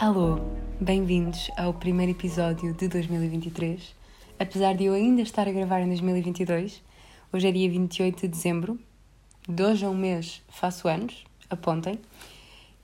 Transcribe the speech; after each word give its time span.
Alô, 0.00 0.40
bem-vindos 0.80 1.50
ao 1.58 1.74
primeiro 1.74 2.12
episódio 2.12 2.72
de 2.72 2.88
2023. 2.88 3.94
Apesar 4.38 4.74
de 4.74 4.86
eu 4.86 4.94
ainda 4.94 5.20
estar 5.20 5.46
a 5.46 5.52
gravar 5.52 5.82
em 5.82 5.88
2022, 5.88 6.82
hoje 7.30 7.46
é 7.46 7.52
dia 7.52 7.68
28 7.68 8.22
de 8.22 8.28
dezembro, 8.28 8.80
de 9.46 9.62
hoje 9.62 9.84
a 9.84 9.90
um 9.90 9.94
mês 9.94 10.40
faço 10.48 10.88
anos, 10.88 11.22
apontem, 11.50 11.98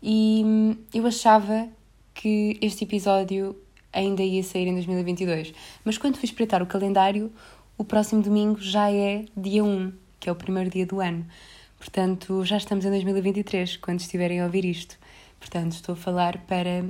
e 0.03 0.43
hum, 0.45 0.77
eu 0.93 1.07
achava 1.07 1.67
que 2.13 2.59
este 2.61 2.85
episódio 2.85 3.57
ainda 3.91 4.23
ia 4.23 4.43
sair 4.43 4.67
em 4.67 4.75
2022, 4.75 5.55
mas 5.87 5.97
quando 5.97 6.19
fui 6.19 6.27
espreitar 6.27 6.63
o 6.63 6.67
calendário, 6.67 7.33
o 7.79 7.85
próximo 7.85 8.21
domingo 8.21 8.61
já 8.61 8.93
é 8.93 9.25
dia 9.35 9.65
1, 9.65 9.91
que 10.21 10.29
é 10.29 10.33
o 10.33 10.37
primeiro 10.37 10.69
dia 10.69 10.85
do 10.85 11.01
ano. 11.01 11.25
Portanto, 11.79 12.45
já 12.45 12.59
estamos 12.59 12.85
em 12.85 12.91
2023, 12.91 13.79
quando 13.79 14.01
estiverem 14.01 14.43
a 14.43 14.45
ouvir 14.45 14.67
isto. 14.67 14.99
Portanto, 15.39 15.73
estou 15.73 15.93
a 15.93 15.97
falar 15.97 16.39
para 16.39 16.85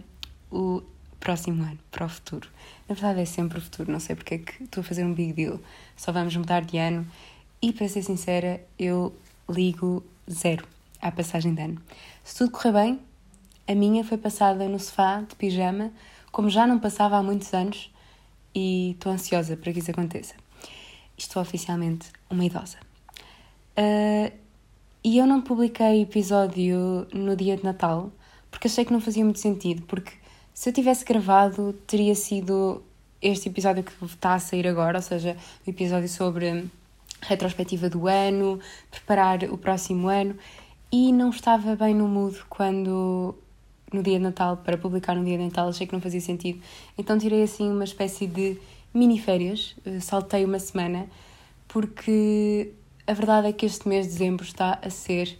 o 0.50 0.82
próximo 1.18 1.62
ano, 1.62 1.78
para 1.90 2.06
o 2.06 2.08
futuro. 2.08 2.48
Na 2.88 2.94
verdade, 2.94 3.20
é 3.20 3.24
sempre 3.24 3.58
o 3.58 3.60
futuro, 3.60 3.90
não 3.90 4.00
sei 4.00 4.14
porque 4.14 4.34
é 4.34 4.38
que 4.38 4.62
estou 4.64 4.80
a 4.80 4.84
fazer 4.84 5.04
um 5.04 5.12
big 5.12 5.32
deal. 5.32 5.60
Só 5.96 6.12
vamos 6.12 6.36
mudar 6.36 6.64
de 6.64 6.78
ano 6.78 7.06
e, 7.60 7.72
para 7.72 7.88
ser 7.88 8.02
sincera, 8.02 8.64
eu 8.78 9.14
ligo 9.48 10.04
zero 10.30 10.66
à 11.00 11.10
passagem 11.10 11.54
de 11.54 11.62
ano. 11.62 11.82
Se 12.22 12.36
tudo 12.36 12.50
correr 12.52 12.72
bem, 12.72 13.00
a 13.66 13.74
minha 13.74 14.04
foi 14.04 14.18
passada 14.18 14.68
no 14.68 14.78
sofá, 14.78 15.20
de 15.22 15.34
pijama, 15.34 15.90
como 16.30 16.48
já 16.48 16.66
não 16.66 16.78
passava 16.78 17.16
há 17.16 17.22
muitos 17.22 17.52
anos 17.52 17.90
e 18.54 18.92
estou 18.92 19.12
ansiosa 19.12 19.56
para 19.56 19.72
que 19.72 19.80
isso 19.80 19.90
aconteça. 19.90 20.34
Estou 21.16 21.42
oficialmente 21.42 22.10
uma 22.30 22.44
idosa. 22.44 22.78
Uh, 23.78 24.32
e 25.02 25.18
eu 25.18 25.26
não 25.26 25.40
publiquei 25.40 26.02
episódio 26.02 27.06
no 27.12 27.36
dia 27.36 27.56
de 27.56 27.64
Natal 27.64 28.12
porque 28.50 28.68
achei 28.68 28.84
que 28.84 28.92
não 28.92 29.00
fazia 29.00 29.24
muito 29.24 29.38
sentido, 29.38 29.82
porque 29.82 30.12
se 30.56 30.70
eu 30.70 30.72
tivesse 30.72 31.04
gravado, 31.04 31.74
teria 31.86 32.14
sido 32.14 32.82
este 33.20 33.50
episódio 33.50 33.84
que 33.84 33.92
está 34.06 34.32
a 34.32 34.38
sair 34.38 34.66
agora, 34.66 34.96
ou 34.96 35.02
seja, 35.02 35.36
o 35.66 35.68
episódio 35.68 36.08
sobre 36.08 36.64
retrospectiva 37.20 37.90
do 37.90 38.08
ano, 38.08 38.58
preparar 38.90 39.44
o 39.50 39.58
próximo 39.58 40.08
ano, 40.08 40.34
e 40.90 41.12
não 41.12 41.28
estava 41.28 41.76
bem 41.76 41.94
no 41.94 42.08
mood 42.08 42.42
quando 42.48 43.34
no 43.92 44.02
dia 44.02 44.14
de 44.14 44.24
Natal, 44.24 44.56
para 44.56 44.78
publicar 44.78 45.14
no 45.14 45.26
dia 45.26 45.36
de 45.36 45.44
Natal, 45.44 45.68
achei 45.68 45.86
que 45.86 45.92
não 45.92 46.00
fazia 46.00 46.22
sentido. 46.22 46.58
Então 46.96 47.18
tirei 47.18 47.42
assim 47.42 47.70
uma 47.70 47.84
espécie 47.84 48.26
de 48.26 48.58
mini 48.94 49.18
férias, 49.18 49.76
eh, 49.84 50.00
saltei 50.00 50.42
uma 50.42 50.58
semana, 50.58 51.06
porque 51.68 52.72
a 53.06 53.12
verdade 53.12 53.48
é 53.48 53.52
que 53.52 53.66
este 53.66 53.86
mês 53.86 54.06
de 54.06 54.12
dezembro 54.14 54.42
está 54.42 54.78
a 54.82 54.88
ser 54.88 55.38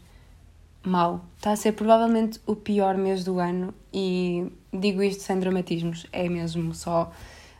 mau. 0.84 1.24
Está 1.38 1.52
a 1.52 1.56
ser 1.56 1.72
provavelmente 1.72 2.38
o 2.46 2.54
pior 2.54 2.98
mês 2.98 3.24
do 3.24 3.38
ano 3.38 3.74
e 3.92 4.52
digo 4.80 5.02
isto 5.02 5.22
sem 5.22 5.38
dramatismos, 5.38 6.06
é 6.12 6.28
mesmo 6.28 6.74
só 6.74 7.12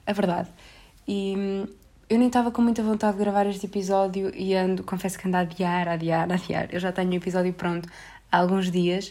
a 0.06 0.12
verdade. 0.12 0.48
E 1.06 1.34
hum, 1.36 1.66
eu 2.08 2.18
nem 2.18 2.28
estava 2.28 2.50
com 2.50 2.62
muita 2.62 2.82
vontade 2.82 3.16
de 3.16 3.22
gravar 3.22 3.46
este 3.46 3.66
episódio 3.66 4.32
e 4.34 4.54
ando, 4.54 4.82
confesso 4.84 5.18
que 5.18 5.26
ando 5.26 5.36
a 5.36 5.40
adiar, 5.40 5.88
a 5.88 5.92
adiar, 5.92 6.30
a 6.30 6.34
adiar. 6.34 6.68
Eu 6.72 6.80
já 6.80 6.92
tenho 6.92 7.10
o 7.10 7.14
episódio 7.14 7.52
pronto 7.52 7.88
há 8.30 8.38
alguns 8.38 8.70
dias, 8.70 9.08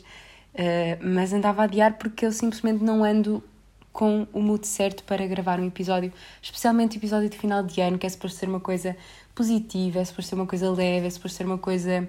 uh, 0.53 0.97
mas 1.01 1.33
andava 1.33 1.61
a 1.61 1.65
adiar 1.65 1.97
porque 1.97 2.25
eu 2.25 2.31
simplesmente 2.31 2.83
não 2.83 3.03
ando 3.03 3.43
com 3.91 4.27
o 4.33 4.41
mood 4.41 4.67
certo 4.67 5.03
para 5.03 5.25
gravar 5.25 5.59
um 5.59 5.67
episódio, 5.67 6.11
especialmente 6.41 6.97
episódio 6.97 7.29
de 7.29 7.37
final 7.37 7.63
de 7.63 7.79
ano, 7.79 7.97
que 7.97 8.05
é 8.05 8.09
suposto 8.09 8.37
ser 8.37 8.49
uma 8.49 8.59
coisa 8.59 8.95
positiva, 9.33 9.99
é 9.99 10.05
suposto 10.05 10.29
ser 10.29 10.35
uma 10.35 10.45
coisa 10.45 10.69
leve, 10.69 11.07
é 11.07 11.09
suposto 11.09 11.37
ser 11.37 11.45
uma 11.45 11.57
coisa 11.57 12.07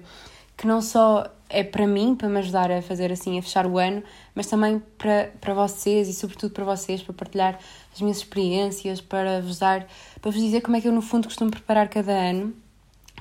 que 0.57 0.67
não 0.67 0.81
só 0.81 1.31
é 1.49 1.63
para 1.63 1.87
mim, 1.87 2.15
para 2.15 2.27
me 2.27 2.39
ajudar 2.39 2.71
a 2.71 2.81
fazer 2.81 3.11
assim, 3.11 3.37
a 3.37 3.41
fechar 3.41 3.65
o 3.65 3.77
ano, 3.77 4.03
mas 4.35 4.47
também 4.47 4.81
para, 4.97 5.31
para 5.39 5.53
vocês 5.53 6.07
e 6.07 6.13
sobretudo 6.13 6.51
para 6.51 6.65
vocês, 6.65 7.01
para 7.01 7.13
partilhar 7.13 7.59
as 7.93 8.01
minhas 8.01 8.17
experiências, 8.17 9.01
para 9.01 9.41
vos 9.41 9.59
dar, 9.59 9.87
para 10.21 10.31
vos 10.31 10.41
dizer 10.41 10.61
como 10.61 10.77
é 10.77 10.81
que 10.81 10.87
eu 10.87 10.91
no 10.91 11.01
fundo 11.01 11.27
costumo 11.27 11.51
preparar 11.51 11.87
cada 11.87 12.11
ano, 12.11 12.53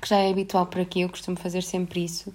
que 0.01 0.09
já 0.09 0.19
é 0.19 0.31
habitual 0.31 0.67
por 0.67 0.81
aqui, 0.81 1.01
eu 1.01 1.09
costumo 1.09 1.37
fazer 1.37 1.63
sempre 1.63 2.05
isso. 2.05 2.35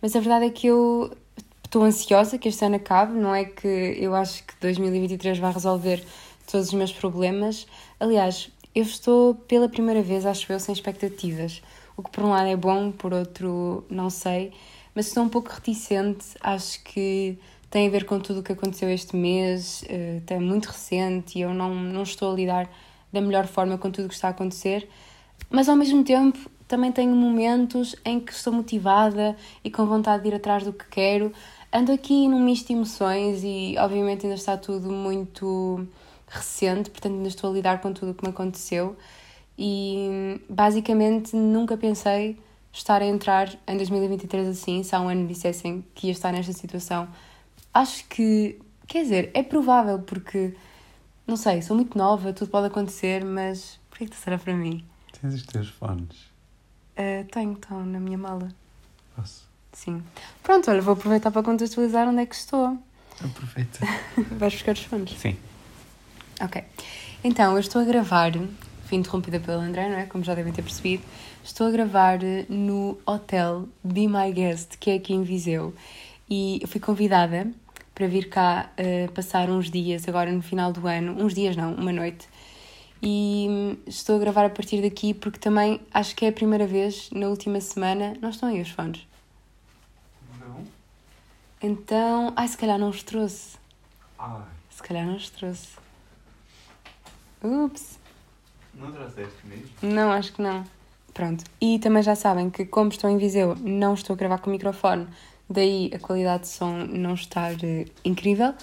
Mas 0.00 0.16
a 0.16 0.20
verdade 0.20 0.46
é 0.46 0.50
que 0.50 0.66
eu 0.66 1.16
estou 1.64 1.82
ansiosa 1.82 2.38
que 2.38 2.48
este 2.48 2.64
ano 2.64 2.76
acabe, 2.76 3.12
não 3.12 3.34
é 3.34 3.44
que 3.44 3.96
eu 3.98 4.14
acho 4.14 4.44
que 4.44 4.54
2023 4.60 5.38
vai 5.38 5.52
resolver 5.52 6.04
todos 6.50 6.68
os 6.68 6.74
meus 6.74 6.92
problemas. 6.92 7.66
Aliás, 8.00 8.50
eu 8.74 8.82
estou 8.82 9.34
pela 9.34 9.68
primeira 9.68 10.02
vez, 10.02 10.24
acho 10.26 10.52
eu, 10.52 10.60
sem 10.60 10.72
expectativas 10.72 11.62
o 11.96 12.02
que 12.02 12.10
por 12.10 12.24
um 12.24 12.30
lado 12.30 12.48
é 12.48 12.56
bom, 12.56 12.92
por 12.92 13.14
outro 13.14 13.84
não 13.88 14.10
sei, 14.10 14.52
mas 14.96 15.08
estou 15.08 15.22
um 15.22 15.28
pouco 15.28 15.50
reticente, 15.50 16.24
acho 16.40 16.82
que 16.82 17.38
tem 17.70 17.86
a 17.86 17.90
ver 17.90 18.06
com 18.06 18.18
tudo 18.18 18.40
o 18.40 18.42
que 18.42 18.52
aconteceu 18.52 18.88
este 18.88 19.14
mês, 19.14 19.82
uh, 19.82 20.22
é 20.26 20.38
muito 20.38 20.66
recente 20.68 21.38
e 21.38 21.42
eu 21.42 21.52
não, 21.52 21.74
não 21.74 22.02
estou 22.02 22.32
a 22.32 22.34
lidar 22.34 22.70
da 23.12 23.20
melhor 23.20 23.46
forma 23.46 23.76
com 23.76 23.90
tudo 23.90 24.06
o 24.06 24.08
que 24.08 24.14
está 24.14 24.28
a 24.28 24.30
acontecer, 24.30 24.88
mas 25.50 25.68
ao 25.68 25.76
mesmo 25.76 26.02
tempo 26.02 26.38
também 26.66 26.90
tenho 26.90 27.14
momentos 27.14 27.94
em 28.06 28.18
que 28.18 28.32
estou 28.32 28.54
motivada 28.54 29.36
e 29.62 29.70
com 29.70 29.84
vontade 29.84 30.22
de 30.22 30.30
ir 30.30 30.34
atrás 30.34 30.64
do 30.64 30.72
que 30.72 30.86
quero. 30.86 31.30
Ando 31.70 31.92
aqui 31.92 32.26
num 32.26 32.40
misto 32.40 32.68
de 32.68 32.72
emoções 32.72 33.44
e 33.44 33.76
obviamente 33.78 34.24
ainda 34.24 34.36
está 34.36 34.56
tudo 34.56 34.90
muito 34.90 35.86
recente, 36.26 36.88
portanto 36.88 37.12
ainda 37.16 37.28
estou 37.28 37.50
a 37.50 37.52
lidar 37.52 37.82
com 37.82 37.92
tudo 37.92 38.12
o 38.12 38.14
que 38.14 38.24
me 38.24 38.30
aconteceu 38.30 38.96
e 39.58 40.40
basicamente 40.48 41.36
nunca 41.36 41.76
pensei 41.76 42.38
estar 42.76 43.00
a 43.00 43.06
entrar 43.06 43.52
em 43.66 43.76
2023 43.76 44.48
assim, 44.48 44.82
se 44.82 44.94
há 44.94 45.00
um 45.00 45.08
ano 45.08 45.22
me 45.22 45.28
dissessem 45.28 45.84
que 45.94 46.08
ia 46.08 46.12
estar 46.12 46.32
nesta 46.32 46.52
situação. 46.52 47.08
Acho 47.72 48.04
que, 48.06 48.60
quer 48.86 49.02
dizer, 49.02 49.30
é 49.34 49.42
provável 49.42 49.98
porque, 50.00 50.54
não 51.26 51.36
sei, 51.36 51.62
sou 51.62 51.74
muito 51.74 51.96
nova, 51.96 52.32
tudo 52.32 52.50
pode 52.50 52.66
acontecer, 52.66 53.24
mas 53.24 53.80
por 53.90 53.98
que 53.98 54.14
será 54.14 54.38
para 54.38 54.54
mim? 54.54 54.84
Tens 55.20 55.34
os 55.34 55.42
teus 55.44 55.68
fones? 55.68 56.16
Uh, 56.98 57.24
tenho, 57.32 57.54
estão 57.54 57.84
na 57.84 57.98
minha 57.98 58.18
mala. 58.18 58.48
Posso? 59.14 59.46
Sim. 59.72 60.02
Pronto, 60.42 60.70
olha, 60.70 60.80
vou 60.80 60.94
aproveitar 60.94 61.30
para 61.30 61.42
contextualizar 61.42 62.08
onde 62.08 62.22
é 62.22 62.26
que 62.26 62.34
estou. 62.34 62.78
Aproveita. 63.22 63.80
Vais 64.36 64.52
buscar 64.52 64.72
os 64.72 64.82
fones? 64.84 65.18
Sim. 65.18 65.36
Ok. 66.40 66.62
Então, 67.24 67.52
eu 67.52 67.58
estou 67.58 67.80
a 67.82 67.84
gravar 67.84 68.32
fui 68.86 68.96
interrompida 68.96 69.40
pelo 69.40 69.60
André, 69.60 69.88
não 69.88 69.96
é? 69.98 70.06
Como 70.06 70.24
já 70.24 70.34
devem 70.34 70.52
ter 70.52 70.62
percebido. 70.62 71.02
Estou 71.44 71.66
a 71.66 71.70
gravar 71.70 72.18
no 72.48 72.98
hotel 73.04 73.68
Be 73.82 74.06
My 74.06 74.32
Guest, 74.32 74.78
que 74.78 74.90
é 74.90 74.94
aqui 74.94 75.12
em 75.12 75.22
Viseu. 75.22 75.74
E 76.30 76.58
eu 76.62 76.68
fui 76.68 76.80
convidada 76.80 77.50
para 77.94 78.06
vir 78.06 78.28
cá 78.28 78.70
uh, 78.78 79.12
passar 79.12 79.50
uns 79.50 79.70
dias, 79.70 80.08
agora 80.08 80.30
no 80.30 80.42
final 80.42 80.72
do 80.72 80.86
ano. 80.86 81.12
Uns 81.22 81.34
dias 81.34 81.56
não, 81.56 81.74
uma 81.74 81.92
noite. 81.92 82.28
E 83.02 83.46
hum, 83.48 83.76
estou 83.86 84.16
a 84.16 84.18
gravar 84.18 84.44
a 84.44 84.50
partir 84.50 84.80
daqui 84.82 85.12
porque 85.12 85.38
também 85.38 85.80
acho 85.92 86.14
que 86.14 86.24
é 86.24 86.28
a 86.28 86.32
primeira 86.32 86.66
vez 86.66 87.10
na 87.10 87.28
última 87.28 87.60
semana. 87.60 88.14
Não 88.20 88.30
estão 88.30 88.48
aí 88.48 88.60
os 88.60 88.70
fones? 88.70 89.06
Não. 90.40 90.64
Então. 91.62 92.32
Ai, 92.36 92.48
se 92.48 92.56
calhar 92.56 92.78
não 92.78 92.88
os 92.88 93.02
trouxe. 93.02 93.56
Ai. 94.18 94.42
Se 94.70 94.82
calhar 94.82 95.06
não 95.06 95.16
os 95.16 95.28
trouxe. 95.30 95.68
Ups. 97.42 97.98
Não 98.78 98.92
trouxeste 98.92 99.36
mesmo? 99.44 99.66
Não, 99.82 100.12
acho 100.12 100.32
que 100.32 100.42
não. 100.42 100.64
Pronto. 101.14 101.44
E 101.60 101.78
também 101.78 102.02
já 102.02 102.14
sabem 102.14 102.50
que, 102.50 102.66
como 102.66 102.90
estou 102.90 103.08
em 103.08 103.16
Viseu, 103.16 103.56
não 103.56 103.94
estou 103.94 104.14
a 104.14 104.16
gravar 104.16 104.38
com 104.38 104.50
o 104.50 104.52
microfone, 104.52 105.06
daí 105.48 105.90
a 105.94 105.98
qualidade 105.98 106.42
de 106.42 106.48
som 106.48 106.72
não 106.90 107.14
estar 107.14 107.52
uh, 107.52 107.90
incrível. 108.04 108.54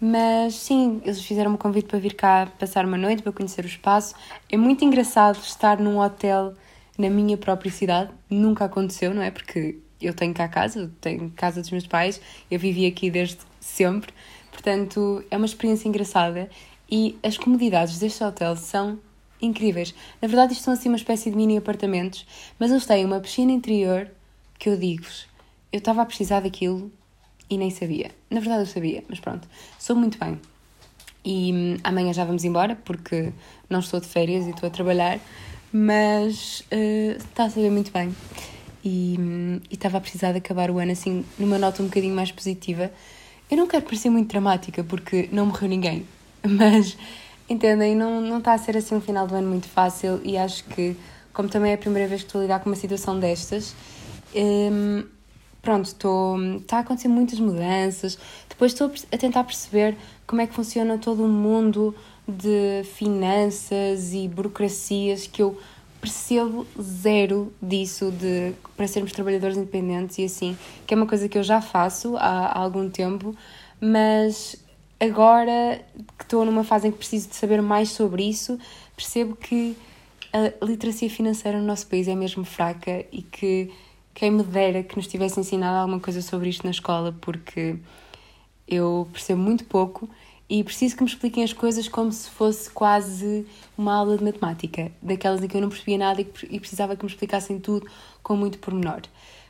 Mas 0.00 0.54
sim, 0.54 1.00
eles 1.04 1.20
fizeram-me 1.22 1.56
um 1.56 1.58
convite 1.58 1.88
para 1.88 1.98
vir 1.98 2.14
cá 2.14 2.46
passar 2.56 2.84
uma 2.84 2.96
noite, 2.96 3.20
para 3.20 3.32
conhecer 3.32 3.64
o 3.64 3.68
espaço. 3.68 4.14
É 4.48 4.56
muito 4.56 4.84
engraçado 4.84 5.38
estar 5.42 5.80
num 5.80 5.98
hotel 5.98 6.54
na 6.96 7.10
minha 7.10 7.36
própria 7.36 7.70
cidade. 7.72 8.10
Nunca 8.30 8.66
aconteceu, 8.66 9.12
não 9.12 9.22
é? 9.22 9.32
Porque 9.32 9.78
eu 10.00 10.14
tenho 10.14 10.32
cá 10.32 10.46
casa, 10.46 10.88
tenho 11.00 11.30
casa 11.30 11.60
dos 11.60 11.70
meus 11.72 11.86
pais, 11.86 12.20
eu 12.48 12.60
vivi 12.60 12.86
aqui 12.86 13.10
desde 13.10 13.38
sempre. 13.58 14.12
Portanto, 14.52 15.24
é 15.30 15.36
uma 15.36 15.46
experiência 15.46 15.88
engraçada 15.88 16.48
e 16.88 17.18
as 17.24 17.36
comodidades 17.36 17.98
deste 17.98 18.22
hotel 18.22 18.54
são 18.54 19.00
incríveis. 19.40 19.94
Na 20.20 20.28
verdade, 20.28 20.52
isto 20.52 20.64
são 20.64 20.74
assim 20.74 20.88
uma 20.88 20.96
espécie 20.96 21.30
de 21.30 21.36
mini 21.36 21.56
apartamentos, 21.56 22.26
mas 22.58 22.70
eles 22.70 22.86
têm 22.86 23.04
uma 23.04 23.20
piscina 23.20 23.52
interior 23.52 24.10
que 24.58 24.68
eu 24.68 24.76
digo-vos, 24.76 25.26
eu 25.72 25.78
estava 25.78 26.02
a 26.02 26.06
precisar 26.06 26.40
daquilo 26.40 26.90
e 27.48 27.56
nem 27.56 27.70
sabia. 27.70 28.10
Na 28.30 28.40
verdade, 28.40 28.62
eu 28.62 28.66
sabia, 28.66 29.04
mas 29.08 29.20
pronto, 29.20 29.48
sou 29.78 29.94
muito 29.94 30.18
bem. 30.18 30.38
E 31.24 31.52
hum, 31.52 31.76
amanhã 31.84 32.12
já 32.12 32.24
vamos 32.24 32.44
embora 32.44 32.76
porque 32.84 33.32
não 33.68 33.80
estou 33.80 34.00
de 34.00 34.06
férias 34.06 34.46
e 34.46 34.50
estou 34.50 34.66
a 34.66 34.70
trabalhar, 34.70 35.20
mas 35.72 36.60
uh, 36.72 37.16
está 37.18 37.44
a 37.44 37.50
saber 37.50 37.70
muito 37.70 37.92
bem. 37.92 38.14
E, 38.84 39.16
hum, 39.18 39.60
e 39.70 39.74
estava 39.74 39.98
a 39.98 40.00
precisar 40.00 40.32
de 40.32 40.38
acabar 40.38 40.70
o 40.70 40.78
ano 40.78 40.92
assim, 40.92 41.24
numa 41.38 41.58
nota 41.58 41.82
um 41.82 41.86
bocadinho 41.86 42.14
mais 42.14 42.32
positiva. 42.32 42.90
Eu 43.50 43.56
não 43.56 43.66
quero 43.66 43.84
parecer 43.84 44.10
muito 44.10 44.28
dramática 44.28 44.84
porque 44.84 45.28
não 45.32 45.46
morreu 45.46 45.68
ninguém, 45.68 46.06
mas 46.46 46.96
Entendem? 47.48 47.96
Não, 47.96 48.20
não 48.20 48.38
está 48.38 48.52
a 48.52 48.58
ser 48.58 48.76
assim 48.76 48.94
um 48.94 49.00
final 49.00 49.26
do 49.26 49.34
ano 49.34 49.48
muito 49.48 49.68
fácil 49.68 50.20
e 50.22 50.36
acho 50.36 50.64
que, 50.64 50.94
como 51.32 51.48
também 51.48 51.72
é 51.72 51.74
a 51.74 51.78
primeira 51.78 52.06
vez 52.06 52.20
que 52.20 52.26
estou 52.28 52.40
a 52.40 52.42
lidar 52.42 52.60
com 52.60 52.68
uma 52.68 52.76
situação 52.76 53.18
destas, 53.18 53.74
um, 54.34 55.04
pronto, 55.62 55.86
estou. 55.86 56.38
Está 56.56 56.78
a 56.78 56.80
acontecer 56.80 57.08
muitas 57.08 57.40
mudanças. 57.40 58.18
Depois 58.48 58.72
estou 58.72 58.92
a 59.10 59.16
tentar 59.16 59.44
perceber 59.44 59.96
como 60.26 60.42
é 60.42 60.46
que 60.46 60.54
funciona 60.54 60.98
todo 60.98 61.24
o 61.24 61.28
mundo 61.28 61.94
de 62.26 62.84
finanças 62.84 64.12
e 64.12 64.28
burocracias 64.28 65.26
que 65.26 65.40
eu 65.40 65.58
percebo 66.00 66.66
zero 66.80 67.52
disso 67.60 68.12
de 68.12 68.52
para 68.76 68.86
sermos 68.86 69.12
trabalhadores 69.12 69.56
independentes 69.56 70.18
e 70.18 70.24
assim, 70.24 70.56
que 70.86 70.94
é 70.94 70.96
uma 70.96 71.06
coisa 71.06 71.28
que 71.28 71.36
eu 71.36 71.42
já 71.42 71.60
faço 71.60 72.16
há, 72.16 72.46
há 72.46 72.58
algum 72.58 72.88
tempo, 72.88 73.34
mas 73.80 74.56
agora 75.00 75.84
que 76.16 76.24
estou 76.24 76.44
numa 76.44 76.64
fase 76.64 76.88
em 76.88 76.90
que 76.90 76.98
preciso 76.98 77.28
de 77.28 77.36
saber 77.36 77.62
mais 77.62 77.90
sobre 77.90 78.24
isso, 78.24 78.58
percebo 78.96 79.36
que 79.36 79.76
a 80.32 80.64
literacia 80.64 81.08
financeira 81.08 81.58
no 81.58 81.66
nosso 81.66 81.86
país 81.86 82.08
é 82.08 82.14
mesmo 82.14 82.44
fraca 82.44 83.04
e 83.10 83.22
que 83.22 83.70
quem 84.14 84.30
me 84.30 84.42
dera 84.42 84.82
que 84.82 84.96
nos 84.96 85.06
tivesse 85.06 85.38
ensinado 85.38 85.78
alguma 85.78 86.00
coisa 86.00 86.20
sobre 86.20 86.48
isto 86.48 86.64
na 86.64 86.70
escola, 86.70 87.14
porque 87.20 87.78
eu 88.66 89.08
percebo 89.12 89.40
muito 89.40 89.64
pouco 89.64 90.08
e 90.50 90.64
preciso 90.64 90.96
que 90.96 91.02
me 91.02 91.08
expliquem 91.08 91.44
as 91.44 91.52
coisas 91.52 91.88
como 91.88 92.10
se 92.10 92.28
fosse 92.30 92.70
quase 92.70 93.46
uma 93.76 93.94
aula 93.94 94.16
de 94.16 94.24
matemática, 94.24 94.90
daquelas 95.02 95.42
em 95.42 95.46
que 95.46 95.56
eu 95.56 95.60
não 95.60 95.68
percebia 95.68 95.98
nada 95.98 96.20
e 96.20 96.58
precisava 96.58 96.96
que 96.96 97.04
me 97.04 97.10
explicassem 97.10 97.58
tudo 97.58 97.86
com 98.22 98.34
muito 98.34 98.58
pormenor. 98.58 99.02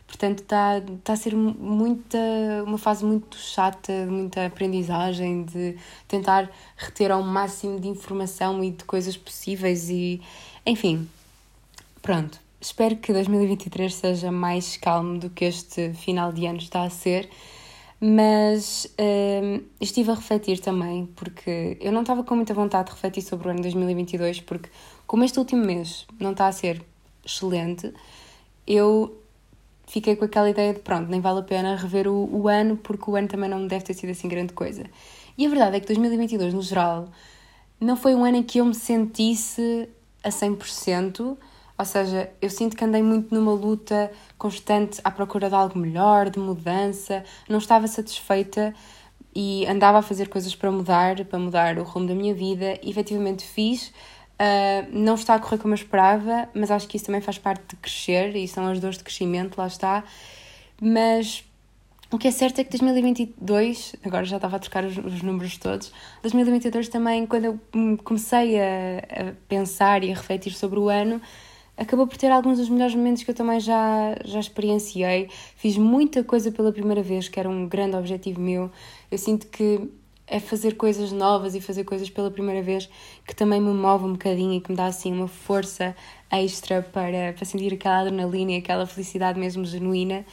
Portanto, 0.08 0.40
está, 0.40 0.78
está 0.78 1.12
a 1.12 1.16
ser 1.16 1.36
muita, 1.36 2.18
uma 2.66 2.78
fase 2.78 3.04
muito 3.04 3.36
chata, 3.36 3.92
de 3.92 4.10
muita 4.10 4.46
aprendizagem, 4.46 5.44
de 5.44 5.76
tentar 6.08 6.50
reter 6.76 7.12
ao 7.12 7.22
máximo 7.22 7.78
de 7.78 7.86
informação 7.86 8.64
e 8.64 8.72
de 8.72 8.82
coisas 8.84 9.16
possíveis 9.16 9.88
e, 9.88 10.20
enfim, 10.66 11.08
pronto. 12.02 12.40
Espero 12.60 12.96
que 12.96 13.12
2023 13.12 13.94
seja 13.94 14.32
mais 14.32 14.76
calmo 14.76 15.18
do 15.18 15.30
que 15.30 15.44
este 15.44 15.92
final 15.92 16.32
de 16.32 16.46
ano 16.46 16.58
está 16.58 16.82
a 16.82 16.90
ser 16.90 17.30
mas 18.00 18.84
uh, 18.98 19.64
estive 19.80 20.10
a 20.12 20.14
refletir 20.14 20.60
também, 20.60 21.06
porque 21.16 21.76
eu 21.80 21.90
não 21.90 22.02
estava 22.02 22.22
com 22.22 22.36
muita 22.36 22.54
vontade 22.54 22.86
de 22.86 22.92
refletir 22.92 23.22
sobre 23.22 23.48
o 23.48 23.50
ano 23.50 23.60
2022, 23.60 24.40
porque 24.40 24.68
como 25.06 25.24
este 25.24 25.38
último 25.38 25.64
mês 25.64 26.06
não 26.18 26.30
está 26.32 26.46
a 26.46 26.52
ser 26.52 26.82
excelente, 27.24 27.92
eu 28.66 29.20
fiquei 29.88 30.14
com 30.14 30.24
aquela 30.24 30.48
ideia 30.48 30.74
de 30.74 30.80
pronto, 30.80 31.08
nem 31.08 31.20
vale 31.20 31.40
a 31.40 31.42
pena 31.42 31.74
rever 31.74 32.06
o, 32.06 32.28
o 32.30 32.46
ano, 32.48 32.76
porque 32.76 33.10
o 33.10 33.16
ano 33.16 33.26
também 33.26 33.48
não 33.48 33.66
deve 33.66 33.84
ter 33.84 33.94
sido 33.94 34.10
assim 34.10 34.28
grande 34.28 34.52
coisa. 34.52 34.84
E 35.36 35.46
a 35.46 35.48
verdade 35.48 35.76
é 35.76 35.80
que 35.80 35.86
2022, 35.86 36.54
no 36.54 36.62
geral, 36.62 37.08
não 37.80 37.96
foi 37.96 38.14
um 38.14 38.24
ano 38.24 38.36
em 38.36 38.42
que 38.42 38.58
eu 38.58 38.64
me 38.64 38.74
sentisse 38.74 39.88
a 40.22 40.28
100%, 40.28 41.36
ou 41.78 41.84
seja, 41.84 42.30
eu 42.42 42.50
sinto 42.50 42.76
que 42.76 42.84
andei 42.84 43.02
muito 43.02 43.32
numa 43.34 43.52
luta 43.52 44.10
constante 44.36 45.00
à 45.04 45.10
procura 45.10 45.48
de 45.48 45.54
algo 45.54 45.78
melhor, 45.78 46.28
de 46.28 46.38
mudança, 46.38 47.24
não 47.48 47.58
estava 47.58 47.86
satisfeita 47.86 48.74
e 49.34 49.64
andava 49.66 49.98
a 49.98 50.02
fazer 50.02 50.28
coisas 50.28 50.54
para 50.54 50.70
mudar, 50.72 51.24
para 51.24 51.38
mudar 51.38 51.78
o 51.78 51.84
rumo 51.84 52.08
da 52.08 52.14
minha 52.14 52.34
vida 52.34 52.78
e 52.82 52.90
efetivamente 52.90 53.44
fiz. 53.44 53.92
Uh, 54.40 54.86
não 54.92 55.16
está 55.16 55.34
a 55.34 55.38
correr 55.40 55.58
como 55.58 55.74
eu 55.74 55.76
esperava, 55.76 56.48
mas 56.54 56.70
acho 56.70 56.86
que 56.86 56.96
isso 56.96 57.06
também 57.06 57.20
faz 57.20 57.38
parte 57.38 57.64
de 57.70 57.76
crescer 57.76 58.36
e 58.36 58.46
são 58.46 58.68
as 58.68 58.78
dores 58.78 58.96
de 58.96 59.02
crescimento, 59.02 59.58
lá 59.58 59.66
está. 59.66 60.04
Mas 60.80 61.44
o 62.10 62.16
que 62.16 62.28
é 62.28 62.30
certo 62.30 62.60
é 62.60 62.64
que 62.64 62.70
2022, 62.70 63.96
agora 64.04 64.24
já 64.24 64.36
estava 64.36 64.56
a 64.56 64.58
trocar 64.58 64.84
os, 64.84 64.96
os 64.96 65.22
números 65.22 65.58
todos, 65.58 65.92
2022 66.22 66.88
também, 66.88 67.26
quando 67.26 67.44
eu 67.46 67.60
comecei 68.04 68.60
a, 68.60 68.98
a 68.98 69.32
pensar 69.48 70.04
e 70.04 70.12
a 70.12 70.14
refletir 70.14 70.52
sobre 70.54 70.78
o 70.78 70.88
ano, 70.88 71.20
acabou 71.76 72.06
por 72.06 72.16
ter 72.16 72.30
alguns 72.30 72.58
dos 72.58 72.68
melhores 72.68 72.94
momentos 72.94 73.22
que 73.22 73.30
eu 73.30 73.34
também 73.34 73.60
já, 73.60 74.16
já 74.24 74.40
experienciei. 74.40 75.28
Fiz 75.56 75.76
muita 75.76 76.24
coisa 76.24 76.50
pela 76.50 76.72
primeira 76.72 77.02
vez, 77.02 77.28
que 77.28 77.38
era 77.38 77.48
um 77.48 77.68
grande 77.68 77.96
objetivo 77.96 78.40
meu. 78.40 78.70
Eu 79.10 79.18
sinto 79.18 79.46
que 79.46 79.88
é 80.30 80.38
fazer 80.38 80.76
coisas 80.76 81.10
novas 81.10 81.54
e 81.54 81.60
fazer 81.60 81.84
coisas 81.84 82.10
pela 82.10 82.30
primeira 82.30 82.62
vez 82.62 82.88
que 83.26 83.34
também 83.34 83.60
me 83.60 83.72
move 83.72 84.04
um 84.04 84.12
bocadinho 84.12 84.54
e 84.54 84.60
que 84.60 84.70
me 84.70 84.76
dá 84.76 84.86
assim 84.86 85.12
uma 85.12 85.28
força 85.28 85.96
extra 86.30 86.82
para, 86.82 87.32
para 87.32 87.44
sentir 87.44 87.72
aquela 87.72 88.00
adrenalina 88.00 88.52
e 88.52 88.56
aquela 88.56 88.86
felicidade 88.86 89.38
mesmo 89.38 89.64
genuína 89.64 90.24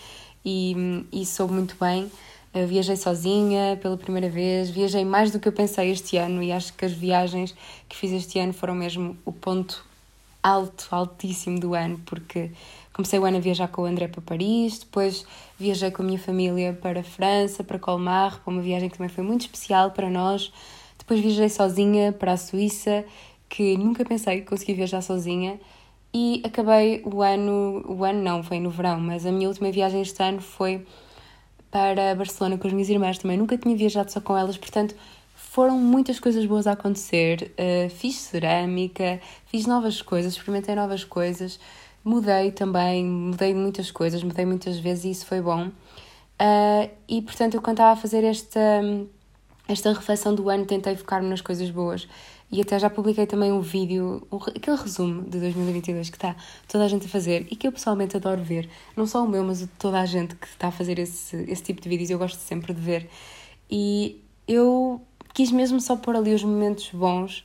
e, 0.44 1.06
e 1.12 1.25
soube 1.25 1.53
muito 1.53 1.75
bem. 1.80 2.12
Eu 2.53 2.68
viajei 2.68 2.95
sozinha 2.95 3.77
pela 3.81 3.97
primeira 3.97 4.30
vez, 4.30 4.69
viajei 4.69 5.03
mais 5.03 5.31
do 5.31 5.39
que 5.39 5.47
eu 5.47 5.51
pensei 5.51 5.92
este 5.92 6.15
ano 6.18 6.42
e 6.42 6.51
acho 6.51 6.74
que 6.74 6.86
as 6.86 6.94
viagens 6.94 7.56
que 7.88 7.95
fiz 7.95 8.12
este 8.12 8.39
ano 8.39 8.53
foram 8.53 8.75
mesmo 8.75 9.18
o 9.25 9.31
ponto 9.31 9.83
alto, 10.42 10.88
altíssimo 10.92 11.59
do 11.59 11.74
ano, 11.74 12.00
porque 12.06 12.51
comecei 12.95 13.19
o 13.19 13.25
ano 13.25 13.36
a 13.36 13.39
viajar 13.42 13.68
com 13.68 13.81
o 13.81 13.86
André 13.86 14.07
para 14.07 14.21
Paris, 14.21 14.80
depois 14.80 15.25
viajei 15.59 15.92
com 15.92 16.01
a 16.01 16.06
minha 16.06 16.18
família 16.18 16.71
para 16.81 17.01
a 17.01 17.03
França, 17.03 17.62
para 17.62 17.77
Colmar, 17.77 18.39
para 18.39 18.50
uma 18.50 18.62
viagem 18.62 18.88
que 18.88 18.97
também 18.97 19.13
foi 19.13 19.21
muito 19.21 19.42
especial 19.42 19.92
para 19.92 20.09
nós. 20.09 20.53
Depois 20.97 21.19
viajei 21.19 21.50
sozinha 21.50 22.13
para 22.13 22.31
a 22.31 22.38
Suíça, 22.38 23.03
que 23.50 23.77
nunca 23.77 24.06
pensei 24.06 24.39
que 24.39 24.47
conseguia 24.47 24.75
viajar 24.75 25.01
sozinha. 25.01 25.59
E 26.13 26.42
acabei 26.45 27.01
o 27.03 27.21
ano, 27.21 27.83
o 27.86 28.06
ano 28.06 28.24
não, 28.24 28.42
foi 28.42 28.62
no 28.62 28.69
verão, 28.69 28.97
mas 29.01 29.25
a 29.25 29.31
minha 29.31 29.50
última 29.50 29.69
viagem 29.69 30.01
este 30.01 30.24
ano 30.24 30.39
foi 30.39 30.88
para 31.69 32.15
Barcelona 32.15 32.57
com 32.57 32.65
as 32.65 32.71
minhas 32.71 32.88
irmãs 32.89 33.18
também. 33.18 33.36
Nunca 33.36 33.57
tinha 33.57 33.75
viajado 33.75 34.09
só 34.09 34.21
com 34.21 34.38
elas, 34.38 34.57
portanto 34.57 34.95
foram 35.36 35.77
muitas 35.77 36.18
coisas 36.18 36.45
boas 36.45 36.65
a 36.65 36.71
acontecer. 36.71 37.51
Uh, 37.59 37.89
fiz 37.89 38.15
cerâmica, 38.15 39.19
fiz 39.47 39.65
novas 39.65 40.01
coisas, 40.01 40.31
experimentei 40.31 40.75
novas 40.75 41.03
coisas, 41.03 41.59
mudei 42.06 42.52
também, 42.52 43.04
mudei 43.04 43.54
muitas 43.56 43.90
coisas, 43.90 44.24
mudei 44.24 44.46
muitas 44.46 44.78
vezes 44.78 45.06
e 45.06 45.12
isso 45.12 45.25
foi 45.25 45.42
bom. 45.42 45.68
Uh, 45.68 46.90
e 47.10 47.22
portanto, 47.24 47.56
eu 47.56 47.62
quando 47.62 47.78
estava 47.78 47.94
a 47.94 47.96
fazer 47.96 48.24
esta, 48.24 48.60
esta 49.68 49.92
reflexão 49.92 50.36
do 50.36 50.48
ano, 50.50 50.66
tentei 50.66 50.96
focar-me 50.96 51.28
nas 51.28 51.42
coisas 51.42 51.69
boas. 51.72 52.07
E 52.52 52.62
até 52.62 52.78
já 52.78 52.90
publiquei 52.92 53.25
também 53.25 53.52
um 53.52 53.60
vídeo, 53.60 54.25
um, 54.31 54.38
aquele 54.38 54.78
resumo 54.78 55.24
de 55.24 55.40
2022 55.40 56.10
que 56.12 56.18
está 56.18 56.36
toda 56.68 56.86
a 56.86 56.88
gente 56.88 57.07
a 57.07 57.10
fazer 57.10 57.48
e 57.50 57.56
que 57.56 57.68
eu 57.68 57.72
pessoalmente 57.72 58.16
adoro 58.16 58.44
ver. 58.44 58.69
Não 58.96 59.07
só 59.07 59.25
o 59.25 59.28
meu, 59.28 59.44
mas 59.44 59.63
o 59.63 59.66
de 59.66 59.72
toda 59.74 60.00
a 60.00 60.06
gente 60.06 60.36
que 60.36 60.46
está 60.46 60.68
a 60.68 60.72
fazer 60.72 61.00
esse, 61.00 61.36
esse 61.50 61.63
tipo 61.63 61.81
de 61.81 61.90
vídeos, 61.90 62.12
eu 62.12 62.19
gosto 62.19 62.38
sempre 62.38 62.72
de 62.72 62.80
ver. 62.80 63.10
E 63.69 64.22
eu 64.48 65.02
quis 65.34 65.52
mesmo 65.52 65.81
só 65.81 65.96
pôr 65.96 66.16
ali 66.16 66.34
os 66.36 66.44
momentos 66.44 66.92
bons, 66.94 67.44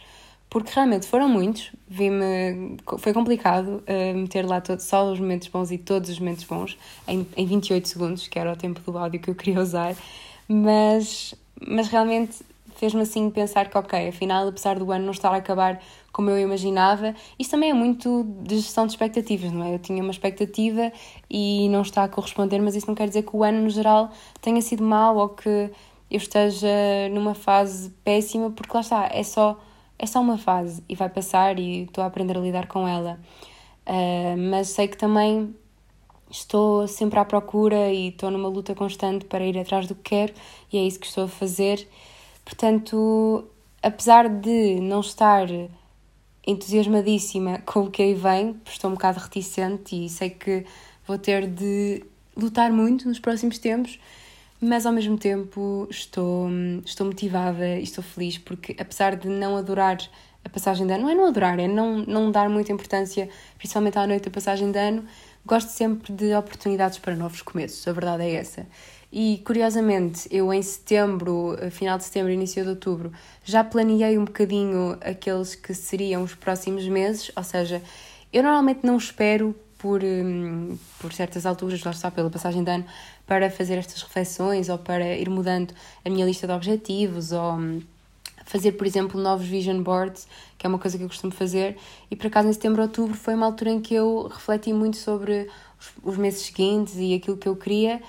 porque 0.50 0.72
realmente 0.74 1.06
foram 1.06 1.28
muitos, 1.28 1.70
vi-me, 1.88 2.76
foi 2.98 3.12
complicado 3.12 3.82
uh, 3.86 4.18
meter 4.18 4.44
lá 4.44 4.60
todo, 4.60 4.80
só 4.80 5.10
os 5.10 5.18
momentos 5.20 5.48
bons 5.48 5.70
e 5.70 5.78
todos 5.78 6.10
os 6.10 6.18
momentos 6.18 6.44
bons 6.44 6.76
em, 7.06 7.26
em 7.36 7.46
28 7.46 7.88
segundos, 7.88 8.28
que 8.28 8.38
era 8.38 8.52
o 8.52 8.56
tempo 8.56 8.80
do 8.80 8.98
áudio 8.98 9.20
que 9.20 9.30
eu 9.30 9.34
queria 9.34 9.60
usar, 9.60 9.94
mas, 10.48 11.34
mas 11.66 11.86
realmente 11.88 12.44
fez-me 12.80 13.02
assim 13.02 13.30
pensar 13.30 13.68
que, 13.68 13.78
ok, 13.78 14.08
afinal, 14.08 14.48
apesar 14.48 14.78
do 14.78 14.90
ano 14.90 15.04
não 15.04 15.12
estar 15.12 15.30
a 15.30 15.36
acabar 15.36 15.80
como 16.12 16.30
eu 16.30 16.38
imaginava, 16.38 17.14
isso 17.38 17.50
também 17.50 17.70
é 17.70 17.74
muito 17.74 18.24
de 18.42 18.56
gestão 18.56 18.86
de 18.86 18.92
expectativas, 18.92 19.52
não 19.52 19.64
é? 19.64 19.74
Eu 19.74 19.78
tinha 19.78 20.02
uma 20.02 20.10
expectativa 20.10 20.90
e 21.28 21.68
não 21.68 21.82
está 21.82 22.04
a 22.04 22.08
corresponder, 22.08 22.58
mas 22.60 22.74
isso 22.74 22.88
não 22.88 22.94
quer 22.94 23.06
dizer 23.06 23.22
que 23.22 23.36
o 23.36 23.44
ano 23.44 23.62
no 23.62 23.70
geral 23.70 24.10
tenha 24.40 24.60
sido 24.60 24.82
mau 24.82 25.16
ou 25.16 25.28
que 25.28 25.70
eu 26.10 26.16
esteja 26.16 26.68
numa 27.12 27.34
fase 27.34 27.90
péssima, 28.02 28.50
porque 28.50 28.72
lá 28.74 28.80
está, 28.80 29.08
é 29.12 29.22
só, 29.22 29.60
é 30.00 30.06
só 30.06 30.18
uma 30.18 30.38
fase 30.38 30.82
e 30.88 30.94
vai 30.94 31.10
passar 31.10 31.58
e 31.58 31.82
estou 31.82 32.02
a 32.02 32.06
aprender 32.06 32.36
a 32.36 32.40
lidar 32.40 32.66
com 32.66 32.88
ela. 32.88 33.20
Uh, 33.86 34.34
mas 34.50 34.68
sei 34.68 34.88
que 34.88 34.96
também 34.96 35.54
estou 36.30 36.88
sempre 36.88 37.18
à 37.18 37.24
procura 37.24 37.92
e 37.92 38.08
estou 38.08 38.30
numa 38.30 38.48
luta 38.48 38.74
constante 38.74 39.26
para 39.26 39.44
ir 39.44 39.58
atrás 39.58 39.86
do 39.86 39.94
que 39.94 40.02
quero 40.02 40.32
e 40.72 40.78
é 40.78 40.82
isso 40.82 40.98
que 40.98 41.06
estou 41.06 41.24
a 41.24 41.28
fazer. 41.28 41.86
Portanto, 42.46 43.44
apesar 43.82 44.26
de 44.26 44.80
não 44.80 45.00
estar 45.00 45.46
entusiasmadíssima 46.46 47.58
com 47.66 47.80
o 47.80 47.90
que 47.90 48.02
aí 48.02 48.14
vem, 48.14 48.58
estou 48.64 48.90
um 48.90 48.94
bocado 48.94 49.20
reticente 49.20 50.06
e 50.06 50.08
sei 50.08 50.30
que 50.30 50.64
vou 51.06 51.18
ter 51.18 51.46
de 51.46 52.02
lutar 52.34 52.72
muito 52.72 53.06
nos 53.06 53.18
próximos 53.18 53.58
tempos, 53.58 53.98
mas 54.60 54.84
ao 54.84 54.92
mesmo 54.92 55.16
tempo 55.16 55.86
estou, 55.90 56.48
estou 56.84 57.06
motivada 57.06 57.78
e 57.78 57.82
estou 57.82 58.04
feliz 58.04 58.36
porque, 58.36 58.76
apesar 58.78 59.16
de 59.16 59.28
não 59.28 59.56
adorar 59.56 59.98
a 60.44 60.48
passagem 60.48 60.86
de 60.86 60.92
ano, 60.92 61.04
não 61.04 61.10
é 61.10 61.14
não 61.14 61.26
adorar, 61.26 61.58
é 61.58 61.66
não, 61.66 61.98
não 61.98 62.30
dar 62.30 62.48
muita 62.48 62.72
importância, 62.72 63.28
principalmente 63.56 63.98
à 63.98 64.06
noite 64.06 64.24
da 64.24 64.30
passagem 64.30 64.70
de 64.70 64.78
ano, 64.78 65.04
gosto 65.44 65.68
sempre 65.68 66.12
de 66.12 66.34
oportunidades 66.34 66.98
para 66.98 67.14
novos 67.14 67.42
começos, 67.42 67.86
a 67.86 67.92
verdade 67.92 68.24
é 68.24 68.34
essa. 68.34 68.66
E 69.12 69.42
curiosamente, 69.44 70.28
eu 70.30 70.52
em 70.52 70.62
setembro, 70.62 71.56
final 71.70 71.98
de 71.98 72.04
setembro, 72.04 72.30
início 72.30 72.62
de 72.62 72.70
outubro, 72.70 73.12
já 73.44 73.64
planeei 73.64 74.16
um 74.16 74.24
bocadinho 74.24 74.96
aqueles 75.00 75.54
que 75.54 75.74
seriam 75.74 76.22
os 76.22 76.34
próximos 76.34 76.86
meses, 76.86 77.30
ou 77.34 77.42
seja, 77.42 77.82
eu 78.32 78.42
normalmente 78.42 78.80
não 78.84 78.96
espero 78.96 79.54
por, 79.80 80.02
hum, 80.04 80.76
por 80.98 81.12
certas 81.12 81.46
alturas, 81.46 81.82
lá 81.82 81.90
está, 81.90 82.10
pela 82.10 82.30
passagem 82.30 82.62
de 82.62 82.70
ano, 82.70 82.84
para 83.26 83.50
fazer 83.50 83.78
estas 83.78 84.02
reflexões 84.02 84.68
ou 84.68 84.78
para 84.78 85.16
ir 85.16 85.28
mudando 85.30 85.74
a 86.04 86.10
minha 86.10 86.24
lista 86.26 86.46
de 86.46 86.52
objetivos 86.52 87.32
ou 87.32 87.54
hum, 87.54 87.80
fazer, 88.44 88.72
por 88.72 88.86
exemplo, 88.86 89.20
novos 89.20 89.46
vision 89.46 89.82
boards, 89.82 90.26
que 90.58 90.66
é 90.66 90.68
uma 90.68 90.78
coisa 90.78 90.98
que 90.98 91.04
eu 91.04 91.08
costumo 91.08 91.32
fazer. 91.32 91.76
E 92.10 92.16
por 92.16 92.26
acaso, 92.26 92.48
em 92.48 92.52
setembro, 92.52 92.82
outubro, 92.82 93.16
foi 93.16 93.34
uma 93.34 93.46
altura 93.46 93.70
em 93.70 93.80
que 93.80 93.94
eu 93.94 94.28
refleti 94.28 94.72
muito 94.72 94.96
sobre 94.96 95.48
os, 95.78 96.12
os 96.12 96.16
meses 96.16 96.42
seguintes 96.42 96.96
e 96.96 97.14
aquilo 97.14 97.36
que 97.36 97.48
eu 97.48 97.56
queria, 97.56 98.00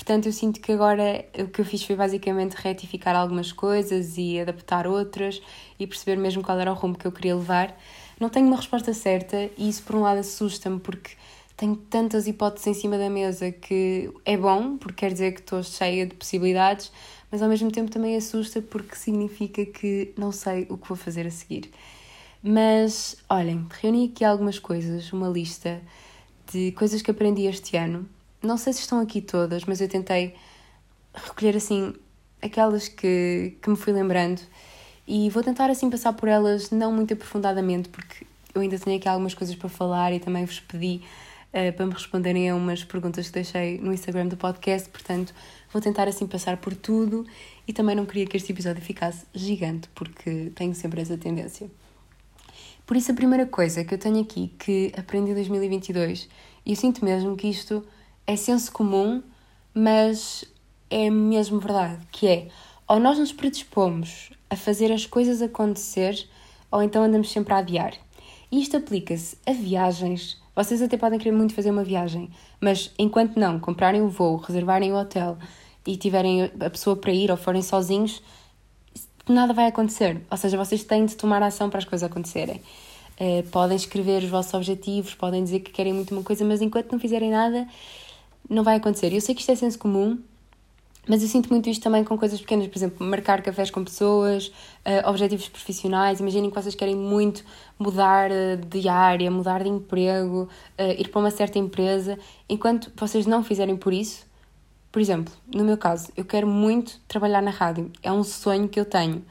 Portanto, 0.00 0.24
eu 0.24 0.32
sinto 0.32 0.60
que 0.60 0.72
agora 0.72 1.26
o 1.38 1.48
que 1.48 1.60
eu 1.60 1.64
fiz 1.64 1.82
foi 1.84 1.94
basicamente 1.94 2.54
retificar 2.54 3.14
algumas 3.14 3.52
coisas 3.52 4.16
e 4.16 4.40
adaptar 4.40 4.86
outras 4.86 5.42
e 5.78 5.86
perceber 5.86 6.16
mesmo 6.16 6.42
qual 6.42 6.58
era 6.58 6.72
o 6.72 6.74
rumo 6.74 6.96
que 6.96 7.06
eu 7.06 7.12
queria 7.12 7.36
levar. 7.36 7.76
Não 8.20 8.28
tenho 8.28 8.46
uma 8.46 8.56
resposta 8.56 8.92
certa 8.92 9.50
e 9.56 9.68
isso, 9.68 9.82
por 9.82 9.96
um 9.96 10.02
lado, 10.02 10.18
assusta-me 10.18 10.78
porque 10.78 11.12
tenho 11.56 11.74
tantas 11.74 12.26
hipóteses 12.26 12.66
em 12.66 12.74
cima 12.74 12.98
da 12.98 13.08
mesa 13.08 13.50
que 13.50 14.10
é 14.26 14.36
bom, 14.36 14.76
porque 14.76 15.06
quer 15.06 15.12
dizer 15.12 15.32
que 15.32 15.40
estou 15.40 15.62
cheia 15.62 16.06
de 16.06 16.14
possibilidades, 16.14 16.92
mas 17.30 17.42
ao 17.42 17.48
mesmo 17.48 17.70
tempo 17.72 17.90
também 17.90 18.14
assusta 18.16 18.60
porque 18.60 18.94
significa 18.94 19.64
que 19.64 20.12
não 20.18 20.32
sei 20.32 20.66
o 20.68 20.76
que 20.76 20.86
vou 20.86 20.96
fazer 20.96 21.26
a 21.26 21.30
seguir. 21.30 21.70
Mas, 22.42 23.16
olhem, 23.28 23.66
reuni 23.80 24.10
aqui 24.14 24.24
algumas 24.24 24.58
coisas, 24.58 25.12
uma 25.12 25.28
lista 25.28 25.80
de 26.52 26.72
coisas 26.72 27.00
que 27.00 27.10
aprendi 27.10 27.46
este 27.46 27.76
ano. 27.76 28.08
Não 28.42 28.56
sei 28.58 28.72
se 28.72 28.80
estão 28.80 29.00
aqui 29.00 29.20
todas, 29.22 29.64
mas 29.64 29.80
eu 29.80 29.88
tentei 29.88 30.34
recolher 31.14 31.56
assim 31.56 31.94
aquelas 32.42 32.88
que, 32.88 33.56
que 33.62 33.70
me 33.70 33.76
fui 33.76 33.92
lembrando 33.92 34.40
e 35.12 35.28
vou 35.28 35.42
tentar 35.42 35.68
assim 35.68 35.90
passar 35.90 36.12
por 36.12 36.28
elas 36.28 36.70
não 36.70 36.92
muito 36.92 37.12
aprofundadamente, 37.12 37.88
porque 37.88 38.24
eu 38.54 38.60
ainda 38.60 38.78
tenho 38.78 38.96
aqui 38.96 39.08
algumas 39.08 39.34
coisas 39.34 39.56
para 39.56 39.68
falar 39.68 40.12
e 40.12 40.20
também 40.20 40.44
vos 40.44 40.60
pedi 40.60 41.00
uh, 41.48 41.72
para 41.72 41.84
me 41.84 41.92
responderem 41.92 42.48
a 42.48 42.54
umas 42.54 42.84
perguntas 42.84 43.26
que 43.26 43.32
deixei 43.32 43.78
no 43.78 43.92
Instagram 43.92 44.28
do 44.28 44.36
podcast, 44.36 44.88
portanto 44.88 45.34
vou 45.72 45.82
tentar 45.82 46.06
assim 46.06 46.28
passar 46.28 46.58
por 46.58 46.76
tudo 46.76 47.26
e 47.66 47.72
também 47.72 47.96
não 47.96 48.06
queria 48.06 48.24
que 48.24 48.36
este 48.36 48.52
episódio 48.52 48.80
ficasse 48.80 49.26
gigante, 49.34 49.88
porque 49.96 50.52
tenho 50.54 50.76
sempre 50.76 51.00
essa 51.00 51.18
tendência. 51.18 51.68
Por 52.86 52.96
isso, 52.96 53.10
a 53.10 53.14
primeira 53.14 53.46
coisa 53.46 53.82
que 53.82 53.92
eu 53.92 53.98
tenho 53.98 54.20
aqui 54.20 54.54
que 54.60 54.92
aprendi 54.96 55.32
em 55.32 55.34
2022, 55.34 56.28
e 56.64 56.70
eu 56.70 56.76
sinto 56.76 57.04
mesmo 57.04 57.36
que 57.36 57.48
isto 57.48 57.84
é 58.24 58.36
senso 58.36 58.70
comum, 58.70 59.24
mas 59.74 60.44
é 60.88 61.10
mesmo 61.10 61.58
verdade, 61.58 61.98
que 62.12 62.28
é 62.28 62.48
ou 62.86 63.00
nós 63.00 63.18
nos 63.18 63.32
predispomos 63.32 64.30
a 64.50 64.56
fazer 64.56 64.92
as 64.92 65.06
coisas 65.06 65.40
acontecer, 65.40 66.28
ou 66.70 66.82
então 66.82 67.02
andamos 67.02 67.30
sempre 67.30 67.54
a 67.54 67.58
adiar. 67.58 67.94
E 68.50 68.60
isto 68.60 68.76
aplica-se 68.76 69.38
a 69.46 69.52
viagens. 69.52 70.36
Vocês 70.54 70.82
até 70.82 70.96
podem 70.96 71.18
querer 71.18 71.30
muito 71.30 71.54
fazer 71.54 71.70
uma 71.70 71.84
viagem, 71.84 72.28
mas 72.60 72.92
enquanto 72.98 73.38
não 73.38 73.60
comprarem 73.60 74.02
o 74.02 74.08
voo, 74.08 74.36
reservarem 74.36 74.92
o 74.92 74.96
hotel 74.96 75.38
e 75.86 75.96
tiverem 75.96 76.50
a 76.60 76.68
pessoa 76.68 76.96
para 76.96 77.12
ir 77.12 77.30
ou 77.30 77.36
forem 77.36 77.62
sozinhos, 77.62 78.20
nada 79.28 79.52
vai 79.52 79.66
acontecer. 79.66 80.20
Ou 80.28 80.36
seja, 80.36 80.56
vocês 80.56 80.82
têm 80.82 81.06
de 81.06 81.16
tomar 81.16 81.42
ação 81.42 81.70
para 81.70 81.78
as 81.78 81.84
coisas 81.84 82.08
acontecerem. 82.10 82.60
Uh, 83.20 83.48
podem 83.50 83.76
escrever 83.76 84.24
os 84.24 84.28
vossos 84.28 84.52
objetivos, 84.54 85.14
podem 85.14 85.44
dizer 85.44 85.60
que 85.60 85.70
querem 85.70 85.92
muito 85.92 86.12
uma 86.12 86.22
coisa, 86.22 86.44
mas 86.44 86.60
enquanto 86.60 86.90
não 86.90 86.98
fizerem 86.98 87.30
nada, 87.30 87.68
não 88.48 88.64
vai 88.64 88.76
acontecer. 88.76 89.12
Eu 89.12 89.20
sei 89.20 89.34
que 89.34 89.42
isto 89.42 89.52
é 89.52 89.54
senso 89.54 89.78
comum, 89.78 90.18
mas 91.10 91.22
eu 91.22 91.28
sinto 91.28 91.50
muito 91.50 91.68
isto 91.68 91.82
também 91.82 92.04
com 92.04 92.16
coisas 92.16 92.40
pequenas, 92.40 92.68
por 92.68 92.78
exemplo, 92.78 93.04
marcar 93.04 93.42
cafés 93.42 93.68
com 93.68 93.82
pessoas, 93.82 94.46
uh, 94.46 95.08
objetivos 95.08 95.48
profissionais. 95.48 96.20
Imaginem 96.20 96.50
que 96.50 96.54
vocês 96.54 96.76
querem 96.76 96.94
muito 96.94 97.44
mudar 97.76 98.30
uh, 98.30 98.56
de 98.56 98.88
área, 98.88 99.28
mudar 99.28 99.64
de 99.64 99.68
emprego, 99.68 100.48
uh, 100.78 100.82
ir 100.96 101.08
para 101.08 101.18
uma 101.18 101.32
certa 101.32 101.58
empresa. 101.58 102.16
Enquanto 102.48 102.92
vocês 102.94 103.26
não 103.26 103.42
fizerem 103.42 103.76
por 103.76 103.92
isso, 103.92 104.24
por 104.92 105.02
exemplo, 105.02 105.34
no 105.52 105.64
meu 105.64 105.76
caso, 105.76 106.12
eu 106.16 106.24
quero 106.24 106.46
muito 106.46 107.00
trabalhar 107.08 107.42
na 107.42 107.50
rádio, 107.50 107.90
é 108.04 108.12
um 108.12 108.22
sonho 108.22 108.68
que 108.68 108.78
eu 108.78 108.84
tenho. 108.84 109.24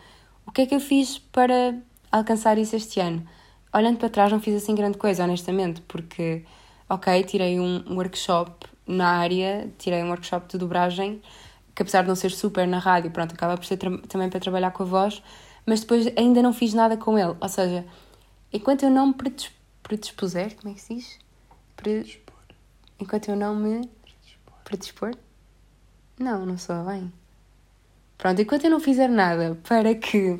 O 0.45 0.51
que 0.51 0.63
é 0.63 0.65
que 0.65 0.75
eu 0.75 0.81
fiz 0.81 1.17
para 1.17 1.79
alcançar 2.11 2.57
isso 2.57 2.75
este 2.75 2.99
ano? 2.99 3.25
Olhando 3.73 3.99
para 3.99 4.09
trás, 4.09 4.29
não 4.29 4.41
fiz 4.41 4.61
assim 4.61 4.75
grande 4.75 4.97
coisa, 4.97 5.23
honestamente, 5.23 5.79
porque, 5.87 6.43
ok, 6.89 7.23
tirei 7.23 7.57
um 7.57 7.95
workshop 7.95 8.67
na 8.85 9.11
área, 9.11 9.71
tirei 9.77 10.03
um 10.03 10.09
workshop 10.09 10.45
de 10.49 10.57
dobragem 10.57 11.21
que 11.79 11.83
apesar 11.83 12.01
de 12.01 12.09
não 12.09 12.15
ser 12.15 12.31
super 12.31 12.67
na 12.67 12.77
rádio, 12.77 13.09
pronto, 13.09 13.33
acaba 13.33 13.55
por 13.55 13.65
ser 13.65 13.77
também 13.77 14.29
para 14.29 14.37
trabalhar 14.37 14.71
com 14.71 14.83
a 14.83 14.85
voz, 14.85 15.23
mas 15.65 15.79
depois 15.79 16.11
ainda 16.17 16.41
não 16.41 16.51
fiz 16.51 16.73
nada 16.73 16.97
com 16.97 17.17
ele. 17.17 17.37
Ou 17.39 17.47
seja, 17.47 17.85
enquanto 18.51 18.83
eu 18.83 18.89
não 18.89 19.07
me 19.07 19.13
predis 19.13 19.49
predispuser, 19.81 20.57
como 20.57 20.73
é 20.73 20.75
que 20.75 20.81
se 20.81 20.95
diz? 20.95 21.19
Pre 21.77 22.21
enquanto 22.99 23.29
eu 23.29 23.35
não 23.37 23.55
me 23.55 23.89
predispor? 24.65 25.15
Não, 26.19 26.45
não 26.45 26.57
sou 26.57 26.83
bem. 26.83 27.13
Pronto, 28.17 28.41
enquanto 28.41 28.65
eu 28.65 28.71
não 28.71 28.81
fizer 28.81 29.07
nada 29.07 29.57
para 29.63 29.95
que 29.95 30.37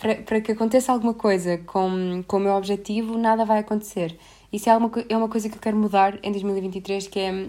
para, 0.00 0.16
para 0.16 0.40
que 0.40 0.50
aconteça 0.50 0.90
alguma 0.90 1.14
coisa 1.14 1.58
com, 1.58 2.24
com 2.26 2.38
o 2.38 2.40
meu 2.40 2.54
objetivo, 2.54 3.16
nada 3.16 3.44
vai 3.44 3.60
acontecer. 3.60 4.18
Isso 4.52 4.68
é 4.68 4.76
uma, 4.76 4.90
é 5.08 5.16
uma 5.16 5.28
coisa 5.28 5.48
que 5.48 5.54
eu 5.54 5.60
quero 5.60 5.76
mudar 5.76 6.18
em 6.24 6.32
2023, 6.32 7.06
que 7.06 7.20
é 7.20 7.46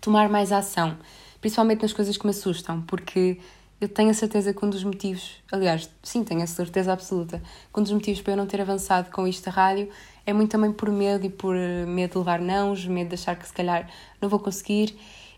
tomar 0.00 0.28
mais 0.28 0.52
ação 0.52 0.96
principalmente 1.40 1.82
nas 1.82 1.92
coisas 1.92 2.16
que 2.16 2.24
me 2.24 2.30
assustam, 2.30 2.82
porque 2.82 3.38
eu 3.80 3.88
tenho 3.88 4.10
a 4.10 4.14
certeza 4.14 4.52
que 4.52 4.64
um 4.64 4.70
dos 4.70 4.82
motivos, 4.82 5.36
aliás, 5.52 5.88
sim, 6.02 6.24
tenho 6.24 6.42
a 6.42 6.46
certeza 6.46 6.92
absoluta, 6.92 7.40
que 7.72 7.80
um 7.80 7.82
dos 7.82 7.92
motivos 7.92 8.20
para 8.20 8.32
eu 8.32 8.36
não 8.36 8.46
ter 8.46 8.60
avançado 8.60 9.10
com 9.10 9.26
isto 9.26 9.44
da 9.44 9.52
rádio 9.52 9.88
é 10.26 10.32
muito 10.32 10.50
também 10.50 10.72
por 10.72 10.90
medo 10.90 11.24
e 11.24 11.30
por 11.30 11.54
eh, 11.54 11.86
medo 11.86 12.12
de 12.12 12.18
levar 12.18 12.40
nãos, 12.40 12.84
medo 12.86 13.08
de 13.08 13.14
achar 13.14 13.36
que 13.36 13.46
se 13.46 13.52
calhar 13.52 13.88
não 14.20 14.28
vou 14.28 14.40
conseguir. 14.40 14.94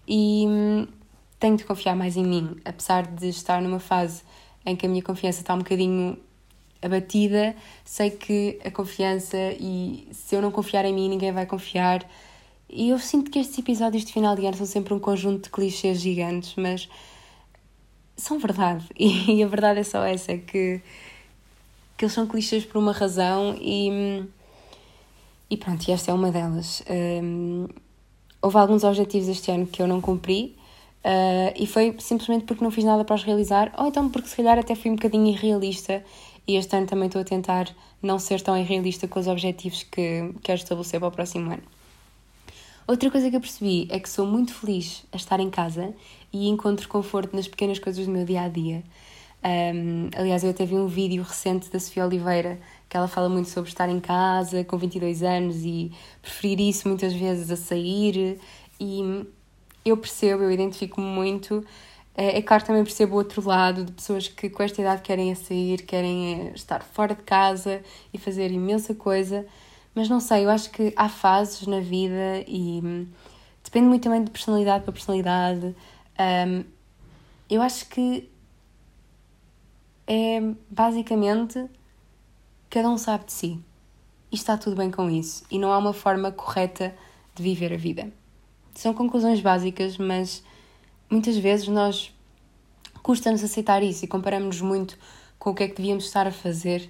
E 0.08 0.46
hum, 0.48 0.86
tenho 1.38 1.56
de 1.56 1.64
confiar 1.64 1.94
mais 1.94 2.16
em 2.16 2.24
mim, 2.24 2.56
apesar 2.64 3.06
de 3.06 3.28
estar 3.28 3.60
numa 3.62 3.78
fase 3.78 4.22
em 4.64 4.74
que 4.74 4.86
a 4.86 4.88
minha 4.88 5.02
confiança 5.02 5.40
está 5.40 5.54
um 5.54 5.58
bocadinho 5.58 6.18
abatida, 6.82 7.54
sei 7.84 8.10
que 8.10 8.58
a 8.64 8.70
confiança 8.70 9.36
e 9.58 10.08
se 10.12 10.34
eu 10.34 10.42
não 10.42 10.50
confiar 10.50 10.84
em 10.84 10.94
mim, 10.94 11.08
ninguém 11.08 11.30
vai 11.30 11.46
confiar 11.46 12.06
e 12.72 12.90
eu 12.90 12.98
sinto 12.98 13.30
que 13.30 13.38
estes 13.38 13.58
episódios 13.58 14.04
de 14.04 14.12
final 14.12 14.36
de 14.36 14.46
ano 14.46 14.56
são 14.56 14.66
sempre 14.66 14.94
um 14.94 14.98
conjunto 14.98 15.44
de 15.44 15.50
clichês 15.50 16.00
gigantes, 16.00 16.54
mas 16.56 16.88
são 18.16 18.38
verdade. 18.38 18.84
E 18.98 19.42
a 19.42 19.46
verdade 19.46 19.80
é 19.80 19.84
só 19.84 20.04
essa: 20.04 20.36
que, 20.36 20.80
que 21.96 22.04
eles 22.04 22.12
são 22.12 22.26
clichês 22.26 22.64
por 22.64 22.78
uma 22.78 22.92
razão 22.92 23.56
e. 23.60 24.24
E 25.52 25.56
pronto, 25.56 25.88
e 25.88 25.92
esta 25.92 26.12
é 26.12 26.14
uma 26.14 26.30
delas. 26.30 26.80
Um, 26.88 27.66
houve 28.40 28.56
alguns 28.56 28.84
objetivos 28.84 29.28
este 29.28 29.50
ano 29.50 29.66
que 29.66 29.82
eu 29.82 29.86
não 29.88 30.00
cumpri 30.00 30.56
uh, 31.04 31.52
e 31.56 31.66
foi 31.66 31.96
simplesmente 31.98 32.44
porque 32.44 32.62
não 32.62 32.70
fiz 32.70 32.84
nada 32.84 33.04
para 33.04 33.16
os 33.16 33.24
realizar, 33.24 33.72
ou 33.76 33.88
então 33.88 34.08
porque 34.08 34.28
se 34.28 34.36
calhar 34.36 34.58
até 34.58 34.76
fui 34.76 34.92
um 34.92 34.94
bocadinho 34.94 35.26
irrealista 35.26 36.04
e 36.46 36.54
este 36.54 36.76
ano 36.76 36.86
também 36.86 37.06
estou 37.06 37.20
a 37.20 37.24
tentar 37.24 37.68
não 38.00 38.20
ser 38.20 38.40
tão 38.40 38.56
irrealista 38.56 39.08
com 39.08 39.18
os 39.18 39.26
objetivos 39.26 39.82
que 39.82 40.32
quero 40.42 40.58
estabelecer 40.60 41.00
para 41.00 41.08
o 41.08 41.12
próximo 41.12 41.50
ano. 41.52 41.79
Outra 42.90 43.08
coisa 43.08 43.30
que 43.30 43.36
eu 43.36 43.40
percebi 43.40 43.86
é 43.88 44.00
que 44.00 44.08
sou 44.08 44.26
muito 44.26 44.52
feliz 44.52 45.04
a 45.12 45.16
estar 45.16 45.38
em 45.38 45.48
casa 45.48 45.94
e 46.32 46.48
encontro 46.48 46.88
conforto 46.88 47.36
nas 47.36 47.46
pequenas 47.46 47.78
coisas 47.78 48.04
do 48.04 48.10
meu 48.10 48.24
dia 48.24 48.42
a 48.42 48.48
dia. 48.48 48.82
Um, 49.44 50.10
aliás, 50.16 50.42
eu 50.42 50.50
até 50.50 50.66
vi 50.66 50.74
um 50.74 50.88
vídeo 50.88 51.22
recente 51.22 51.70
da 51.70 51.78
Sofia 51.78 52.04
Oliveira 52.04 52.58
que 52.88 52.96
ela 52.96 53.06
fala 53.06 53.28
muito 53.28 53.48
sobre 53.48 53.70
estar 53.70 53.88
em 53.88 54.00
casa 54.00 54.64
com 54.64 54.76
22 54.76 55.22
anos 55.22 55.58
e 55.58 55.92
preferir 56.20 56.58
isso 56.58 56.88
muitas 56.88 57.12
vezes 57.12 57.48
a 57.52 57.56
sair. 57.56 58.40
E 58.80 59.24
eu 59.84 59.96
percebo, 59.96 60.42
eu 60.42 60.50
identifico-me 60.50 61.06
muito. 61.06 61.64
É, 62.12 62.38
é 62.38 62.42
claro, 62.42 62.64
também 62.64 62.82
percebo 62.82 63.14
o 63.14 63.18
outro 63.18 63.40
lado 63.46 63.84
de 63.84 63.92
pessoas 63.92 64.26
que 64.26 64.50
com 64.50 64.64
esta 64.64 64.80
idade 64.80 65.02
querem 65.02 65.32
sair, 65.36 65.82
querem 65.82 66.50
estar 66.56 66.82
fora 66.82 67.14
de 67.14 67.22
casa 67.22 67.84
e 68.12 68.18
fazer 68.18 68.50
imensa 68.50 68.96
coisa. 68.96 69.46
Mas 69.94 70.08
não 70.08 70.20
sei, 70.20 70.44
eu 70.44 70.50
acho 70.50 70.70
que 70.70 70.92
há 70.96 71.08
fases 71.08 71.66
na 71.66 71.80
vida 71.80 72.44
e 72.46 72.80
hum, 72.82 73.06
depende 73.62 73.86
muito 73.86 74.02
também 74.02 74.22
de 74.22 74.30
personalidade 74.30 74.84
para 74.84 74.92
personalidade. 74.92 75.74
Um, 76.18 76.64
eu 77.48 77.60
acho 77.60 77.88
que 77.88 78.30
é 80.06 80.40
basicamente 80.68 81.66
cada 82.68 82.88
um 82.88 82.96
sabe 82.96 83.26
de 83.26 83.32
si 83.32 83.60
e 84.30 84.36
está 84.36 84.56
tudo 84.56 84.76
bem 84.76 84.90
com 84.90 85.10
isso. 85.10 85.44
E 85.50 85.58
não 85.58 85.72
há 85.72 85.78
uma 85.78 85.92
forma 85.92 86.30
correta 86.30 86.94
de 87.34 87.42
viver 87.42 87.72
a 87.72 87.76
vida. 87.76 88.12
São 88.74 88.94
conclusões 88.94 89.40
básicas, 89.40 89.98
mas 89.98 90.42
muitas 91.10 91.36
vezes 91.36 91.66
nós 91.68 92.14
custa-nos 93.02 93.42
aceitar 93.42 93.82
isso 93.82 94.04
e 94.04 94.08
comparamos-nos 94.08 94.60
muito 94.60 94.98
com 95.38 95.50
o 95.50 95.54
que 95.54 95.64
é 95.64 95.68
que 95.68 95.74
devíamos 95.74 96.04
estar 96.04 96.26
a 96.26 96.30
fazer, 96.30 96.88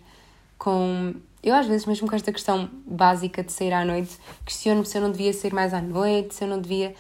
com 0.58 1.14
eu, 1.42 1.54
às 1.54 1.66
vezes, 1.66 1.86
mesmo 1.86 2.08
com 2.08 2.14
esta 2.14 2.32
questão 2.32 2.68
básica 2.86 3.42
de 3.42 3.52
sair 3.52 3.72
à 3.72 3.84
noite, 3.84 4.18
questiono-me 4.44 4.86
se 4.86 4.98
eu 4.98 5.02
não 5.02 5.10
devia 5.10 5.32
sair 5.32 5.54
mais 5.54 5.72
à 5.72 5.80
noite, 5.80 6.34
se 6.34 6.44
eu 6.44 6.48
não 6.48 6.60
devia. 6.60 6.94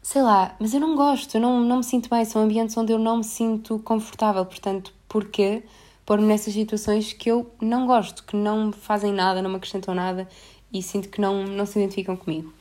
Sei 0.00 0.22
lá, 0.22 0.54
mas 0.60 0.72
eu 0.72 0.80
não 0.80 0.94
gosto, 0.94 1.36
eu 1.36 1.40
não, 1.40 1.60
não 1.60 1.78
me 1.78 1.84
sinto 1.84 2.08
bem, 2.08 2.24
são 2.24 2.42
ambientes 2.42 2.76
onde 2.76 2.92
eu 2.92 2.98
não 2.98 3.18
me 3.18 3.24
sinto 3.24 3.78
confortável, 3.80 4.46
portanto, 4.46 4.94
porquê 5.08 5.64
pôr-me 6.06 6.26
nessas 6.26 6.54
situações 6.54 7.12
que 7.12 7.30
eu 7.30 7.52
não 7.60 7.86
gosto, 7.86 8.24
que 8.24 8.34
não 8.34 8.68
me 8.68 8.72
fazem 8.72 9.12
nada, 9.12 9.42
não 9.42 9.50
me 9.50 9.56
acrescentam 9.56 9.94
nada 9.94 10.26
e 10.72 10.82
sinto 10.82 11.08
que 11.08 11.20
não, 11.20 11.44
não 11.44 11.66
se 11.66 11.78
identificam 11.78 12.16
comigo. 12.16 12.52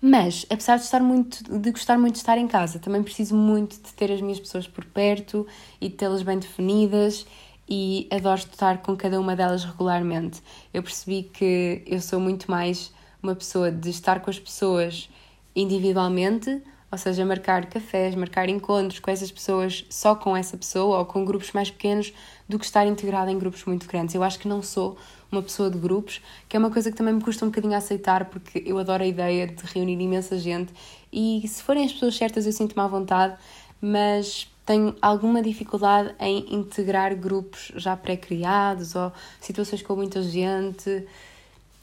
Mas, 0.00 0.44
apesar 0.50 0.76
de, 0.76 0.82
estar 0.82 1.00
muito, 1.00 1.42
de 1.58 1.70
gostar 1.70 1.98
muito 1.98 2.14
de 2.14 2.20
estar 2.20 2.36
em 2.38 2.48
casa, 2.48 2.78
também 2.78 3.02
preciso 3.02 3.34
muito 3.34 3.76
de 3.76 3.92
ter 3.94 4.10
as 4.10 4.20
minhas 4.20 4.40
pessoas 4.40 4.66
por 4.66 4.84
perto 4.84 5.46
e 5.80 5.88
de 5.88 5.94
tê-las 5.94 6.22
bem 6.22 6.38
definidas 6.38 7.26
e 7.68 8.08
adoro 8.10 8.38
estar 8.38 8.78
com 8.78 8.96
cada 8.96 9.18
uma 9.20 9.34
delas 9.34 9.64
regularmente. 9.64 10.42
Eu 10.72 10.82
percebi 10.82 11.24
que 11.24 11.82
eu 11.86 12.00
sou 12.00 12.20
muito 12.20 12.50
mais 12.50 12.92
uma 13.22 13.34
pessoa 13.34 13.70
de 13.70 13.90
estar 13.90 14.20
com 14.20 14.30
as 14.30 14.38
pessoas 14.38 15.08
individualmente, 15.54 16.62
Ou 16.90 16.98
seja, 16.98 17.24
marcar 17.24 17.66
cafés, 17.66 18.14
marcar 18.14 18.48
encontros 18.48 19.00
com 19.00 19.10
essas 19.10 19.30
pessoas, 19.30 19.84
só 19.90 20.14
com 20.14 20.36
essa 20.36 20.56
pessoa 20.56 20.98
ou 20.98 21.04
com 21.04 21.24
grupos 21.24 21.52
mais 21.52 21.68
pequenos, 21.70 22.12
do 22.48 22.58
que 22.58 22.64
estar 22.64 22.86
integrada 22.86 23.30
em 23.30 23.38
grupos 23.38 23.64
muito 23.64 23.88
grandes. 23.88 24.14
Eu 24.14 24.22
acho 24.22 24.38
que 24.38 24.46
não 24.46 24.62
sou 24.62 24.96
uma 25.30 25.42
pessoa 25.42 25.68
de 25.68 25.78
grupos, 25.78 26.22
que 26.48 26.56
é 26.56 26.58
uma 26.58 26.70
coisa 26.70 26.90
que 26.90 26.96
também 26.96 27.12
me 27.14 27.20
custa 27.20 27.44
um 27.44 27.48
bocadinho 27.48 27.74
aceitar, 27.76 28.26
porque 28.26 28.62
eu 28.64 28.78
adoro 28.78 29.02
a 29.02 29.06
ideia 29.06 29.48
de 29.48 29.64
reunir 29.74 30.00
imensa 30.00 30.38
gente 30.38 30.72
e 31.12 31.42
se 31.48 31.62
forem 31.62 31.84
as 31.84 31.92
pessoas 31.92 32.16
certas 32.16 32.46
eu 32.46 32.52
sinto-me 32.52 32.80
à 32.80 32.86
vontade, 32.86 33.36
mas 33.80 34.48
tenho 34.66 34.96
alguma 35.00 35.40
dificuldade 35.40 36.12
em 36.18 36.54
integrar 36.54 37.14
grupos 37.14 37.70
já 37.76 37.96
pré-criados 37.96 38.96
ou 38.96 39.12
situações 39.40 39.80
com 39.80 39.94
muita 39.94 40.20
gente. 40.22 41.06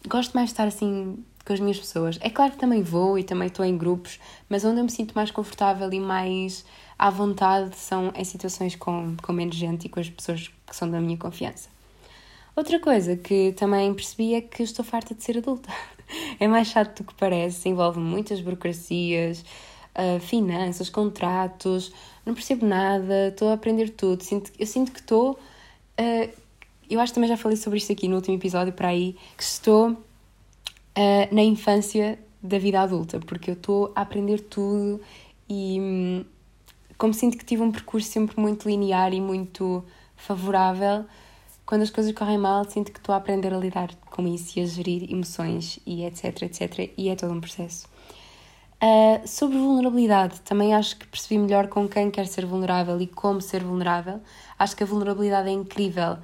Gosto 0.06 0.34
mais 0.34 0.50
de 0.50 0.54
estar 0.54 0.68
assim 0.68 1.18
com 1.46 1.54
as 1.54 1.62
minhas 1.62 1.80
pessoas. 1.80 2.20
É 2.22 2.30
claro 2.30 2.52
que 2.52 2.58
também 2.58 2.84
vou 2.84 3.18
e 3.18 3.24
também 3.24 3.48
estou 3.48 3.66
em 3.66 3.78
grupos, 3.78 4.20
mas 4.50 4.66
onde 4.66 4.82
eu 4.82 4.84
me 4.84 4.92
sinto 4.92 5.14
mais 5.14 5.32
confortável 5.32 5.92
e 5.94 6.00
mais 6.00 6.66
à 7.00 7.10
vontade 7.10 7.76
são 7.78 8.12
em 8.16 8.24
situações 8.26 8.76
com, 8.76 9.16
com 9.22 9.32
menos 9.32 9.56
gente 9.56 9.86
e 9.86 9.90
com 9.90 10.02
as 10.02 10.10
pessoas 10.10 10.52
que 10.68 10.76
são 10.76 10.90
da 10.90 11.00
minha 11.00 11.18
confiança. 11.18 11.70
Outra 12.56 12.80
coisa 12.80 13.16
que 13.16 13.54
também 13.54 13.94
percebi 13.94 14.36
é 14.36 14.42
que 14.42 14.62
estou 14.62 14.84
farta 14.84 15.16
de 15.16 15.24
ser 15.24 15.38
adulta. 15.38 15.70
É 16.40 16.48
mais 16.48 16.68
chato 16.68 17.02
do 17.02 17.08
que 17.08 17.14
parece, 17.16 17.70
envolve 17.70 18.00
muitas 18.00 18.40
burocracias, 18.40 19.44
uh, 19.98 20.20
finanças, 20.20 20.90
contratos, 20.90 21.92
não 22.26 22.34
percebo 22.34 22.66
nada, 22.66 23.30
estou 23.30 23.50
a 23.50 23.54
aprender 23.54 23.90
tudo. 23.90 24.24
Sinto, 24.24 24.52
eu 24.58 24.66
sinto 24.66 24.92
que 24.92 25.00
estou. 25.00 25.40
Uh, 26.00 26.30
eu 26.90 27.00
acho 27.00 27.12
que 27.12 27.16
também 27.16 27.30
já 27.30 27.38
falei 27.38 27.58
sobre 27.58 27.80
isto 27.80 27.92
aqui 27.92 28.08
no 28.08 28.16
último 28.16 28.36
episódio, 28.36 28.74
para 28.74 28.90
aí, 28.90 29.16
que 29.38 29.44
estou 29.44 29.92
uh, 29.92 29.98
na 31.32 31.42
infância 31.42 32.20
da 32.42 32.60
vida 32.60 32.82
adulta, 32.82 33.20
porque 33.22 33.50
eu 33.50 33.54
estou 33.54 33.92
a 33.96 34.02
aprender 34.02 34.42
tudo 34.42 35.00
e 35.50 35.80
hum, 35.80 36.26
como 36.98 37.14
sinto 37.14 37.38
que 37.38 37.46
tive 37.46 37.62
um 37.62 37.72
percurso 37.72 38.10
sempre 38.10 38.40
muito 38.40 38.68
linear 38.68 39.14
e 39.14 39.22
muito 39.22 39.84
favorável, 40.16 41.06
quando 41.66 41.82
as 41.82 41.90
coisas 41.90 42.14
correm 42.14 42.38
mal, 42.38 42.70
sinto 42.70 42.92
que 42.92 43.00
estou 43.00 43.14
a 43.14 43.18
aprender 43.18 43.54
a 43.54 43.58
lidar 43.58 43.96
com 44.12 44.28
isso 44.28 44.60
e 44.60 44.62
a 44.62 44.66
gerir 44.66 45.10
emoções 45.12 45.80
e 45.86 46.04
etc, 46.04 46.44
etc, 46.44 46.92
e 46.98 47.10
é 47.10 47.16
todo 47.16 47.34
um 47.34 47.40
processo. 47.40 47.88
Uh, 48.84 49.26
sobre 49.26 49.58
vulnerabilidade, 49.58 50.42
também 50.42 50.74
acho 50.76 50.98
que 50.98 51.08
percebi 51.08 51.38
melhor 51.38 51.70
com 51.70 51.88
quem 51.88 52.12
quer 52.12 52.28
ser 52.28 52.46
vulnerável 52.46 53.00
e 53.00 53.08
como 53.08 53.40
ser 53.40 53.64
vulnerável. 53.64 54.20
Acho 54.60 54.76
que 54.76 54.84
a 54.84 54.86
vulnerabilidade 54.86 55.48
é 55.48 55.54
incrível, 55.54 56.18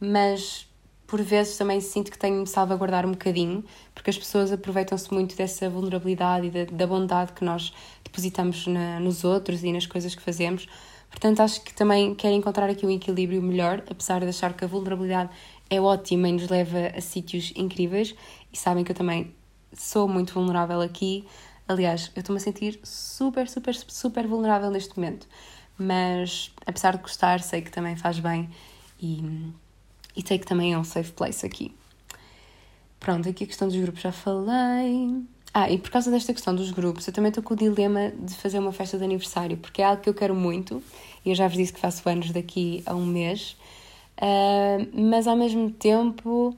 mas 0.00 0.68
por 1.06 1.22
vezes 1.22 1.56
também 1.56 1.80
sinto 1.80 2.10
que 2.10 2.18
tenho 2.18 2.34
de 2.34 2.40
me 2.40 2.46
salvaguardar 2.48 3.06
um 3.06 3.12
bocadinho, 3.12 3.64
porque 3.94 4.10
as 4.10 4.18
pessoas 4.18 4.50
aproveitam-se 4.50 5.14
muito 5.14 5.36
dessa 5.36 5.70
vulnerabilidade 5.70 6.48
e 6.48 6.50
da, 6.50 6.64
da 6.64 6.84
bondade 6.84 7.32
que 7.32 7.44
nós 7.44 7.72
depositamos 8.02 8.66
na, 8.66 8.98
nos 8.98 9.22
outros 9.22 9.62
e 9.62 9.72
nas 9.72 9.86
coisas 9.86 10.12
que 10.12 10.20
fazemos. 10.20 10.66
Portanto, 11.08 11.40
acho 11.40 11.62
que 11.62 11.72
também 11.72 12.16
quero 12.16 12.34
encontrar 12.34 12.68
aqui 12.68 12.84
um 12.84 12.90
equilíbrio 12.90 13.40
melhor, 13.40 13.84
apesar 13.88 14.18
de 14.18 14.26
achar 14.26 14.52
que 14.54 14.64
a 14.64 14.66
vulnerabilidade 14.66 15.30
é 15.68 15.80
ótima 15.80 16.28
e 16.28 16.32
nos 16.32 16.48
leva 16.48 16.88
a 16.96 17.00
sítios 17.00 17.52
incríveis. 17.54 18.16
E 18.52 18.58
sabem 18.58 18.82
que 18.82 18.90
eu 18.90 18.96
também 18.96 19.32
sou 19.72 20.08
muito 20.08 20.34
vulnerável 20.34 20.80
aqui. 20.80 21.24
Aliás, 21.70 22.10
eu 22.16 22.20
estou-me 22.20 22.38
a 22.38 22.42
sentir 22.42 22.80
super, 22.82 23.48
super, 23.48 23.74
super 23.74 24.26
vulnerável 24.26 24.72
neste 24.72 24.96
momento. 24.98 25.28
Mas, 25.78 26.52
apesar 26.66 26.96
de 26.96 27.02
gostar, 27.02 27.40
sei 27.40 27.62
que 27.62 27.70
também 27.70 27.96
faz 27.96 28.18
bem 28.18 28.50
e 29.00 29.52
e 30.16 30.26
sei 30.26 30.36
que 30.36 30.46
também 30.46 30.72
é 30.72 30.78
um 30.78 30.82
safe 30.82 31.12
place 31.12 31.46
aqui. 31.46 31.72
Pronto, 32.98 33.28
aqui 33.28 33.44
a 33.44 33.46
questão 33.46 33.68
dos 33.68 33.76
grupos 33.76 34.00
já 34.00 34.10
falei. 34.10 35.22
Ah, 35.54 35.70
e 35.70 35.78
por 35.78 35.90
causa 35.90 36.10
desta 36.10 36.32
questão 36.32 36.54
dos 36.54 36.72
grupos, 36.72 37.06
eu 37.06 37.12
também 37.12 37.28
estou 37.28 37.42
com 37.42 37.54
o 37.54 37.56
dilema 37.56 38.10
de 38.10 38.34
fazer 38.34 38.58
uma 38.58 38.72
festa 38.72 38.98
de 38.98 39.04
aniversário, 39.04 39.56
porque 39.56 39.80
é 39.80 39.84
algo 39.84 40.02
que 40.02 40.08
eu 40.08 40.14
quero 40.14 40.34
muito, 40.34 40.82
e 41.24 41.30
eu 41.30 41.34
já 41.36 41.46
vos 41.46 41.56
disse 41.56 41.72
que 41.72 41.80
faço 41.80 42.08
anos 42.08 42.30
daqui 42.32 42.82
a 42.86 42.94
um 42.94 43.06
mês, 43.06 43.56
uh, 44.18 44.88
mas 44.92 45.26
ao 45.26 45.36
mesmo 45.36 45.70
tempo, 45.70 46.56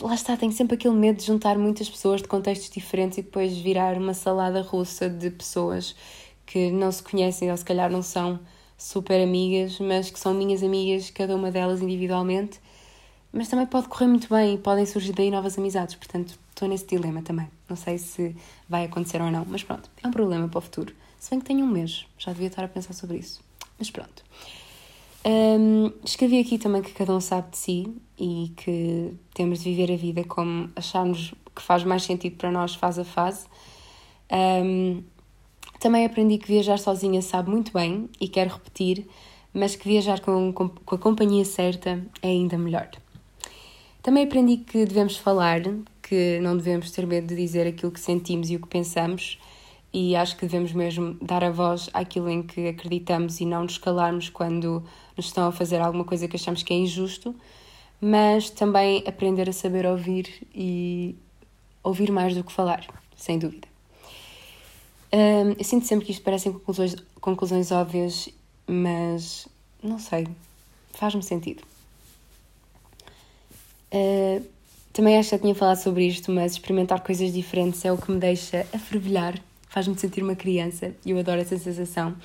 lá 0.00 0.14
está, 0.14 0.36
tenho 0.36 0.52
sempre 0.52 0.76
aquele 0.76 0.94
medo 0.94 1.18
de 1.18 1.24
juntar 1.24 1.56
muitas 1.58 1.88
pessoas 1.88 2.22
de 2.22 2.28
contextos 2.28 2.70
diferentes 2.70 3.18
e 3.18 3.22
depois 3.22 3.56
virar 3.56 3.96
uma 3.96 4.14
salada 4.14 4.60
russa 4.62 5.08
de 5.08 5.30
pessoas 5.30 5.96
que 6.44 6.70
não 6.70 6.92
se 6.92 7.02
conhecem 7.02 7.50
ou 7.50 7.56
se 7.56 7.64
calhar 7.64 7.90
não 7.90 8.02
são 8.02 8.38
super 8.78 9.22
amigas, 9.22 9.78
mas 9.80 10.10
que 10.10 10.18
são 10.18 10.34
minhas 10.34 10.62
amigas, 10.62 11.10
cada 11.10 11.34
uma 11.34 11.50
delas 11.50 11.80
individualmente. 11.80 12.60
Mas 13.32 13.48
também 13.48 13.66
pode 13.66 13.88
correr 13.88 14.06
muito 14.06 14.28
bem 14.28 14.54
e 14.54 14.58
podem 14.58 14.86
surgir 14.86 15.12
daí 15.12 15.30
novas 15.30 15.58
amizades, 15.58 15.94
portanto 15.94 16.38
estou 16.50 16.68
nesse 16.68 16.86
dilema 16.86 17.22
também. 17.22 17.48
Não 17.68 17.76
sei 17.76 17.98
se 17.98 18.34
vai 18.68 18.84
acontecer 18.84 19.20
ou 19.20 19.30
não, 19.30 19.44
mas 19.46 19.62
pronto, 19.62 19.90
é 20.02 20.06
um 20.06 20.10
problema 20.10 20.48
para 20.48 20.58
o 20.58 20.62
futuro. 20.62 20.94
Se 21.18 21.30
bem 21.30 21.40
que 21.40 21.46
tenho 21.46 21.64
um 21.64 21.68
mês, 21.68 22.06
já 22.18 22.32
devia 22.32 22.46
estar 22.48 22.64
a 22.64 22.68
pensar 22.68 22.92
sobre 22.92 23.18
isso. 23.18 23.42
Mas 23.78 23.90
pronto. 23.90 24.24
Um, 25.28 25.90
escrevi 26.04 26.38
aqui 26.38 26.56
também 26.56 26.80
que 26.80 26.92
cada 26.92 27.12
um 27.12 27.20
sabe 27.20 27.50
de 27.50 27.56
si 27.56 27.96
e 28.16 28.52
que 28.56 29.12
temos 29.34 29.58
de 29.58 29.70
viver 29.70 29.92
a 29.92 29.96
vida 29.96 30.22
como 30.22 30.70
acharmos 30.76 31.34
que 31.52 31.60
faz 31.60 31.82
mais 31.82 32.04
sentido 32.04 32.36
para 32.36 32.52
nós, 32.52 32.76
faz 32.76 32.96
a 32.96 33.04
fase. 33.04 33.46
Um, 34.30 35.02
também 35.80 36.06
aprendi 36.06 36.38
que 36.38 36.46
viajar 36.46 36.78
sozinha 36.78 37.20
sabe 37.22 37.50
muito 37.50 37.72
bem 37.72 38.08
e 38.20 38.28
quero 38.28 38.50
repetir, 38.50 39.04
mas 39.52 39.74
que 39.74 39.88
viajar 39.88 40.20
com, 40.20 40.52
com, 40.52 40.68
com 40.68 40.94
a 40.94 40.98
companhia 40.98 41.44
certa 41.44 42.00
é 42.22 42.28
ainda 42.28 42.56
melhor. 42.56 42.88
Também 44.02 44.22
aprendi 44.22 44.58
que 44.58 44.86
devemos 44.86 45.16
falar, 45.16 45.60
que 46.00 46.38
não 46.40 46.56
devemos 46.56 46.92
ter 46.92 47.04
medo 47.04 47.26
de 47.26 47.34
dizer 47.34 47.66
aquilo 47.66 47.90
que 47.90 47.98
sentimos 47.98 48.48
e 48.48 48.54
o 48.54 48.60
que 48.60 48.68
pensamos, 48.68 49.40
e 49.98 50.14
acho 50.14 50.36
que 50.36 50.42
devemos 50.44 50.74
mesmo 50.74 51.14
dar 51.22 51.42
a 51.42 51.48
voz 51.48 51.88
àquilo 51.94 52.28
em 52.28 52.42
que 52.42 52.68
acreditamos 52.68 53.40
e 53.40 53.46
não 53.46 53.62
nos 53.62 53.78
calarmos 53.78 54.28
quando 54.28 54.84
nos 55.16 55.24
estão 55.24 55.48
a 55.48 55.52
fazer 55.52 55.80
alguma 55.80 56.04
coisa 56.04 56.28
que 56.28 56.36
achamos 56.36 56.62
que 56.62 56.74
é 56.74 56.76
injusto, 56.76 57.34
mas 57.98 58.50
também 58.50 59.02
aprender 59.06 59.48
a 59.48 59.54
saber 59.54 59.86
ouvir 59.86 60.46
e 60.54 61.16
ouvir 61.82 62.12
mais 62.12 62.34
do 62.34 62.44
que 62.44 62.52
falar, 62.52 62.86
sem 63.16 63.38
dúvida. 63.38 63.66
Um, 65.10 65.52
eu 65.58 65.64
sinto 65.64 65.86
sempre 65.86 66.04
que 66.04 66.12
isto 66.12 66.22
parecem 66.22 66.52
conclusões, 66.52 66.94
conclusões 67.18 67.72
óbvias, 67.72 68.28
mas 68.66 69.48
não 69.82 69.98
sei, 69.98 70.28
faz-me 70.92 71.22
sentido. 71.22 71.62
Uh, 73.90 74.44
também 74.92 75.16
acho 75.16 75.30
que 75.30 75.36
já 75.36 75.40
tinha 75.40 75.54
falado 75.54 75.78
sobre 75.78 76.06
isto, 76.06 76.30
mas 76.30 76.52
experimentar 76.52 77.00
coisas 77.00 77.32
diferentes 77.32 77.82
é 77.82 77.90
o 77.90 77.96
que 77.96 78.10
me 78.10 78.18
deixa 78.20 78.66
a 78.74 78.78
fervilhar, 78.78 79.40
faz-me 79.76 79.98
sentir 79.98 80.22
uma 80.22 80.34
criança 80.34 80.94
e 81.04 81.10
eu 81.10 81.18
adoro 81.18 81.38
essa 81.38 81.58
sensação. 81.58 82.16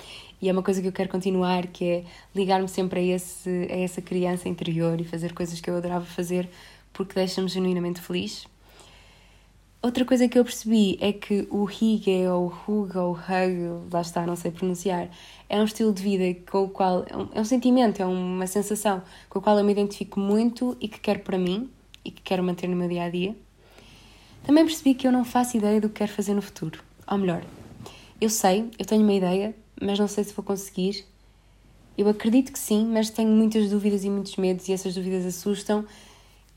E 0.41 0.47
é 0.47 0.53
uma 0.53 0.63
coisa 0.63 0.81
que 0.81 0.87
eu 0.87 0.91
quero 0.93 1.09
continuar, 1.09 1.67
que 1.67 1.83
é 1.83 2.03
ligar-me 2.33 2.69
sempre 2.69 3.01
a, 3.01 3.15
esse, 3.15 3.67
a 3.69 3.75
essa 3.75 4.01
criança 4.01 4.47
interior 4.47 5.01
e 5.01 5.03
fazer 5.03 5.33
coisas 5.33 5.59
que 5.59 5.69
eu 5.69 5.75
adorava 5.75 6.05
fazer 6.05 6.47
porque 6.93 7.13
deixa-me 7.13 7.49
genuinamente 7.49 7.99
feliz 7.99 8.45
Outra 9.83 10.05
coisa 10.05 10.29
que 10.29 10.39
eu 10.39 10.45
percebi 10.45 10.97
é 11.01 11.11
que 11.11 11.45
o 11.49 11.65
Hygge 11.65 12.25
ou 12.27 12.53
Hug 12.67 12.97
ou 12.97 13.13
Hug, 13.13 13.89
lá 13.91 13.99
está, 13.99 14.25
não 14.25 14.37
sei 14.37 14.51
pronunciar, 14.51 15.09
é 15.49 15.59
um 15.59 15.65
estilo 15.65 15.91
de 15.91 16.01
vida 16.01 16.39
com 16.49 16.65
o 16.65 16.69
qual 16.69 17.03
é 17.09 17.17
um, 17.17 17.27
é 17.33 17.43
sentimento, 17.43 17.99
é 17.99 18.05
uma 18.05 18.47
sensação 18.47 19.01
com 19.27 19.39
a 19.39 19.41
qual 19.41 19.57
eu 19.57 19.65
me 19.65 19.71
identifico 19.73 20.19
muito 20.19 20.77
e 20.79 20.87
que 20.87 20.99
quero 20.99 21.21
para 21.21 21.37
mim 21.37 21.67
e 22.05 22.11
que 22.11 22.21
quero 22.21 22.43
manter 22.43 22.67
no 22.67 22.77
meu 22.77 22.87
dia 22.87 23.03
a 23.05 23.09
dia. 23.09 23.35
Também 24.43 24.65
percebi 24.65 24.93
que 24.93 25.07
eu 25.07 25.11
não 25.11 25.25
faço 25.25 25.57
ideia 25.57 25.81
do 25.81 25.89
que 25.89 25.95
quero 25.95 26.11
fazer 26.11 26.33
no 26.33 26.41
futuro. 26.41 26.79
Ou 27.11 27.17
melhor, 27.17 27.43
eu 28.21 28.29
sei, 28.29 28.71
eu 28.79 28.85
tenho 28.85 29.03
uma 29.03 29.11
ideia, 29.11 29.53
mas 29.81 29.99
não 29.99 30.07
sei 30.07 30.23
se 30.23 30.33
vou 30.33 30.45
conseguir. 30.45 31.05
Eu 31.97 32.07
acredito 32.07 32.53
que 32.53 32.57
sim, 32.57 32.85
mas 32.85 33.09
tenho 33.09 33.29
muitas 33.29 33.69
dúvidas 33.69 34.05
e 34.05 34.09
muitos 34.09 34.37
medos 34.37 34.69
e 34.69 34.71
essas 34.71 34.95
dúvidas 34.95 35.25
assustam. 35.25 35.85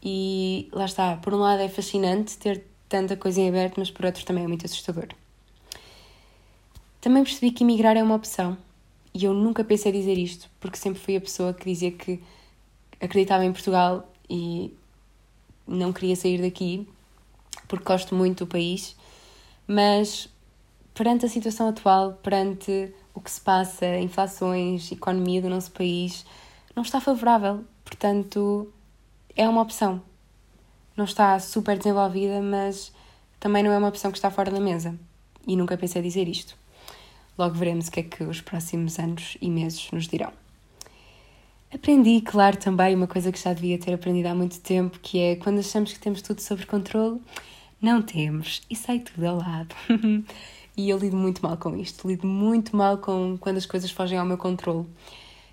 E 0.01 0.69
lá 0.73 0.85
está, 0.85 1.17
por 1.17 1.35
um 1.35 1.39
lado 1.39 1.61
é 1.61 1.69
fascinante 1.69 2.39
ter 2.39 2.65
tanta 2.89 3.17
coisa 3.17 3.41
em 3.41 3.49
aberto, 3.49 3.75
mas 3.79 3.91
por 3.91 4.07
outro 4.07 4.25
também 4.25 4.45
é 4.45 4.47
muito 4.47 4.65
assustador. 4.65 5.09
Também 7.01 7.25
percebi 7.25 7.51
que 7.51 7.65
emigrar 7.65 7.97
é 7.97 8.03
uma 8.03 8.15
opção 8.15 8.57
e 9.13 9.25
eu 9.25 9.35
nunca 9.35 9.65
pensei 9.65 9.91
dizer 9.91 10.17
isto, 10.17 10.49
porque 10.61 10.77
sempre 10.77 11.01
fui 11.01 11.17
a 11.17 11.21
pessoa 11.21 11.53
que 11.53 11.65
dizia 11.65 11.91
que 11.91 12.23
acreditava 13.01 13.45
em 13.45 13.53
Portugal 13.53 14.09
e 14.31 14.73
não 15.67 15.93
queria 15.93 16.15
sair 16.15 16.41
daqui 16.41 16.87
porque 17.67 17.85
gosto 17.85 18.15
muito 18.15 18.45
do 18.45 18.49
país, 18.49 18.95
mas 19.67 20.29
perante 20.95 21.27
a 21.27 21.29
situação 21.29 21.69
atual, 21.69 22.15
perante 22.23 22.95
o 23.13 23.21
que 23.21 23.31
se 23.31 23.41
passa, 23.41 23.99
inflações, 23.99 24.91
economia 24.91 25.43
do 25.43 25.51
nosso 25.51 25.71
país, 25.73 26.25
não 26.75 26.83
está 26.83 27.01
favorável. 27.01 27.65
Portanto, 27.85 28.73
é 29.37 29.49
uma 29.49 29.61
opção 29.61 30.01
não 30.97 31.05
está 31.05 31.39
super 31.41 31.77
desenvolvida, 31.77 32.41
mas 32.41 32.93
também 33.41 33.63
não 33.63 33.73
é 33.73 33.79
uma 33.79 33.89
opção 33.89 34.11
que 34.11 34.19
está 34.19 34.31
fora 34.31 34.51
da 34.51 34.61
mesa. 34.61 34.99
E 35.47 35.57
nunca 35.57 35.77
pensei 35.77 36.01
dizer 36.01 36.29
isto. 36.29 36.57
Logo 37.37 37.55
veremos 37.55 37.89
o 37.89 37.91
que 37.91 38.01
é 38.01 38.03
que 38.05 38.23
os 38.23 38.41
próximos 38.41 38.99
anos 38.99 39.37
e 39.41 39.51
meses 39.51 39.91
nos 39.91 40.07
dirão. 40.07 40.33
Aprendi, 41.73 42.21
claro, 42.21 42.57
também 42.57 42.95
uma 42.95 43.09
coisa 43.09 43.33
que 43.33 43.39
já 43.39 43.53
devia 43.53 43.77
ter 43.77 43.93
aprendido 43.93 44.29
há 44.29 44.35
muito 44.35 44.61
tempo, 44.61 45.01
que 45.01 45.19
é 45.19 45.37
quando 45.37 45.59
achamos 45.59 45.93
que 45.93 45.99
temos 45.99 46.23
tudo 46.23 46.41
sob 46.41 46.65
controle, 46.67 47.21
não 47.83 48.01
temos 48.01 48.63
e 48.71 48.77
sai 48.77 49.01
tudo 49.01 49.27
ao 49.27 49.39
lado. 49.39 49.75
E 50.77 50.91
eu 50.91 50.99
lido 50.99 51.17
muito 51.17 51.41
mal 51.43 51.57
com 51.57 51.77
isto, 51.77 52.09
lido 52.09 52.27
muito 52.27 52.77
mal 52.77 52.99
com 52.99 53.37
quando 53.39 53.59
as 53.59 53.67
coisas 53.67 53.91
fogem 53.91 54.19
ao 54.19 54.27
meu 54.27 54.37
controle. 54.37 54.87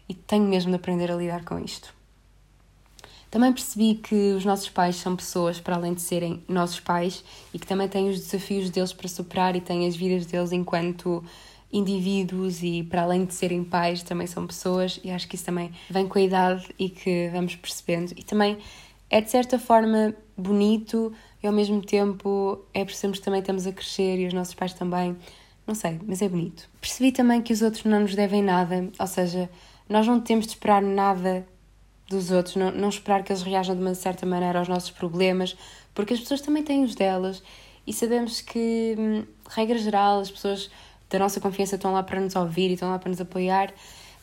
E 0.10 0.13
tenho 0.13 0.45
mesmo 0.45 0.71
de 0.71 0.75
aprender 0.75 1.12
a 1.12 1.15
lidar 1.15 1.45
com 1.45 1.60
isto. 1.60 1.93
Também 3.29 3.53
percebi 3.53 3.95
que 3.95 4.34
os 4.34 4.43
nossos 4.43 4.67
pais 4.67 4.97
são 4.97 5.15
pessoas 5.15 5.57
para 5.57 5.77
além 5.77 5.93
de 5.93 6.01
serem 6.01 6.43
nossos 6.49 6.81
pais 6.81 7.23
e 7.53 7.60
que 7.60 7.65
também 7.65 7.88
têm 7.88 8.10
os 8.10 8.19
desafios 8.19 8.69
deles 8.69 8.91
para 8.91 9.07
superar 9.07 9.55
e 9.55 9.62
têm 9.62 9.88
as 9.88 9.95
vidas 9.95 10.25
deles 10.25 10.51
enquanto 10.51 11.23
indivíduos 11.71 12.62
e 12.62 12.84
para 12.84 13.03
além 13.03 13.23
de 13.23 13.34
serem 13.34 13.63
pais 13.63 14.03
também 14.03 14.27
são 14.27 14.45
pessoas 14.45 14.99
e 15.01 15.10
acho 15.10 15.29
que 15.29 15.36
isso 15.36 15.45
também 15.45 15.71
vem 15.89 16.05
com 16.05 16.19
a 16.19 16.21
idade 16.21 16.67
e 16.77 16.89
que 16.89 17.29
vamos 17.31 17.55
percebendo 17.55 18.12
e 18.17 18.23
também 18.23 18.57
é 19.10 19.21
de 19.21 19.29
certa 19.29 19.57
forma 19.57 20.13
bonito 20.41 21.13
e 21.41 21.47
ao 21.47 21.54
mesmo 21.54 21.82
tempo 21.82 22.60
é 22.73 22.84
percebermos 22.84 23.19
que 23.19 23.25
também 23.25 23.39
estamos 23.39 23.65
a 23.67 23.71
crescer 23.71 24.19
e 24.19 24.27
os 24.27 24.34
nossos 24.34 24.54
pais 24.54 24.73
também 24.73 25.15
não 25.65 25.75
sei, 25.75 25.99
mas 26.06 26.21
é 26.21 26.27
bonito. 26.27 26.67
Percebi 26.80 27.12
também 27.12 27.41
que 27.41 27.54
os 27.54 27.62
outros 27.62 27.86
não 27.86 28.01
nos 28.01 28.15
devem 28.15 28.43
nada, 28.43 28.89
ou 28.99 29.08
seja, 29.08 29.49
nós 29.88 30.06
não 30.08 30.19
temos 30.19 30.45
de 30.45 30.54
esperar 30.54 30.82
nada 30.82 31.45
dos 32.10 32.32
outros, 32.32 32.56
não, 32.56 32.71
não 32.71 32.89
esperar 32.89 33.23
que 33.23 33.32
eles 33.32 33.41
reajam 33.41 33.75
de 33.75 33.82
uma 33.82 33.95
certa 33.95 34.25
maneira 34.25 34.60
aos 34.60 34.67
nossos 34.67 34.91
problemas, 34.91 35.56
porque 35.93 36.13
as 36.13 36.19
pessoas 36.19 36.41
também 36.41 36.63
têm 36.63 36.84
os 36.84 36.95
delas 36.95 37.41
e 37.86 37.93
sabemos 37.93 38.41
que, 38.41 38.95
hum, 38.97 39.23
regra 39.49 39.77
geral, 39.77 40.19
as 40.19 40.30
pessoas 40.30 40.69
da 41.10 41.19
nossa 41.19 41.39
confiança 41.39 41.75
estão 41.75 41.93
lá 41.93 42.04
para 42.04 42.19
nos 42.19 42.36
ouvir 42.36 42.69
e 42.69 42.73
estão 42.73 42.89
lá 42.89 42.99
para 42.99 43.10
nos 43.10 43.21
apoiar, 43.21 43.73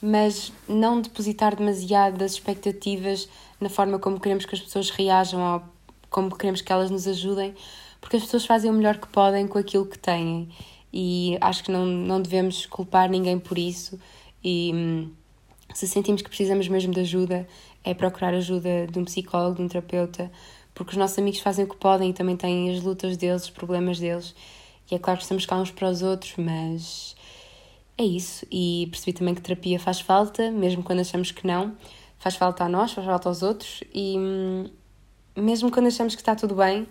mas 0.02 0.52
não 0.68 1.00
depositar 1.00 1.56
demasiadas 1.56 2.32
expectativas 2.32 3.28
na 3.60 3.68
forma 3.68 3.98
como 3.98 4.20
queremos 4.20 4.44
que 4.44 4.54
as 4.54 4.60
pessoas 4.60 4.90
reajam 4.90 5.40
ou 5.40 5.62
como 6.10 6.34
queremos 6.36 6.60
que 6.60 6.72
elas 6.72 6.90
nos 6.90 7.06
ajudem, 7.06 7.54
porque 8.00 8.16
as 8.16 8.22
pessoas 8.22 8.46
fazem 8.46 8.70
o 8.70 8.74
melhor 8.74 8.98
que 8.98 9.08
podem 9.08 9.46
com 9.46 9.58
aquilo 9.58 9.86
que 9.86 9.98
têm 9.98 10.48
e 10.92 11.36
acho 11.40 11.64
que 11.64 11.70
não, 11.70 11.84
não 11.84 12.20
devemos 12.20 12.66
culpar 12.66 13.10
ninguém 13.10 13.38
por 13.38 13.58
isso 13.58 13.98
e 14.42 14.72
hum, 14.74 15.10
se 15.74 15.86
sentimos 15.86 16.22
que 16.22 16.28
precisamos 16.28 16.68
mesmo 16.68 16.92
de 16.92 17.00
ajuda 17.00 17.46
é 17.84 17.92
procurar 17.94 18.34
ajuda 18.34 18.86
de 18.90 18.98
um 18.98 19.04
psicólogo, 19.04 19.56
de 19.56 19.62
um 19.62 19.68
terapeuta, 19.68 20.30
porque 20.74 20.92
os 20.92 20.96
nossos 20.96 21.18
amigos 21.18 21.40
fazem 21.40 21.64
o 21.64 21.68
que 21.68 21.76
podem 21.76 22.10
e 22.10 22.12
também 22.12 22.36
têm 22.36 22.70
as 22.70 22.82
lutas 22.82 23.16
deles, 23.16 23.44
os 23.44 23.50
problemas 23.50 23.98
deles 23.98 24.34
e 24.90 24.94
é 24.94 24.98
claro 24.98 25.18
que 25.18 25.24
estamos 25.24 25.44
cá 25.44 25.56
uns 25.56 25.70
para 25.70 25.88
os 25.88 26.02
outros, 26.02 26.34
mas 26.38 27.14
é 27.96 28.04
isso. 28.04 28.46
E 28.50 28.88
percebi 28.90 29.12
também 29.12 29.34
que 29.34 29.42
terapia 29.42 29.78
faz 29.78 30.00
falta, 30.00 30.50
mesmo 30.50 30.82
quando 30.82 31.00
achamos 31.00 31.30
que 31.30 31.46
não. 31.46 31.76
Faz 32.18 32.36
falta 32.36 32.64
a 32.64 32.68
nós, 32.68 32.92
faz 32.92 33.06
falta 33.06 33.28
aos 33.28 33.42
outros. 33.42 33.84
E 33.94 34.16
hum, 34.18 34.70
mesmo 35.40 35.70
quando 35.70 35.86
achamos 35.86 36.14
que 36.14 36.20
está 36.20 36.34
tudo 36.34 36.54
bem, 36.54 36.86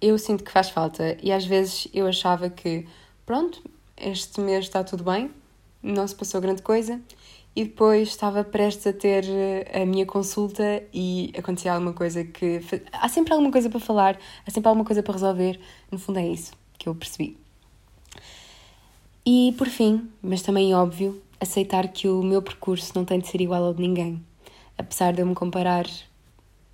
eu 0.00 0.18
sinto 0.18 0.44
que 0.44 0.50
faz 0.50 0.68
falta. 0.70 1.16
E 1.22 1.32
às 1.32 1.44
vezes 1.44 1.88
eu 1.92 2.06
achava 2.06 2.50
que, 2.50 2.86
pronto, 3.24 3.62
este 3.96 4.40
mês 4.40 4.64
está 4.64 4.84
tudo 4.84 5.04
bem, 5.04 5.30
não 5.82 6.06
se 6.06 6.14
passou 6.14 6.40
grande 6.40 6.62
coisa. 6.62 7.00
E 7.54 7.64
depois 7.64 8.08
estava 8.08 8.44
prestes 8.44 8.86
a 8.86 8.92
ter 8.92 9.24
eh, 9.26 9.82
a 9.82 9.86
minha 9.86 10.04
consulta 10.04 10.82
e 10.92 11.32
acontecia 11.38 11.72
alguma 11.72 11.94
coisa 11.94 12.22
que. 12.22 12.60
Há 12.92 13.08
sempre 13.08 13.32
alguma 13.32 13.50
coisa 13.50 13.70
para 13.70 13.80
falar, 13.80 14.18
há 14.46 14.50
sempre 14.50 14.68
alguma 14.68 14.84
coisa 14.84 15.02
para 15.02 15.14
resolver. 15.14 15.58
No 15.90 15.98
fundo, 15.98 16.18
é 16.18 16.28
isso 16.28 16.52
que 16.78 16.86
eu 16.86 16.94
percebi. 16.94 17.38
E 19.24 19.54
por 19.56 19.68
fim, 19.68 20.08
mas 20.22 20.42
também 20.42 20.74
óbvio, 20.74 21.20
aceitar 21.40 21.88
que 21.88 22.08
o 22.08 22.22
meu 22.22 22.42
percurso 22.42 22.92
não 22.94 23.06
tem 23.06 23.18
de 23.18 23.26
ser 23.26 23.40
igual 23.40 23.64
ao 23.64 23.72
de 23.72 23.80
ninguém. 23.80 24.22
Apesar 24.76 25.14
de 25.14 25.22
eu 25.22 25.26
me 25.26 25.34
comparar 25.34 25.86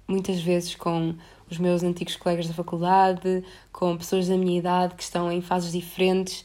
muitas 0.07 0.41
vezes 0.41 0.75
com 0.75 1.15
os 1.51 1.59
meus 1.59 1.83
antigos 1.83 2.17
colegas 2.17 2.49
da 2.49 2.55
faculdade, 2.55 3.45
com 3.73 3.97
pessoas 3.97 4.29
da 4.29 4.37
minha 4.37 4.59
idade 4.59 4.95
que 4.95 5.03
estão 5.03 5.31
em 5.31 5.41
fases 5.41 5.73
diferentes, 5.73 6.45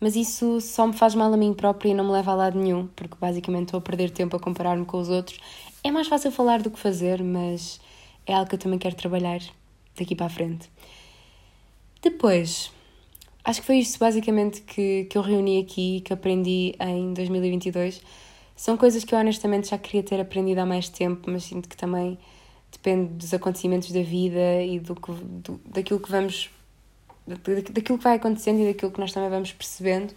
mas 0.00 0.16
isso 0.16 0.60
só 0.60 0.86
me 0.86 0.92
faz 0.92 1.14
mal 1.14 1.32
a 1.32 1.36
mim 1.36 1.52
própria 1.54 1.90
e 1.90 1.94
não 1.94 2.04
me 2.04 2.12
leva 2.12 2.32
a 2.32 2.34
lado 2.34 2.58
nenhum, 2.58 2.86
porque 2.88 3.16
basicamente 3.20 3.66
estou 3.66 3.78
a 3.78 3.82
perder 3.82 4.10
tempo 4.10 4.36
a 4.36 4.40
comparar-me 4.40 4.84
com 4.84 4.98
os 4.98 5.08
outros. 5.08 5.40
É 5.82 5.90
mais 5.90 6.08
fácil 6.08 6.30
falar 6.30 6.62
do 6.62 6.70
que 6.70 6.78
fazer, 6.78 7.22
mas 7.22 7.80
é 8.26 8.34
algo 8.34 8.48
que 8.48 8.54
eu 8.54 8.58
também 8.58 8.78
quero 8.78 8.96
trabalhar 8.96 9.40
daqui 9.98 10.14
para 10.14 10.26
a 10.26 10.30
frente. 10.30 10.70
Depois, 12.02 12.70
Acho 13.46 13.60
que 13.60 13.66
foi 13.68 13.78
isto 13.78 14.00
basicamente 14.00 14.60
que, 14.62 15.04
que 15.04 15.16
eu 15.16 15.22
reuni 15.22 15.60
aqui 15.60 16.00
que 16.00 16.12
aprendi 16.12 16.74
em 16.80 17.14
2022. 17.14 18.02
São 18.56 18.76
coisas 18.76 19.04
que 19.04 19.14
eu 19.14 19.18
honestamente 19.20 19.68
já 19.68 19.78
queria 19.78 20.02
ter 20.02 20.20
aprendido 20.20 20.58
há 20.58 20.66
mais 20.66 20.88
tempo, 20.88 21.30
mas 21.30 21.44
sinto 21.44 21.68
que 21.68 21.76
também 21.76 22.18
depende 22.70 23.14
dos 23.14 23.32
acontecimentos 23.32 23.90
da 23.90 24.02
vida 24.02 24.62
e 24.62 24.78
do, 24.78 24.94
que, 24.94 25.12
do 25.12 25.60
daquilo 25.64 26.00
que 26.00 26.10
vamos 26.10 26.50
daquilo 27.26 27.98
que 27.98 28.04
vai 28.04 28.16
acontecendo 28.16 28.60
e 28.60 28.66
daquilo 28.66 28.92
que 28.92 29.00
nós 29.00 29.12
também 29.12 29.28
vamos 29.28 29.52
percebendo 29.52 30.14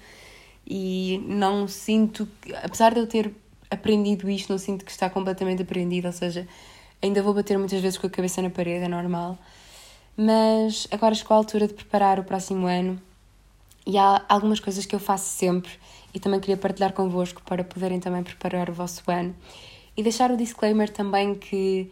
e 0.68 1.24
não 1.26 1.68
sinto 1.68 2.28
apesar 2.64 2.94
de 2.94 3.00
eu 3.00 3.08
ter 3.08 3.34
aprendido 3.72 4.30
isto 4.30 4.50
não 4.50 4.58
sinto 4.58 4.86
que 4.86 4.92
está 4.92 5.10
completamente 5.10 5.64
aprendido 5.64 6.06
ou 6.06 6.14
seja 6.14 6.48
ainda 7.02 7.24
vou 7.24 7.34
bater 7.34 7.58
muitas 7.58 7.82
vezes 7.82 7.98
com 7.98 8.06
a 8.06 8.10
cabeça 8.10 8.42
na 8.42 8.50
parede 8.50 8.86
é 8.86 8.88
normal 8.88 9.38
mas 10.16 10.88
agora 10.92 11.16
chegou 11.16 11.34
a 11.34 11.38
altura 11.38 11.68
de 11.68 11.74
preparar 11.74 12.20
o 12.20 12.24
próximo 12.24 12.68
ano 12.68 13.02
e 13.88 13.98
há 13.98 14.24
algumas 14.30 14.60
coisas 14.60 14.86
que 14.86 14.94
eu 14.94 15.00
faço 15.00 15.30
sempre 15.30 15.72
e 16.14 16.20
também 16.20 16.40
queria 16.40 16.58
partilhar 16.58 16.94
convosco 16.94 17.42
para 17.44 17.64
poderem 17.64 18.00
também 18.00 18.24
preparar 18.24 18.70
o 18.70 18.74
vosso 18.74 19.02
ano. 19.08 19.36
E 19.96 20.04
deixar 20.04 20.32
o 20.32 20.38
disclaimer 20.38 20.90
também 20.90 21.36
que 21.36 21.92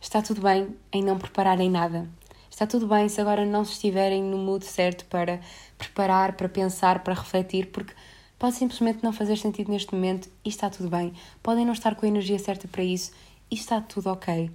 está 0.00 0.22
tudo 0.22 0.40
bem 0.40 0.68
em 0.92 1.02
não 1.02 1.18
prepararem 1.18 1.70
nada. 1.70 2.08
Está 2.50 2.66
tudo 2.66 2.86
bem 2.86 3.08
se 3.08 3.20
agora 3.20 3.44
não 3.44 3.62
estiverem 3.62 4.22
no 4.22 4.38
mood 4.38 4.64
certo 4.64 5.04
para 5.06 5.40
preparar, 5.76 6.32
para 6.32 6.48
pensar, 6.48 7.04
para 7.04 7.14
refletir, 7.14 7.66
porque 7.66 7.92
pode 8.38 8.56
simplesmente 8.56 9.02
não 9.02 9.12
fazer 9.12 9.36
sentido 9.36 9.70
neste 9.70 9.94
momento 9.94 10.28
e 10.44 10.48
está 10.48 10.70
tudo 10.70 10.88
bem. 10.88 11.12
Podem 11.42 11.66
não 11.66 11.74
estar 11.74 11.94
com 11.94 12.06
a 12.06 12.08
energia 12.08 12.38
certa 12.38 12.66
para 12.66 12.82
isso 12.82 13.12
e 13.50 13.54
está 13.54 13.80
tudo 13.80 14.10
ok. 14.10 14.50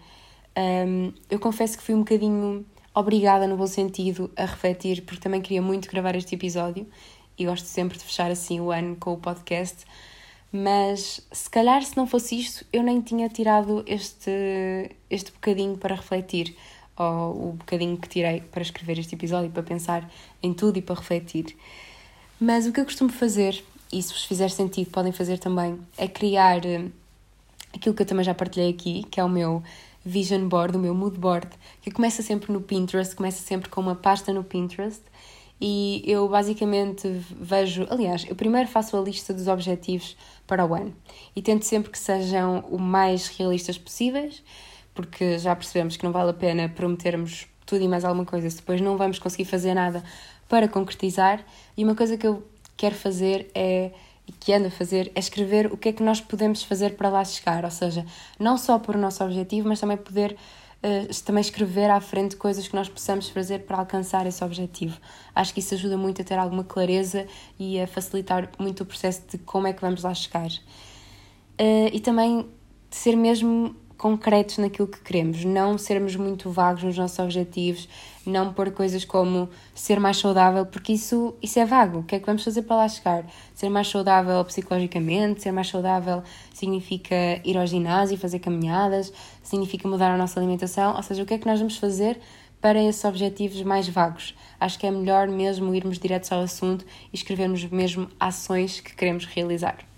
Um, 0.58 1.14
eu 1.30 1.40
confesso 1.40 1.78
que 1.78 1.84
fui 1.84 1.94
um 1.94 2.00
bocadinho 2.00 2.66
obrigada 2.94 3.48
no 3.48 3.56
bom 3.56 3.68
sentido 3.68 4.32
a 4.36 4.46
refletir, 4.46 5.04
porque 5.04 5.22
também 5.22 5.42
queria 5.42 5.62
muito 5.62 5.90
gravar 5.90 6.16
este 6.16 6.36
episódio 6.36 6.88
e 7.38 7.46
gosto 7.46 7.66
sempre 7.66 7.98
de 7.98 8.04
fechar 8.04 8.30
assim 8.32 8.60
o 8.60 8.72
ano 8.72 8.96
com 8.96 9.14
o 9.14 9.18
podcast. 9.18 9.86
Mas 10.52 11.22
se 11.32 11.50
calhar 11.50 11.82
se 11.84 11.96
não 11.96 12.06
fosse 12.06 12.38
isto, 12.38 12.66
eu 12.74 12.84
nem 12.84 13.00
tinha 13.02 13.30
tirado 13.30 13.84
este, 13.88 14.92
este 15.10 15.32
bocadinho 15.32 15.78
para 15.78 15.96
refletir, 15.96 16.56
ou 16.98 17.50
o 17.50 17.54
bocadinho 17.54 17.98
que 17.98 18.10
tirei 18.10 18.42
para 18.42 18.62
escrever 18.62 19.00
este 19.00 19.16
episódio, 19.16 19.50
para 19.50 19.64
pensar 19.64 20.12
em 20.44 20.54
tudo 20.54 20.78
e 20.78 20.82
para 20.82 20.96
refletir. 20.96 21.56
Mas 22.40 22.68
o 22.68 22.74
que 22.74 22.82
eu 22.82 22.86
costumo 22.86 23.10
fazer, 23.10 23.64
e 23.94 24.02
se 24.02 24.12
vos 24.12 24.26
fizer 24.26 24.50
sentido 24.50 24.90
podem 24.92 25.12
fazer 25.12 25.40
também, 25.40 25.80
é 25.98 26.08
criar 26.08 26.66
eh, 26.66 26.86
aquilo 27.74 27.96
que 27.96 28.02
eu 28.02 28.06
também 28.06 28.26
já 28.26 28.34
partilhei 28.34 28.70
aqui, 28.70 29.04
que 29.04 29.20
é 29.20 29.24
o 29.24 29.30
meu 29.30 29.64
vision 30.04 30.48
board, 30.48 30.76
o 30.76 30.80
meu 30.80 30.94
mood 30.94 31.18
board, 31.18 31.48
que 31.82 31.92
começa 31.92 32.22
sempre 32.22 32.52
no 32.52 32.62
Pinterest, 32.62 33.16
começa 33.16 33.42
sempre 33.42 33.70
com 33.70 33.80
uma 33.80 33.96
pasta 33.96 34.34
no 34.34 34.44
Pinterest. 34.44 35.02
E 35.64 36.02
eu 36.08 36.28
basicamente 36.28 37.08
vejo, 37.40 37.86
aliás, 37.92 38.26
eu 38.28 38.36
primeiro 38.36 38.68
faço 38.68 38.98
a 38.98 39.02
lista 39.02 39.32
dos 39.32 39.48
objetivos 39.48 40.18
para 40.52 40.66
o 40.66 40.74
ano 40.74 40.94
e 41.34 41.42
tento 41.42 41.64
sempre 41.64 41.90
que 41.90 41.98
sejam 41.98 42.60
o 42.70 42.78
mais 42.78 43.30
realistas 43.30 43.78
possíveis, 43.78 44.44
porque 44.94 45.40
já 45.40 45.56
percebemos 45.56 45.96
que 45.96 46.04
não 46.04 46.12
vale 46.12 46.32
a 46.32 46.34
pena 46.34 46.68
prometermos 46.68 47.48
tudo 47.66 47.82
e 47.82 47.88
mais 47.88 48.04
alguma 48.04 48.26
coisa 48.26 48.50
se 48.50 48.58
depois 48.58 48.82
não 48.82 48.98
vamos 48.98 49.18
conseguir 49.18 49.46
fazer 49.46 49.74
nada 49.74 50.04
para 50.50 50.68
concretizar. 50.68 51.42
E 51.78 51.86
uma 51.86 51.96
coisa 51.96 52.18
que 52.18 52.28
eu 52.28 52.46
quero 52.76 52.96
fazer 52.96 53.50
é 53.56 53.92
e 54.28 54.34
que 54.34 54.52
ando 54.52 54.68
a 54.68 54.72
fazer 54.72 55.10
é 55.16 55.20
escrever 55.20 55.72
o 55.72 55.78
que 55.78 55.88
é 55.88 55.94
que 55.94 56.04
nós 56.04 56.20
podemos 56.20 56.64
fazer 56.64 56.98
para 56.98 57.08
lá 57.08 57.24
chegar, 57.24 57.64
ou 57.64 57.72
seja, 57.72 58.06
não 58.38 58.58
só 58.58 58.78
por 58.78 58.98
o 58.98 59.00
nosso 59.00 59.24
objetivo, 59.24 59.70
mas 59.70 59.80
também 59.80 59.96
poder 59.96 60.36
uh, 60.84 61.24
também 61.24 61.42
escrever 61.42 61.90
à 61.90 62.00
frente 62.00 62.36
coisas 62.36 62.68
que 62.68 62.76
nós 62.76 62.90
possamos 62.90 63.30
fazer 63.30 63.60
para 63.60 63.78
alcançar 63.78 64.26
esse 64.26 64.44
objetivo. 64.44 64.98
Acho 65.36 65.54
que 65.54 65.60
isso 65.60 65.74
ajuda 65.74 65.98
muito 65.98 66.22
a 66.22 66.26
ter 66.26 66.38
alguma 66.38 66.64
clareza 66.64 67.26
e 67.60 67.80
a 67.80 67.88
facilitar 67.88 68.50
muito 68.60 68.84
o 68.84 68.86
processo 68.86 69.22
de 69.30 69.38
como 69.40 69.68
é 69.68 69.74
que 69.74 69.82
vamos 69.82 70.04
lá 70.04 70.14
chegar. 70.14 70.50
Uh, 71.60 71.90
e 71.92 72.00
também 72.00 72.48
ser 72.90 73.16
mesmo 73.16 73.76
concretos 74.02 74.58
naquilo 74.58 74.88
que 74.88 75.00
queremos, 75.00 75.46
não 75.46 75.78
sermos 75.78 76.16
muito 76.16 76.50
vagos 76.50 76.82
nos 76.82 76.98
nossos 76.98 77.20
objetivos, 77.20 77.88
não 78.26 78.52
pôr 78.52 78.72
coisas 78.72 79.06
como 79.06 79.48
ser 79.76 80.00
mais 80.00 80.18
saudável, 80.18 80.66
porque 80.66 80.94
isso, 80.94 81.36
isso 81.40 81.60
é 81.60 81.66
vago. 81.68 82.00
O 82.00 82.04
que 82.04 82.16
é 82.16 82.20
que 82.20 82.26
vamos 82.26 82.44
fazer 82.44 82.64
para 82.64 82.78
lá 82.78 82.90
chegar? 82.90 83.24
Ser 83.54 83.70
mais 83.70 83.88
saudável 83.88 84.44
psicologicamente, 84.44 85.44
ser 85.44 85.52
mais 85.52 85.70
saudável 85.70 86.24
significa 86.52 87.16
ir 87.46 87.56
ao 87.56 87.68
ginásio, 87.68 88.18
fazer 88.18 88.40
caminhadas, 88.40 89.14
significa 89.44 89.88
mudar 89.88 90.12
a 90.12 90.18
nossa 90.18 90.40
alimentação, 90.40 90.96
ou 90.96 91.04
seja, 91.04 91.22
o 91.22 91.26
que 91.28 91.36
é 91.36 91.38
que 91.38 91.46
nós 91.46 91.60
vamos 91.60 91.78
fazer 91.78 92.20
para 92.60 92.82
esses 92.82 93.06
objetivos 93.06 93.62
mais 93.62 93.88
vagos? 93.88 94.34
Acho 94.60 94.80
que 94.80 94.88
é 94.88 94.90
melhor 94.90 95.28
mesmo 95.28 95.76
irmos 95.76 96.00
direto 96.00 96.32
ao 96.34 96.42
assunto 96.42 96.84
e 97.14 97.16
escrevermos 97.16 97.64
mesmo 97.66 98.10
ações 98.20 98.80
que 98.80 98.96
queremos 98.96 99.26
realizar. 99.26 99.91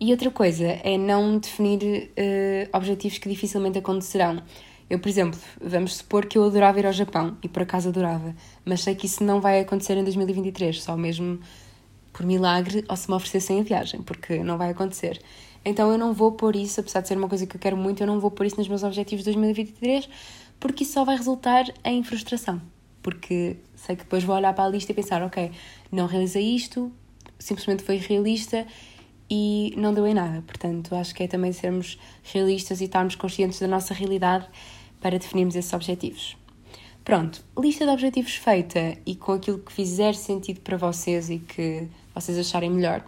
E 0.00 0.10
outra 0.10 0.30
coisa 0.30 0.66
é 0.66 0.98
não 0.98 1.38
definir 1.38 2.10
uh, 2.10 2.76
objetivos 2.76 3.18
que 3.18 3.28
dificilmente 3.28 3.78
acontecerão. 3.78 4.42
Eu, 4.90 4.98
por 4.98 5.08
exemplo, 5.08 5.38
vamos 5.60 5.96
supor 5.96 6.26
que 6.26 6.36
eu 6.36 6.44
adorava 6.44 6.78
ir 6.78 6.86
ao 6.86 6.92
Japão, 6.92 7.36
e 7.42 7.48
por 7.48 7.62
acaso 7.62 7.88
adorava, 7.88 8.34
mas 8.64 8.82
sei 8.82 8.94
que 8.94 9.06
isso 9.06 9.24
não 9.24 9.40
vai 9.40 9.60
acontecer 9.60 9.96
em 9.96 10.04
2023, 10.04 10.82
só 10.82 10.96
mesmo 10.96 11.40
por 12.12 12.26
milagre 12.26 12.84
ou 12.88 12.96
se 12.96 13.08
me 13.08 13.16
oferecessem 13.16 13.60
a 13.60 13.62
viagem, 13.62 14.02
porque 14.02 14.38
não 14.42 14.58
vai 14.58 14.70
acontecer. 14.70 15.20
Então 15.64 15.90
eu 15.90 15.96
não 15.96 16.12
vou 16.12 16.32
pôr 16.32 16.54
isso, 16.54 16.80
apesar 16.80 17.00
de 17.00 17.08
ser 17.08 17.16
uma 17.16 17.28
coisa 17.28 17.46
que 17.46 17.56
eu 17.56 17.60
quero 17.60 17.76
muito, 17.76 18.02
eu 18.02 18.06
não 18.06 18.20
vou 18.20 18.30
pôr 18.30 18.46
isso 18.46 18.56
nos 18.58 18.68
meus 18.68 18.82
objetivos 18.82 19.24
de 19.24 19.32
2023, 19.32 20.08
porque 20.60 20.84
isso 20.84 20.92
só 20.92 21.04
vai 21.04 21.16
resultar 21.16 21.64
em 21.82 22.02
frustração. 22.04 22.60
Porque 23.02 23.56
sei 23.74 23.96
que 23.96 24.04
depois 24.04 24.22
vou 24.22 24.36
olhar 24.36 24.52
para 24.54 24.64
a 24.64 24.68
lista 24.68 24.92
e 24.92 24.94
pensar, 24.94 25.22
ok, 25.22 25.50
não 25.90 26.06
realizei 26.06 26.44
isto, 26.54 26.92
simplesmente 27.38 27.82
foi 27.82 27.96
realista 27.96 28.66
e 29.34 29.74
não 29.76 29.92
deu 29.92 30.06
em 30.06 30.14
nada. 30.14 30.44
Portanto, 30.46 30.94
acho 30.94 31.12
que 31.12 31.24
é 31.24 31.26
também 31.26 31.52
sermos 31.52 31.98
realistas 32.22 32.80
e 32.80 32.84
estarmos 32.84 33.16
conscientes 33.16 33.58
da 33.58 33.66
nossa 33.66 33.92
realidade 33.92 34.46
para 35.00 35.18
definirmos 35.18 35.56
esses 35.56 35.72
objetivos. 35.72 36.36
Pronto, 37.04 37.44
lista 37.58 37.84
de 37.84 37.90
objetivos 37.90 38.36
feita 38.36 38.96
e 39.04 39.16
com 39.16 39.32
aquilo 39.32 39.58
que 39.58 39.72
fizer 39.72 40.14
sentido 40.14 40.60
para 40.60 40.76
vocês 40.76 41.28
e 41.30 41.38
que 41.40 41.88
vocês 42.14 42.38
acharem 42.38 42.70
melhor. 42.70 43.04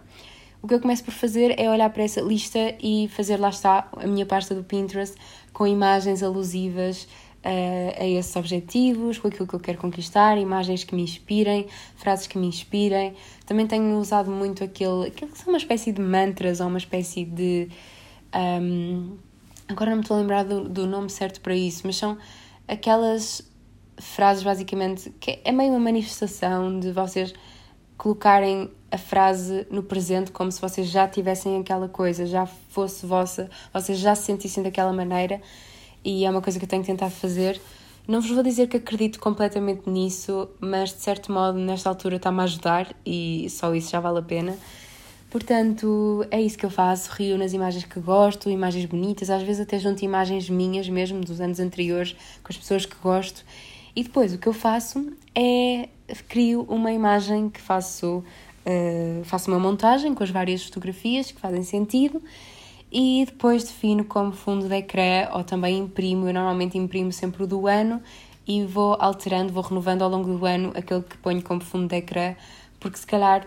O 0.61 0.67
que 0.67 0.73
eu 0.73 0.81
começo 0.81 1.03
por 1.03 1.13
fazer 1.13 1.57
é 1.57 1.69
olhar 1.69 1.89
para 1.91 2.03
essa 2.03 2.19
lista 2.19 2.75
e 2.81 3.07
fazer 3.07 3.37
lá 3.37 3.49
está 3.49 3.87
a 3.95 4.05
minha 4.05 4.25
pasta 4.25 4.53
do 4.53 4.63
Pinterest 4.63 5.15
com 5.53 5.65
imagens 5.65 6.21
alusivas 6.21 7.07
uh, 7.43 8.01
a 8.01 8.05
esses 8.05 8.35
objetivos, 8.35 9.17
com 9.17 9.27
aquilo 9.27 9.47
que 9.47 9.53
eu 9.53 9.59
quero 9.59 9.77
conquistar, 9.77 10.37
imagens 10.37 10.83
que 10.83 10.95
me 10.95 11.01
inspirem, 11.01 11.67
frases 11.95 12.27
que 12.27 12.37
me 12.37 12.47
inspirem. 12.47 13.15
Também 13.45 13.67
tenho 13.67 13.97
usado 13.97 14.29
muito 14.31 14.63
aquele, 14.63 15.07
aquele 15.07 15.31
que 15.31 15.37
são 15.37 15.49
uma 15.49 15.57
espécie 15.57 15.91
de 15.91 16.01
mantras 16.01 16.59
ou 16.59 16.67
uma 16.67 16.77
espécie 16.77 17.25
de. 17.25 17.69
Um, 18.35 19.17
agora 19.67 19.91
não 19.91 19.97
me 19.97 20.03
estou 20.03 20.17
a 20.17 20.19
lembrar 20.19 20.43
do, 20.43 20.67
do 20.67 20.85
nome 20.85 21.09
certo 21.09 21.41
para 21.41 21.55
isso, 21.55 21.83
mas 21.85 21.95
são 21.95 22.17
aquelas 22.67 23.41
frases 23.99 24.43
basicamente 24.43 25.09
que 25.19 25.39
é 25.43 25.51
meio 25.51 25.71
uma 25.71 25.79
manifestação 25.79 26.79
de 26.79 26.91
vocês 26.91 27.33
colocarem 27.97 28.69
a 28.91 28.97
frase 28.97 29.65
no 29.71 29.81
presente 29.81 30.31
como 30.31 30.51
se 30.51 30.61
vocês 30.61 30.87
já 30.87 31.07
tivessem 31.07 31.59
aquela 31.59 31.89
coisa, 31.89 32.25
já 32.25 32.45
fosse 32.45 33.05
vossa, 33.05 33.49
vocês 33.73 33.97
já 33.97 34.13
se 34.13 34.25
sentissem 34.25 34.63
daquela 34.63 34.93
maneira 34.93 35.41
e 36.03 36.25
é 36.25 36.29
uma 36.29 36.41
coisa 36.41 36.59
que 36.59 36.65
eu 36.65 36.69
tenho 36.69 36.83
tentado 36.83 37.11
fazer. 37.11 37.59
Não 38.07 38.21
vos 38.21 38.31
vou 38.31 38.41
dizer 38.41 38.67
que 38.67 38.77
acredito 38.77 39.19
completamente 39.19 39.89
nisso, 39.89 40.47
mas 40.61 40.93
de 40.93 41.01
certo 41.01 41.31
modo, 41.31 41.59
nesta 41.59 41.89
altura, 41.89 42.15
está-me 42.15 42.39
a 42.39 42.43
ajudar 42.43 42.95
e 43.05 43.47
só 43.49 43.75
isso 43.75 43.91
já 43.91 43.99
vale 43.99 44.19
a 44.19 44.21
pena. 44.21 44.57
Portanto, 45.29 46.25
é 46.31 46.41
isso 46.41 46.57
que 46.57 46.65
eu 46.65 46.69
faço. 46.69 47.11
Rio 47.11 47.37
nas 47.37 47.51
imagens 47.51 47.83
que 47.83 47.99
gosto, 47.99 48.49
imagens 48.49 48.85
bonitas, 48.85 49.29
às 49.29 49.43
vezes 49.43 49.61
até 49.61 49.77
junto 49.77 50.05
imagens 50.05 50.49
minhas 50.49 50.87
mesmo, 50.87 51.19
dos 51.19 51.41
anos 51.41 51.59
anteriores, 51.59 52.13
com 52.41 52.47
as 52.49 52.57
pessoas 52.57 52.85
que 52.85 52.95
gosto. 53.03 53.43
E 53.93 54.03
depois 54.03 54.33
o 54.33 54.37
que 54.37 54.47
eu 54.47 54.53
faço 54.53 55.11
é 55.35 55.89
crio 56.29 56.65
uma 56.69 56.93
imagem 56.93 57.49
que 57.49 57.59
faço, 57.59 58.23
uh, 58.65 59.23
faço 59.25 59.51
uma 59.51 59.59
montagem 59.59 60.13
com 60.13 60.23
as 60.23 60.29
várias 60.29 60.63
fotografias 60.63 61.31
que 61.31 61.41
fazem 61.41 61.63
sentido 61.63 62.21
e 62.91 63.23
depois 63.25 63.63
defino 63.63 64.05
como 64.05 64.31
fundo 64.31 64.67
de 64.67 64.75
ecrã 64.75 65.29
ou 65.33 65.43
também 65.43 65.77
imprimo. 65.77 66.27
Eu 66.27 66.33
normalmente 66.33 66.77
imprimo 66.77 67.11
sempre 67.11 67.43
o 67.43 67.47
do 67.47 67.67
ano 67.67 68.01
e 68.47 68.63
vou 68.63 68.95
alterando, 68.99 69.51
vou 69.51 69.63
renovando 69.63 70.01
ao 70.01 70.09
longo 70.09 70.37
do 70.37 70.45
ano 70.45 70.71
aquele 70.75 71.01
que 71.01 71.17
ponho 71.17 71.41
como 71.43 71.61
fundo 71.61 71.87
de 71.87 71.97
ecrã, 71.97 72.35
porque 72.79 72.97
se 72.97 73.05
calhar 73.05 73.45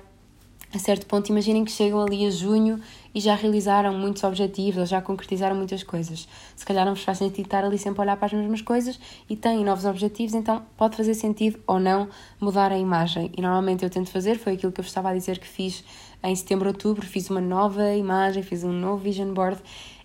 a 0.73 0.79
certo 0.79 1.05
ponto 1.07 1.29
imaginem 1.31 1.65
que 1.65 1.73
chegam 1.73 2.01
ali 2.01 2.25
a 2.25 2.31
junho 2.31 2.81
e 3.13 3.21
já 3.21 3.35
realizaram 3.35 3.93
muitos 3.93 4.23
objetivos 4.23 4.79
ou 4.79 4.87
já 4.87 5.03
concretizaram 5.03 5.57
muitas 5.57 5.83
coisas. 5.83 6.29
Se 6.55 6.65
calhar 6.65 6.87
não 6.87 6.95
vos 6.95 7.03
faz 7.03 7.19
sentido 7.19 7.47
estar 7.47 7.65
ali 7.65 7.77
sempre 7.77 8.01
a 8.01 8.03
olhar 8.05 8.17
para 8.17 8.27
as 8.27 8.33
mesmas 8.33 8.63
coisas 8.63 9.01
e 9.29 9.35
têm 9.35 9.65
novos 9.65 9.85
objetivos, 9.85 10.33
então 10.33 10.63
pode 10.77 10.97
fazer 10.97 11.15
sentido 11.15 11.59
ou 11.67 11.81
não 11.81 12.09
mudar 12.41 12.71
a 12.71 12.79
imagem. 12.79 13.33
E 13.37 13.43
normalmente 13.43 13.83
eu 13.83 13.91
tento 13.91 14.11
fazer, 14.11 14.39
foi 14.39 14.53
aquilo 14.53 14.71
que 14.71 14.79
eu 14.79 14.85
vos 14.85 14.91
estava 14.91 15.11
a 15.11 15.15
dizer 15.15 15.41
que 15.41 15.49
fiz 15.49 15.83
em 16.23 16.35
setembro, 16.35 16.69
outubro, 16.69 17.07
fiz 17.07 17.31
uma 17.31 17.41
nova 17.41 17.95
imagem, 17.95 18.43
fiz 18.43 18.65
um 18.65 18.73
novo 18.73 19.03
vision 19.03 19.33
board 19.33 19.61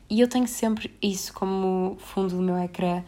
e 0.10 0.22
eu 0.22 0.28
tenho 0.28 0.48
sempre 0.48 0.96
isso 1.02 1.34
como 1.34 1.98
fundo 2.00 2.36
do 2.36 2.42
meu 2.42 2.58
ecrã, 2.58 3.04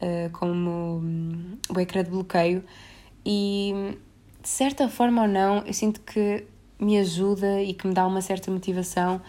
uh, 0.00 0.30
como 0.32 0.98
um, 0.98 1.58
o 1.74 1.80
ecrã 1.80 2.02
de 2.02 2.10
bloqueio 2.10 2.64
e 3.24 3.96
de 4.42 4.48
certa 4.48 4.88
forma 4.88 5.22
ou 5.22 5.28
não, 5.28 5.58
eu 5.66 5.72
sinto 5.72 6.00
que 6.00 6.44
me 6.78 6.98
ajuda 6.98 7.62
e 7.62 7.74
que 7.74 7.86
me 7.86 7.92
dá 7.92 8.06
uma 8.06 8.22
certa 8.22 8.50
motivação. 8.50 9.20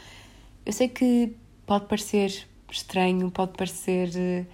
Eu 0.66 0.72
sei 0.72 0.88
que 0.88 1.36
pode 1.66 1.86
parecer 1.86 2.48
estranho, 2.72 3.30
pode 3.30 3.52
parecer. 3.54 4.10
Eh, 4.16 4.46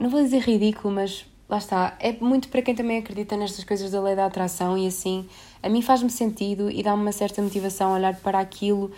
não 0.00 0.08
vou 0.08 0.22
dizer 0.22 0.40
ridículo, 0.40 0.94
mas 0.94 1.26
lá 1.48 1.58
está. 1.58 1.96
É 2.00 2.12
muito 2.12 2.48
para 2.48 2.62
quem 2.62 2.74
também 2.74 2.98
acredita 2.98 3.36
nestas 3.36 3.64
coisas 3.64 3.90
da 3.90 4.00
lei 4.00 4.14
da 4.16 4.26
atração 4.26 4.76
e 4.76 4.86
assim. 4.86 5.26
A 5.62 5.68
mim 5.68 5.82
faz-me 5.82 6.10
sentido 6.10 6.70
e 6.70 6.82
dá-me 6.82 7.02
uma 7.02 7.12
certa 7.12 7.40
motivação 7.42 7.92
olhar 7.92 8.16
para 8.16 8.38
aquilo 8.38 8.90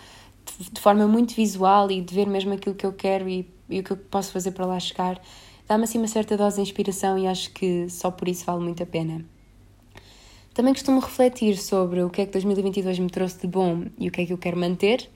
de 0.71 0.81
forma 0.81 1.07
muito 1.07 1.35
visual 1.35 1.91
e 1.91 2.01
de 2.01 2.13
ver 2.13 2.27
mesmo 2.27 2.53
aquilo 2.53 2.75
que 2.75 2.85
eu 2.85 2.93
quero 2.93 3.29
e, 3.29 3.47
e 3.69 3.79
o 3.79 3.83
que 3.83 3.91
eu 3.91 3.97
posso 3.97 4.31
fazer 4.31 4.51
para 4.51 4.65
lá 4.65 4.79
chegar. 4.79 5.21
Dá-me 5.67 5.83
assim 5.83 5.99
uma 5.99 6.07
certa 6.07 6.35
dose 6.35 6.55
de 6.55 6.63
inspiração 6.63 7.17
e 7.17 7.27
acho 7.27 7.51
que 7.51 7.87
só 7.89 8.09
por 8.09 8.27
isso 8.27 8.45
vale 8.45 8.61
muito 8.61 8.81
a 8.81 8.85
pena. 8.85 9.23
Também 10.53 10.73
costumo 10.73 10.99
refletir 10.99 11.57
sobre 11.57 12.01
o 12.01 12.09
que 12.09 12.21
é 12.21 12.25
que 12.25 12.31
2022 12.31 12.99
me 12.99 13.09
trouxe 13.09 13.39
de 13.39 13.47
bom 13.47 13.85
e 13.97 14.07
o 14.07 14.11
que 14.11 14.21
é 14.21 14.25
que 14.25 14.33
eu 14.33 14.37
quero 14.37 14.57
manter 14.57 15.07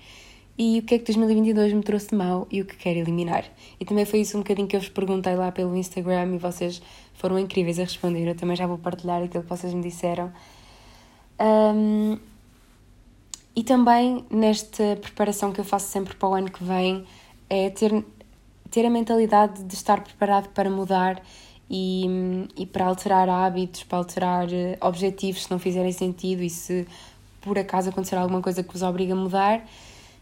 e 0.58 0.80
o 0.80 0.84
que 0.84 0.96
é 0.96 1.00
que 1.00 1.06
2022 1.06 1.74
me 1.74 1.82
trouxe 1.82 2.10
de 2.10 2.15
mau 2.15 2.48
e 2.52 2.62
o 2.62 2.65
que 2.65 2.76
quero 2.76 3.00
eliminar. 3.00 3.46
E 3.80 3.86
também 3.86 4.06
foi 4.06 4.22
isso 4.22 4.38
um 4.38 4.41
bocadinho 4.41 4.67
que 4.67 4.76
eu 4.76 4.80
vos 4.80 4.89
perguntei 4.89 5.36
lá 5.36 5.52
pelo 5.52 5.76
Instagram 5.76 6.36
e 6.36 6.38
vocês 6.38 6.82
foram 7.23 7.39
incríveis 7.39 7.79
a 7.79 7.83
responder. 7.83 8.27
Eu 8.27 8.36
também 8.36 8.53
já 8.53 8.67
vou 8.67 8.77
partilhar 8.77 9.23
aquilo 9.23 9.43
que 9.45 9.49
vocês 9.49 9.73
me 9.73 9.81
disseram. 9.81 10.29
Um, 11.39 12.19
e 13.55 13.63
também 13.63 14.25
nesta 14.29 14.97
preparação 14.97 15.53
que 15.53 15.62
eu 15.62 15.63
faço 15.63 15.88
sempre 15.88 16.15
para 16.15 16.27
o 16.27 16.33
ano 16.33 16.51
que 16.51 16.62
vem 16.62 17.05
é 17.49 17.69
ter, 17.69 18.03
ter 18.69 18.86
a 18.86 18.89
mentalidade 18.89 19.63
de 19.63 19.73
estar 19.73 20.03
preparado 20.03 20.49
para 20.49 20.69
mudar 20.69 21.23
e, 21.69 22.05
e 22.57 22.65
para 22.65 22.88
alterar 22.88 23.29
hábitos, 23.29 23.83
para 23.83 23.99
alterar 23.99 24.51
eh, 24.51 24.77
objetivos 24.81 25.43
se 25.43 25.51
não 25.51 25.59
fizerem 25.59 25.93
sentido 25.93 26.43
e 26.43 26.49
se 26.49 26.86
por 27.39 27.57
acaso 27.57 27.89
acontecer 27.89 28.17
alguma 28.17 28.41
coisa 28.41 28.63
que 28.63 28.73
vos 28.73 28.81
obriga 28.81 29.13
a 29.13 29.15
mudar, 29.15 29.65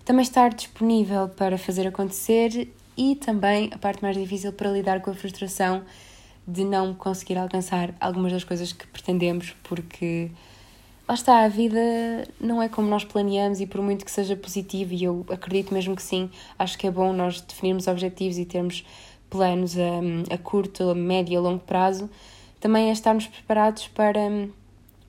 também 0.05 0.21
estar 0.21 0.53
disponível 0.53 1.29
para 1.29 1.57
fazer 1.57 1.87
acontecer 1.87 2.71
e 2.95 3.15
também 3.15 3.71
a 3.73 3.77
parte 3.79 4.03
mais 4.03 4.15
difícil 4.15 4.53
para 4.53 4.69
lidar 4.69 5.01
com 5.01 5.09
a 5.09 5.15
frustração 5.15 5.83
de 6.47 6.63
não 6.63 6.93
conseguir 6.93 7.38
alcançar 7.38 7.93
algumas 7.99 8.32
das 8.32 8.43
coisas 8.43 8.73
que 8.73 8.88
pretendemos, 8.88 9.56
porque 9.63 10.32
lá 11.08 11.13
está, 11.13 11.43
a 11.43 11.47
vida 11.47 11.80
não 12.39 12.62
é 12.62 12.67
como 12.67 12.88
nós 12.88 13.04
planeamos 13.04 13.60
e 13.60 13.67
por 13.67 13.82
muito 13.82 14.04
que 14.04 14.12
seja 14.12 14.36
positivo, 14.36 14.93
e 14.93 15.04
eu 15.04 15.25
acredito 15.30 15.73
mesmo 15.73 15.95
que 15.95 16.01
sim, 16.01 16.30
acho 16.58 16.77
que 16.77 16.88
é 16.88 16.91
bom 16.91 17.13
nós 17.13 17.41
definirmos 17.41 17.88
objetivos 17.88 18.38
e 18.38 18.45
termos 18.45 18.86
planos 19.30 19.75
a, 19.77 20.34
a 20.34 20.38
curto, 20.38 20.89
a 20.89 20.95
médio 20.95 21.34
e 21.34 21.38
a 21.38 21.39
longo 21.39 21.60
prazo, 21.60 22.10
também 22.60 22.89
é 22.89 22.91
estarmos 22.91 23.27
preparados 23.27 23.88
para 23.88 24.19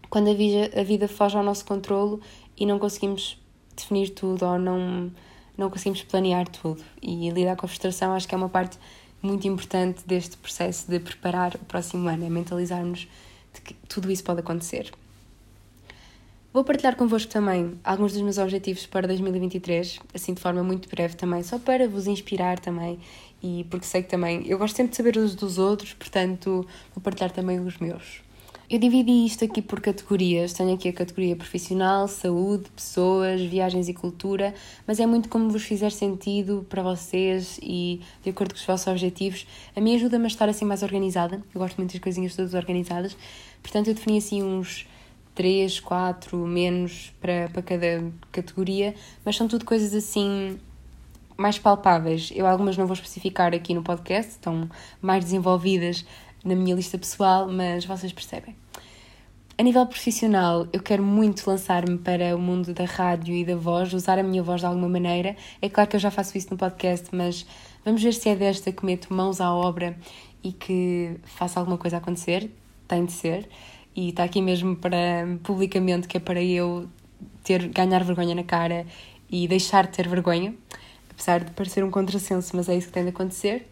quando 0.08 0.30
a 0.30 0.34
vida, 0.34 0.70
a 0.78 0.82
vida 0.82 1.08
foge 1.08 1.36
ao 1.36 1.42
nosso 1.42 1.64
controlo 1.64 2.20
e 2.56 2.66
não 2.66 2.78
conseguimos 2.78 3.38
definir 3.74 4.10
tudo 4.10 4.44
ou 4.44 4.58
não, 4.58 5.10
não 5.56 5.70
conseguimos 5.70 6.02
planear 6.02 6.46
tudo. 6.48 6.82
E 7.00 7.30
lidar 7.30 7.56
com 7.56 7.66
a 7.66 7.68
frustração 7.68 8.12
acho 8.12 8.28
que 8.28 8.34
é 8.34 8.38
uma 8.38 8.48
parte 8.48 8.78
muito 9.22 9.46
importante 9.46 10.02
deste 10.06 10.36
processo 10.36 10.90
de 10.90 10.98
preparar 10.98 11.54
o 11.54 11.64
próximo 11.64 12.08
ano, 12.08 12.26
é 12.26 12.28
mentalizarmos 12.28 13.08
de 13.54 13.60
que 13.60 13.74
tudo 13.88 14.10
isso 14.10 14.24
pode 14.24 14.40
acontecer. 14.40 14.92
Vou 16.52 16.64
partilhar 16.64 16.96
convosco 16.96 17.32
também 17.32 17.80
alguns 17.82 18.12
dos 18.12 18.20
meus 18.20 18.36
objetivos 18.36 18.84
para 18.84 19.06
2023, 19.06 19.98
assim 20.12 20.34
de 20.34 20.40
forma 20.40 20.62
muito 20.62 20.86
breve 20.88 21.16
também, 21.16 21.42
só 21.42 21.58
para 21.58 21.88
vos 21.88 22.06
inspirar 22.06 22.58
também 22.58 22.98
e 23.42 23.64
porque 23.70 23.86
sei 23.86 24.02
que 24.02 24.10
também 24.10 24.46
eu 24.46 24.58
gosto 24.58 24.76
sempre 24.76 24.90
de 24.90 24.96
saber 24.96 25.16
os 25.16 25.34
dos 25.34 25.56
outros, 25.58 25.94
portanto 25.94 26.66
vou 26.94 27.02
partilhar 27.02 27.30
também 27.30 27.58
os 27.58 27.78
meus. 27.78 28.20
Eu 28.72 28.78
dividi 28.78 29.26
isto 29.26 29.44
aqui 29.44 29.60
por 29.60 29.82
categorias. 29.82 30.54
Tenho 30.54 30.72
aqui 30.72 30.88
a 30.88 30.94
categoria 30.94 31.36
profissional, 31.36 32.08
saúde, 32.08 32.70
pessoas, 32.74 33.42
viagens 33.42 33.86
e 33.86 33.92
cultura, 33.92 34.54
mas 34.86 34.98
é 34.98 35.04
muito 35.04 35.28
como 35.28 35.50
vos 35.50 35.62
fizer 35.62 35.92
sentido 35.92 36.64
para 36.70 36.82
vocês 36.82 37.60
e 37.62 38.00
de 38.22 38.30
acordo 38.30 38.54
com 38.54 38.58
os 38.58 38.64
vossos 38.64 38.86
objetivos. 38.86 39.46
A 39.76 39.80
mim 39.82 39.94
ajuda-me 39.94 40.24
a 40.24 40.26
estar 40.26 40.48
assim 40.48 40.64
mais 40.64 40.82
organizada. 40.82 41.42
Eu 41.54 41.60
gosto 41.60 41.76
muito 41.76 41.92
das 41.92 42.00
coisinhas 42.00 42.34
todas 42.34 42.54
organizadas. 42.54 43.14
Portanto, 43.62 43.88
eu 43.88 43.94
defini 43.94 44.16
assim 44.16 44.42
uns 44.42 44.88
3, 45.34 45.78
4, 45.78 46.38
menos 46.46 47.12
para, 47.20 47.50
para 47.50 47.60
cada 47.60 48.10
categoria, 48.30 48.94
mas 49.22 49.36
são 49.36 49.46
tudo 49.48 49.66
coisas 49.66 49.94
assim 49.94 50.58
mais 51.36 51.58
palpáveis. 51.58 52.32
Eu 52.34 52.46
algumas 52.46 52.78
não 52.78 52.86
vou 52.86 52.94
especificar 52.94 53.52
aqui 53.52 53.74
no 53.74 53.82
podcast, 53.82 54.32
estão 54.32 54.70
mais 55.02 55.24
desenvolvidas 55.24 56.06
na 56.44 56.54
minha 56.54 56.74
lista 56.74 56.98
pessoal, 56.98 57.48
mas 57.50 57.84
vocês 57.84 58.12
percebem. 58.12 58.56
A 59.58 59.62
nível 59.62 59.86
profissional, 59.86 60.66
eu 60.72 60.82
quero 60.82 61.02
muito 61.02 61.48
lançar-me 61.48 61.98
para 61.98 62.34
o 62.34 62.38
mundo 62.38 62.72
da 62.72 62.84
rádio 62.84 63.34
e 63.34 63.44
da 63.44 63.54
voz, 63.54 63.92
usar 63.92 64.18
a 64.18 64.22
minha 64.22 64.42
voz 64.42 64.60
de 64.60 64.66
alguma 64.66 64.88
maneira. 64.88 65.36
É 65.60 65.68
claro 65.68 65.88
que 65.88 65.96
eu 65.96 66.00
já 66.00 66.10
faço 66.10 66.36
isso 66.36 66.48
no 66.50 66.56
podcast, 66.56 67.14
mas 67.14 67.46
vamos 67.84 68.02
ver 68.02 68.14
se 68.14 68.28
é 68.28 68.34
desta 68.34 68.72
que 68.72 68.84
meto 68.84 69.12
mãos 69.12 69.40
à 69.40 69.52
obra 69.52 69.96
e 70.42 70.52
que 70.52 71.16
faça 71.24 71.60
alguma 71.60 71.76
coisa 71.76 71.98
acontecer. 71.98 72.50
Tem 72.88 73.04
de 73.04 73.12
ser. 73.12 73.48
E 73.94 74.08
está 74.08 74.24
aqui 74.24 74.40
mesmo 74.40 74.74
para 74.74 75.38
publicamente 75.42 76.08
que 76.08 76.16
é 76.16 76.20
para 76.20 76.42
eu 76.42 76.88
ter 77.44 77.68
ganhar 77.68 78.02
vergonha 78.02 78.34
na 78.34 78.42
cara 78.42 78.86
e 79.30 79.46
deixar 79.46 79.86
de 79.86 79.92
ter 79.92 80.08
vergonha, 80.08 80.54
apesar 81.10 81.44
de 81.44 81.50
parecer 81.52 81.84
um 81.84 81.90
contrassenso, 81.90 82.56
mas 82.56 82.68
é 82.68 82.76
isso 82.76 82.88
que 82.88 82.92
tem 82.94 83.04
de 83.04 83.10
acontecer. 83.10 83.68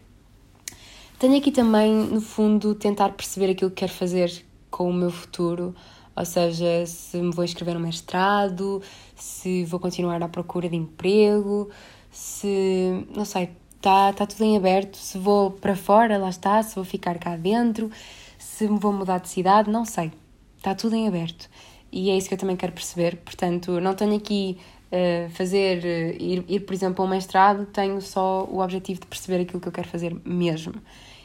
Tenho 1.21 1.37
aqui 1.37 1.51
também, 1.51 1.93
no 1.93 2.19
fundo, 2.19 2.73
tentar 2.73 3.09
perceber 3.09 3.51
aquilo 3.51 3.69
que 3.69 3.75
quero 3.75 3.91
fazer 3.91 4.43
com 4.71 4.89
o 4.89 4.93
meu 4.93 5.11
futuro, 5.11 5.75
ou 6.15 6.25
seja, 6.25 6.83
se 6.87 7.15
me 7.21 7.31
vou 7.31 7.45
inscrever 7.45 7.75
no 7.75 7.79
mestrado, 7.79 8.81
se 9.15 9.63
vou 9.65 9.79
continuar 9.79 10.23
à 10.23 10.27
procura 10.27 10.67
de 10.67 10.75
emprego, 10.75 11.69
se. 12.09 13.05
não 13.15 13.23
sei, 13.23 13.51
está 13.75 14.11
tá 14.13 14.25
tudo 14.25 14.43
em 14.43 14.57
aberto. 14.57 14.97
Se 14.97 15.19
vou 15.19 15.51
para 15.51 15.75
fora, 15.75 16.17
lá 16.17 16.29
está, 16.29 16.63
se 16.63 16.73
vou 16.73 16.83
ficar 16.83 17.19
cá 17.19 17.35
dentro, 17.35 17.91
se 18.39 18.67
me 18.67 18.79
vou 18.79 18.91
mudar 18.91 19.19
de 19.19 19.29
cidade, 19.29 19.69
não 19.69 19.85
sei. 19.85 20.11
Está 20.57 20.73
tudo 20.73 20.95
em 20.95 21.07
aberto. 21.07 21.47
E 21.91 22.09
é 22.09 22.17
isso 22.17 22.29
que 22.29 22.33
eu 22.33 22.39
também 22.39 22.57
quero 22.57 22.71
perceber. 22.73 23.17
Portanto, 23.17 23.79
não 23.79 23.93
tenho 23.93 24.15
aqui 24.15 24.57
uh, 24.91 25.29
fazer, 25.29 25.83
uh, 25.83 26.19
ir, 26.19 26.45
ir, 26.47 26.61
por 26.61 26.73
exemplo, 26.73 27.05
a 27.05 27.07
um 27.07 27.11
mestrado, 27.11 27.67
tenho 27.67 28.01
só 28.01 28.43
o 28.45 28.59
objetivo 28.59 29.01
de 29.01 29.05
perceber 29.05 29.43
aquilo 29.43 29.59
que 29.61 29.67
eu 29.67 29.71
quero 29.71 29.87
fazer 29.87 30.19
mesmo 30.25 30.81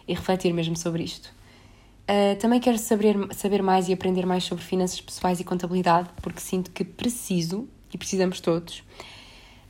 e 0.06 0.14
refletir 0.14 0.52
mesmo 0.52 0.76
sobre 0.76 1.02
isto. 1.02 1.34
Uh, 2.08 2.38
também 2.38 2.60
quero 2.60 2.78
saber, 2.78 3.16
saber 3.34 3.62
mais 3.62 3.88
e 3.88 3.92
aprender 3.92 4.24
mais 4.24 4.44
sobre 4.44 4.62
finanças 4.62 5.00
pessoais 5.00 5.40
e 5.40 5.44
contabilidade, 5.44 6.08
porque 6.22 6.40
sinto 6.40 6.70
que 6.70 6.84
preciso, 6.84 7.68
e 7.92 7.98
precisamos 7.98 8.40
todos. 8.40 8.84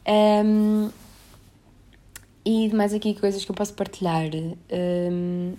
Um, 0.06 0.90
e 2.44 2.68
mais 2.74 2.92
aqui 2.92 3.14
coisas 3.14 3.44
que 3.44 3.50
eu 3.50 3.54
posso 3.54 3.74
partilhar. 3.74 4.30
Um, 4.70 5.54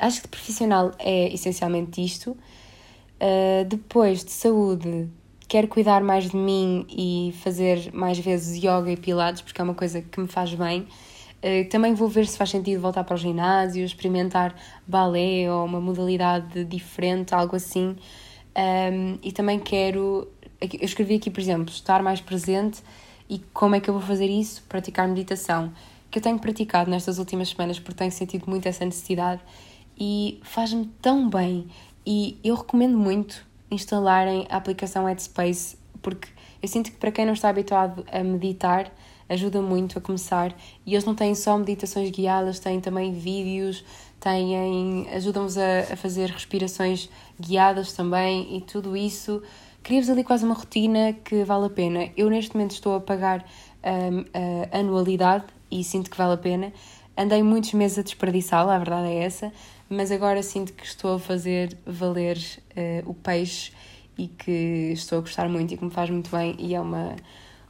acho 0.00 0.16
que 0.18 0.22
de 0.22 0.28
profissional 0.28 0.92
é 0.98 1.32
essencialmente 1.32 2.02
isto. 2.02 2.30
Uh, 2.30 3.64
depois 3.66 4.24
de 4.24 4.30
saúde, 4.30 5.08
quero 5.48 5.68
cuidar 5.68 6.02
mais 6.02 6.30
de 6.30 6.36
mim 6.36 6.86
e 6.88 7.34
fazer 7.42 7.92
mais 7.92 8.18
vezes 8.18 8.56
yoga 8.56 8.90
e 8.90 8.96
pilates, 8.96 9.42
porque 9.42 9.60
é 9.60 9.64
uma 9.64 9.74
coisa 9.74 10.00
que 10.00 10.20
me 10.20 10.28
faz 10.28 10.54
bem. 10.54 10.86
Eh, 11.46 11.64
também 11.64 11.92
vou 11.92 12.08
ver 12.08 12.26
se 12.26 12.38
faz 12.38 12.48
sentido 12.48 12.80
voltar 12.80 13.04
para 13.04 13.14
o 13.14 13.18
ginásio, 13.18 13.84
experimentar 13.84 14.54
balé 14.86 15.52
ou 15.52 15.66
uma 15.66 15.78
modalidade 15.78 16.64
diferente, 16.64 17.34
algo 17.34 17.54
assim. 17.54 17.96
Um, 18.56 19.18
e 19.22 19.30
também 19.30 19.60
quero. 19.60 20.26
Eu 20.58 20.86
escrevi 20.86 21.16
aqui, 21.16 21.30
por 21.30 21.40
exemplo, 21.40 21.68
estar 21.68 22.02
mais 22.02 22.18
presente 22.18 22.82
e 23.28 23.40
como 23.52 23.74
é 23.74 23.80
que 23.80 23.90
eu 23.90 23.94
vou 23.94 24.02
fazer 24.02 24.26
isso? 24.26 24.62
Praticar 24.70 25.06
meditação, 25.06 25.70
que 26.10 26.18
eu 26.18 26.22
tenho 26.22 26.38
praticado 26.38 26.90
nestas 26.90 27.18
últimas 27.18 27.50
semanas 27.50 27.78
porque 27.78 27.98
tenho 27.98 28.12
sentido 28.12 28.46
muito 28.48 28.66
essa 28.66 28.82
necessidade 28.82 29.42
e 29.98 30.40
faz-me 30.42 30.86
tão 31.02 31.28
bem. 31.28 31.66
E 32.06 32.38
eu 32.42 32.54
recomendo 32.54 32.96
muito 32.96 33.46
instalarem 33.70 34.46
a 34.48 34.56
aplicação 34.56 35.04
Headspace 35.04 35.76
porque 36.00 36.28
eu 36.62 36.68
sinto 36.68 36.90
que 36.90 36.96
para 36.96 37.12
quem 37.12 37.26
não 37.26 37.34
está 37.34 37.50
habituado 37.50 38.02
a 38.10 38.24
meditar, 38.24 38.90
ajuda 39.28 39.60
muito 39.60 39.98
a 39.98 40.00
começar. 40.00 40.54
E 40.86 40.94
eles 40.94 41.04
não 41.04 41.14
têm 41.14 41.34
só 41.34 41.56
meditações 41.56 42.10
guiadas, 42.10 42.58
têm 42.58 42.80
também 42.80 43.12
vídeos, 43.12 43.84
têm, 44.20 45.08
ajudam-vos 45.10 45.58
a, 45.58 45.80
a 45.92 45.96
fazer 45.96 46.30
respirações 46.30 47.08
guiadas 47.40 47.92
também 47.92 48.56
e 48.56 48.60
tudo 48.60 48.96
isso. 48.96 49.42
Cria-vos 49.82 50.08
ali 50.08 50.24
quase 50.24 50.44
uma 50.44 50.54
rotina 50.54 51.12
que 51.12 51.44
vale 51.44 51.66
a 51.66 51.70
pena. 51.70 52.08
Eu 52.16 52.30
neste 52.30 52.54
momento 52.54 52.72
estou 52.72 52.96
a 52.96 53.00
pagar 53.00 53.44
um, 53.84 54.24
a 54.72 54.78
anualidade 54.78 55.44
e 55.70 55.84
sinto 55.84 56.10
que 56.10 56.16
vale 56.16 56.34
a 56.34 56.38
pena. 56.38 56.72
Andei 57.16 57.42
muitos 57.42 57.72
meses 57.74 57.98
a 57.98 58.02
desperdiçá-la, 58.02 58.74
a 58.74 58.78
verdade 58.78 59.08
é 59.08 59.22
essa, 59.22 59.52
mas 59.88 60.10
agora 60.10 60.42
sinto 60.42 60.72
que 60.72 60.84
estou 60.84 61.14
a 61.14 61.18
fazer 61.18 61.76
valer 61.86 62.38
uh, 62.76 63.10
o 63.10 63.14
peixe 63.14 63.72
e 64.16 64.26
que 64.26 64.90
estou 64.92 65.18
a 65.18 65.20
gostar 65.20 65.48
muito 65.48 65.74
e 65.74 65.76
que 65.76 65.84
me 65.84 65.90
faz 65.90 66.10
muito 66.10 66.30
bem 66.30 66.56
e 66.58 66.74
é 66.74 66.80
uma, 66.80 67.14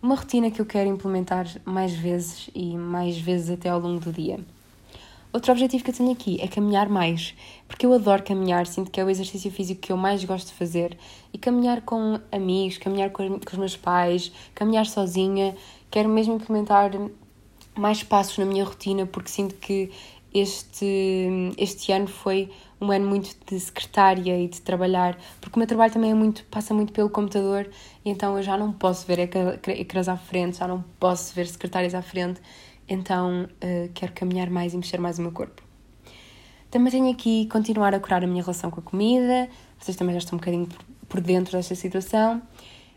uma 0.04 0.16
rotina 0.16 0.50
que 0.50 0.60
eu 0.60 0.66
quero 0.66 0.86
implementar 0.90 1.46
mais 1.64 1.94
vezes 1.94 2.50
e 2.54 2.76
mais 2.76 3.16
vezes 3.16 3.48
até 3.48 3.70
ao 3.70 3.80
longo 3.80 4.00
do 4.00 4.12
dia. 4.12 4.38
Outro 5.32 5.50
objetivo 5.50 5.82
que 5.82 5.90
eu 5.90 5.94
tenho 5.94 6.12
aqui 6.12 6.38
é 6.42 6.46
caminhar 6.46 6.90
mais, 6.90 7.34
porque 7.66 7.86
eu 7.86 7.92
adoro 7.94 8.22
caminhar, 8.22 8.66
sinto 8.66 8.90
que 8.90 9.00
é 9.00 9.04
o 9.04 9.08
exercício 9.08 9.50
físico 9.50 9.80
que 9.80 9.90
eu 9.90 9.96
mais 9.96 10.22
gosto 10.22 10.48
de 10.48 10.52
fazer. 10.52 10.98
E 11.32 11.38
caminhar 11.38 11.80
com 11.80 12.20
amigos, 12.30 12.76
caminhar 12.76 13.08
com, 13.12 13.22
os 13.22 13.58
meus 13.58 13.78
pais, 13.78 14.30
caminhar 14.54 14.84
sozinha. 14.84 15.56
Quero 15.90 16.10
mesmo 16.10 16.34
implementar 16.34 16.90
mais 17.74 18.02
passos 18.02 18.36
na 18.36 18.44
minha 18.44 18.64
rotina, 18.64 19.06
porque 19.06 19.30
sinto 19.30 19.54
que 19.54 19.90
este, 20.34 21.54
este 21.56 21.92
ano 21.92 22.08
foi 22.08 22.50
um 22.80 22.90
ano 22.90 23.06
muito 23.06 23.34
de 23.46 23.58
secretária 23.60 24.38
e 24.38 24.48
de 24.48 24.60
trabalhar, 24.60 25.16
porque 25.40 25.56
o 25.56 25.58
meu 25.58 25.66
trabalho 25.66 25.92
também 25.92 26.10
é 26.10 26.14
muito, 26.14 26.44
passa 26.46 26.74
muito 26.74 26.92
pelo 26.92 27.08
computador, 27.08 27.70
então 28.04 28.36
eu 28.36 28.42
já 28.42 28.58
não 28.58 28.72
posso 28.72 29.06
ver 29.06 29.20
ecrãs 29.20 30.08
à 30.08 30.16
frente, 30.16 30.58
já 30.58 30.66
não 30.66 30.84
posso 30.98 31.32
ver 31.34 31.46
secretárias 31.46 31.94
à 31.94 32.02
frente, 32.02 32.40
então 32.88 33.44
uh, 33.44 33.90
quero 33.94 34.12
caminhar 34.12 34.50
mais 34.50 34.74
e 34.74 34.76
mexer 34.76 35.00
mais 35.00 35.18
o 35.18 35.22
meu 35.22 35.30
corpo. 35.32 35.62
Também 36.70 36.90
tenho 36.90 37.10
aqui 37.10 37.46
continuar 37.46 37.94
a 37.94 38.00
curar 38.00 38.24
a 38.24 38.26
minha 38.26 38.42
relação 38.42 38.70
com 38.70 38.80
a 38.80 38.82
comida, 38.82 39.48
vocês 39.78 39.96
também 39.96 40.12
já 40.14 40.18
estão 40.18 40.36
um 40.36 40.40
bocadinho 40.40 40.68
por 41.08 41.20
dentro 41.20 41.52
desta 41.52 41.76
situação. 41.76 42.42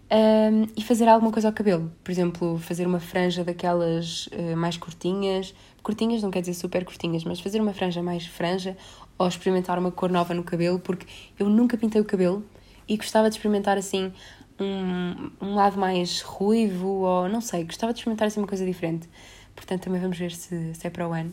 Um, 0.09 0.67
e 0.77 0.81
fazer 0.81 1.05
alguma 1.09 1.33
coisa 1.33 1.49
ao 1.49 1.53
cabelo, 1.53 1.91
por 2.01 2.09
exemplo, 2.09 2.57
fazer 2.59 2.87
uma 2.87 2.99
franja 2.99 3.43
daquelas 3.43 4.27
uh, 4.27 4.55
mais 4.55 4.77
curtinhas, 4.77 5.53
curtinhas 5.87 6.21
não 6.21 6.29
quer 6.29 6.41
dizer 6.41 6.53
super 6.53 6.83
curtinhas, 6.83 7.23
mas 7.23 7.39
fazer 7.39 7.61
uma 7.61 7.73
franja 7.73 8.03
mais 8.03 8.25
franja 8.25 8.75
ou 9.17 9.25
experimentar 9.25 9.79
uma 9.79 9.89
cor 9.89 10.09
nova 10.09 10.33
no 10.33 10.43
cabelo, 10.43 10.79
porque 10.79 11.07
eu 11.39 11.47
nunca 11.47 11.77
pintei 11.77 12.01
o 12.01 12.03
cabelo 12.03 12.43
e 12.89 12.97
gostava 12.97 13.29
de 13.29 13.37
experimentar 13.37 13.77
assim 13.77 14.11
um, 14.59 15.31
um 15.41 15.55
lado 15.55 15.79
mais 15.79 16.19
ruivo 16.19 16.87
ou 16.87 17.29
não 17.29 17.39
sei, 17.39 17.63
gostava 17.63 17.93
de 17.93 17.99
experimentar 17.99 18.27
assim 18.27 18.41
uma 18.41 18.47
coisa 18.47 18.65
diferente. 18.65 19.07
Portanto, 19.55 19.83
também 19.83 20.01
vamos 20.01 20.17
ver 20.17 20.31
se, 20.31 20.73
se 20.73 20.85
é 20.85 20.89
para 20.89 21.07
o 21.07 21.13
ano. 21.13 21.31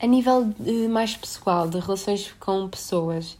A 0.00 0.06
nível 0.06 0.46
de, 0.58 0.88
mais 0.88 1.14
pessoal, 1.14 1.68
de 1.68 1.78
relações 1.78 2.32
com 2.40 2.66
pessoas, 2.66 3.32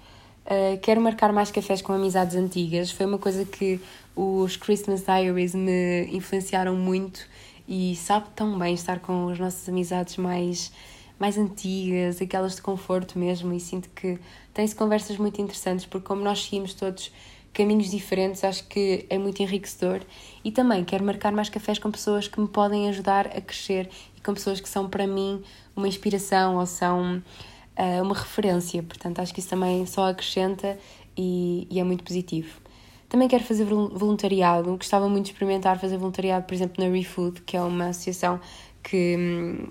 uh, 0.44 0.78
quero 0.82 1.00
marcar 1.00 1.32
mais 1.32 1.50
cafés 1.50 1.80
com 1.80 1.94
amizades 1.94 2.36
antigas. 2.36 2.90
Foi 2.90 3.06
uma 3.06 3.18
coisa 3.18 3.46
que 3.46 3.80
os 4.14 4.54
Christmas 4.56 5.02
Diaries 5.02 5.54
me 5.54 6.08
influenciaram 6.12 6.76
muito 6.76 7.26
e 7.68 7.94
sabe 7.94 8.26
tão 8.34 8.58
bem 8.58 8.74
estar 8.74 8.98
com 8.98 9.28
as 9.28 9.38
nossas 9.38 9.68
amizades 9.68 10.16
mais 10.16 10.72
mais 11.18 11.36
antigas, 11.36 12.22
aquelas 12.22 12.54
de 12.54 12.62
conforto 12.62 13.18
mesmo, 13.18 13.52
e 13.52 13.58
sinto 13.58 13.88
que 13.90 14.18
tem-se 14.54 14.74
conversas 14.74 15.16
muito 15.16 15.40
interessantes, 15.42 15.84
porque 15.84 16.06
como 16.06 16.22
nós 16.22 16.44
seguimos 16.44 16.74
todos 16.74 17.10
caminhos 17.52 17.90
diferentes, 17.90 18.44
acho 18.44 18.64
que 18.68 19.04
é 19.10 19.18
muito 19.18 19.42
enriquecedor. 19.42 20.00
E 20.44 20.52
também 20.52 20.84
quero 20.84 21.04
marcar 21.04 21.32
mais 21.32 21.48
cafés 21.48 21.78
com 21.78 21.90
pessoas 21.90 22.28
que 22.28 22.40
me 22.40 22.46
podem 22.46 22.88
ajudar 22.88 23.26
a 23.26 23.40
crescer 23.40 23.90
e 24.16 24.20
com 24.20 24.32
pessoas 24.32 24.60
que 24.60 24.68
são 24.68 24.88
para 24.88 25.08
mim 25.08 25.42
uma 25.74 25.88
inspiração 25.88 26.56
ou 26.56 26.66
são 26.66 27.16
uh, 27.16 28.02
uma 28.02 28.14
referência. 28.14 28.80
Portanto, 28.82 29.18
acho 29.18 29.34
que 29.34 29.40
isso 29.40 29.48
também 29.48 29.84
só 29.86 30.08
acrescenta 30.08 30.78
e, 31.16 31.66
e 31.68 31.80
é 31.80 31.84
muito 31.84 32.04
positivo. 32.04 32.67
Também 33.08 33.26
quero 33.26 33.44
fazer 33.44 33.64
voluntariado, 33.64 34.76
gostava 34.76 35.08
muito 35.08 35.26
de 35.26 35.32
experimentar 35.32 35.78
fazer 35.78 35.96
voluntariado, 35.96 36.44
por 36.44 36.54
exemplo, 36.54 36.84
na 36.84 36.90
ReFood, 36.90 37.40
que 37.42 37.56
é 37.56 37.62
uma 37.62 37.88
associação 37.88 38.38
que 38.82 39.70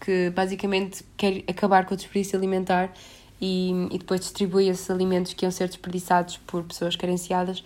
que 0.00 0.30
basicamente 0.30 1.04
quer 1.16 1.42
acabar 1.48 1.86
com 1.86 1.94
o 1.94 1.96
desperdício 1.96 2.38
alimentar 2.38 2.92
e, 3.40 3.70
e 3.90 3.98
depois 3.98 4.20
distribui 4.20 4.68
esses 4.68 4.88
alimentos 4.90 5.32
que 5.32 5.44
iam 5.44 5.50
ser 5.50 5.68
desperdiçados 5.68 6.36
por 6.38 6.62
pessoas 6.64 6.96
carenciadas 6.96 7.64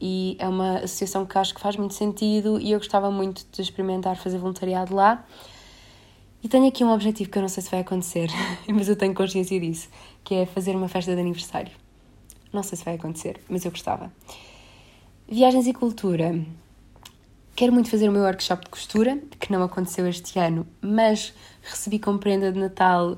e 0.00 0.36
é 0.38 0.48
uma 0.48 0.78
associação 0.78 1.24
que 1.24 1.38
acho 1.38 1.54
que 1.54 1.60
faz 1.60 1.76
muito 1.76 1.94
sentido 1.94 2.58
e 2.60 2.72
eu 2.72 2.78
gostava 2.78 3.10
muito 3.10 3.44
de 3.52 3.62
experimentar 3.62 4.16
fazer 4.16 4.38
voluntariado 4.38 4.94
lá. 4.94 5.24
E 6.42 6.48
tenho 6.48 6.66
aqui 6.66 6.82
um 6.82 6.90
objetivo 6.90 7.30
que 7.30 7.38
eu 7.38 7.42
não 7.42 7.48
sei 7.48 7.62
se 7.62 7.70
vai 7.70 7.80
acontecer, 7.80 8.28
mas 8.68 8.88
eu 8.88 8.96
tenho 8.96 9.14
consciência 9.14 9.60
disso, 9.60 9.88
que 10.24 10.34
é 10.34 10.46
fazer 10.46 10.74
uma 10.74 10.88
festa 10.88 11.14
de 11.14 11.20
aniversário. 11.20 11.70
Não 12.52 12.64
sei 12.64 12.76
se 12.76 12.84
vai 12.84 12.94
acontecer, 12.94 13.40
mas 13.48 13.64
eu 13.64 13.70
gostava. 13.70 14.12
Viagens 15.32 15.66
e 15.66 15.72
cultura. 15.72 16.38
Quero 17.56 17.72
muito 17.72 17.88
fazer 17.88 18.06
o 18.06 18.12
meu 18.12 18.20
workshop 18.20 18.66
de 18.66 18.70
costura, 18.70 19.18
que 19.40 19.50
não 19.50 19.62
aconteceu 19.62 20.06
este 20.06 20.38
ano, 20.38 20.66
mas 20.78 21.32
recebi 21.62 21.98
como 21.98 22.18
prenda 22.18 22.52
de 22.52 22.58
Natal 22.58 23.12
uh, 23.12 23.16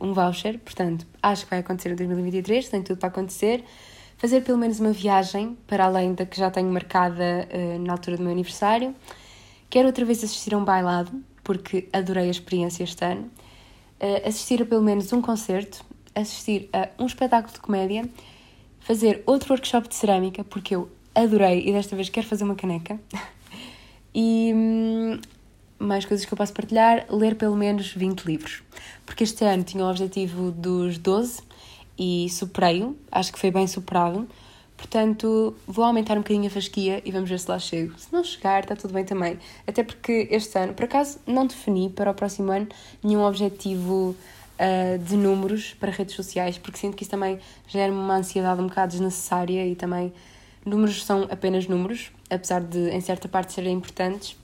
um 0.00 0.12
voucher, 0.12 0.60
portanto, 0.60 1.04
acho 1.20 1.42
que 1.42 1.50
vai 1.50 1.58
acontecer 1.58 1.90
em 1.90 1.96
2023, 1.96 2.68
tem 2.68 2.84
tudo 2.84 2.98
para 2.98 3.08
acontecer. 3.08 3.64
Fazer 4.16 4.42
pelo 4.42 4.56
menos 4.56 4.78
uma 4.78 4.92
viagem, 4.92 5.58
para 5.66 5.86
além 5.86 6.14
da 6.14 6.24
que 6.24 6.38
já 6.38 6.52
tenho 6.52 6.70
marcada 6.70 7.48
uh, 7.52 7.80
na 7.80 7.94
altura 7.94 8.16
do 8.16 8.22
meu 8.22 8.30
aniversário. 8.30 8.94
Quero 9.68 9.88
outra 9.88 10.04
vez 10.04 10.22
assistir 10.22 10.54
a 10.54 10.58
um 10.58 10.64
bailado, 10.64 11.10
porque 11.42 11.88
adorei 11.92 12.28
a 12.28 12.30
experiência 12.30 12.84
este 12.84 13.04
ano. 13.04 13.22
Uh, 14.00 14.28
assistir 14.28 14.62
a 14.62 14.64
pelo 14.64 14.84
menos 14.84 15.12
um 15.12 15.20
concerto, 15.20 15.84
assistir 16.14 16.70
a 16.72 16.90
um 16.96 17.06
espetáculo 17.06 17.52
de 17.52 17.58
comédia, 17.58 18.08
fazer 18.78 19.24
outro 19.26 19.52
workshop 19.52 19.88
de 19.88 19.96
cerâmica, 19.96 20.44
porque 20.44 20.76
eu 20.76 20.88
adorei 21.16 21.66
e 21.66 21.72
desta 21.72 21.96
vez 21.96 22.08
quero 22.08 22.26
fazer 22.26 22.44
uma 22.44 22.54
caneca. 22.54 23.00
e 24.14 24.52
hum, 24.54 25.20
mais 25.78 26.04
coisas 26.04 26.24
que 26.26 26.32
eu 26.32 26.36
posso 26.36 26.52
partilhar, 26.52 27.06
ler 27.10 27.34
pelo 27.36 27.56
menos 27.56 27.92
20 27.92 28.24
livros. 28.24 28.62
Porque 29.04 29.24
este 29.24 29.44
ano 29.44 29.62
tinha 29.64 29.84
o 29.84 29.90
objetivo 29.90 30.50
dos 30.50 30.98
12 30.98 31.42
e 31.98 32.28
superei-o, 32.30 32.96
acho 33.10 33.32
que 33.32 33.38
foi 33.38 33.50
bem 33.50 33.66
superado. 33.66 34.28
Portanto, 34.76 35.56
vou 35.66 35.84
aumentar 35.84 36.14
um 36.14 36.20
bocadinho 36.20 36.46
a 36.46 36.50
fasquia 36.50 37.00
e 37.02 37.10
vamos 37.10 37.30
ver 37.30 37.40
se 37.40 37.50
lá 37.50 37.58
chego. 37.58 37.98
Se 37.98 38.12
não 38.12 38.22
chegar, 38.22 38.62
está 38.62 38.76
tudo 38.76 38.92
bem 38.92 39.04
também. 39.04 39.38
Até 39.66 39.82
porque 39.82 40.28
este 40.30 40.58
ano, 40.58 40.74
por 40.74 40.84
acaso, 40.84 41.18
não 41.26 41.46
defini 41.46 41.88
para 41.88 42.10
o 42.10 42.14
próximo 42.14 42.52
ano 42.52 42.68
nenhum 43.02 43.24
objetivo 43.24 44.14
uh, 44.60 44.98
de 44.98 45.16
números 45.16 45.74
para 45.80 45.90
redes 45.90 46.14
sociais, 46.14 46.58
porque 46.58 46.78
sinto 46.78 46.94
que 46.94 47.04
isso 47.04 47.10
também 47.10 47.38
gera 47.68 47.90
uma 47.90 48.16
ansiedade 48.16 48.60
um 48.60 48.66
bocado 48.66 48.92
desnecessária 48.92 49.66
e 49.66 49.74
também 49.74 50.12
números 50.66 51.04
são 51.04 51.22
apenas 51.30 51.66
números, 51.66 52.10
apesar 52.28 52.60
de 52.60 52.90
em 52.90 53.00
certa 53.00 53.28
parte 53.28 53.52
serem 53.52 53.72
importantes. 53.72 54.36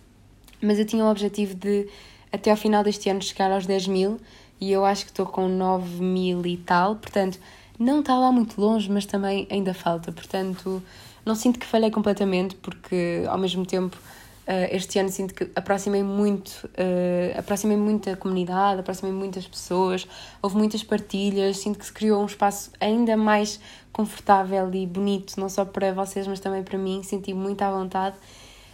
Mas 0.62 0.78
eu 0.78 0.86
tinha 0.86 1.04
o 1.04 1.10
objetivo 1.10 1.54
de 1.54 1.88
até 2.32 2.50
ao 2.50 2.56
final 2.56 2.82
deste 2.82 3.10
ano 3.10 3.20
chegar 3.20 3.50
aos 3.50 3.66
10 3.66 3.88
mil 3.88 4.20
e 4.60 4.70
eu 4.70 4.84
acho 4.84 5.04
que 5.04 5.10
estou 5.10 5.26
com 5.26 5.48
9 5.48 6.00
mil 6.02 6.46
e 6.46 6.56
tal, 6.56 6.96
portanto 6.96 7.38
não 7.78 8.00
está 8.00 8.16
lá 8.16 8.30
muito 8.30 8.60
longe, 8.60 8.90
mas 8.90 9.04
também 9.04 9.46
ainda 9.50 9.74
falta. 9.74 10.12
Portanto, 10.12 10.80
não 11.26 11.34
sinto 11.34 11.58
que 11.58 11.66
falhei 11.66 11.90
completamente, 11.90 12.54
porque 12.54 13.24
ao 13.26 13.36
mesmo 13.36 13.66
tempo 13.66 13.98
eh, 14.46 14.76
este 14.76 14.98
ano 14.98 15.08
sinto 15.08 15.34
que 15.34 15.48
aproximei 15.54 16.02
muito, 16.02 16.68
uh, 16.74 17.38
aproximei 17.38 17.76
muita 17.76 18.16
comunidade, 18.16 18.80
aproximei 18.80 19.12
muitas 19.12 19.46
pessoas, 19.46 20.06
houve 20.42 20.56
muitas 20.56 20.82
partilhas, 20.82 21.58
sinto 21.58 21.78
que 21.78 21.86
se 21.86 21.92
criou 21.92 22.20
um 22.20 22.26
espaço 22.26 22.70
ainda 22.80 23.16
mais 23.16 23.60
confortável 23.92 24.72
e 24.74 24.86
bonito, 24.86 25.38
não 25.38 25.48
só 25.48 25.64
para 25.64 25.92
vocês, 25.92 26.26
mas 26.26 26.40
também 26.40 26.62
para 26.62 26.78
mim, 26.78 27.02
senti 27.02 27.34
muito 27.34 27.62
à 27.62 27.70
vontade. 27.70 28.16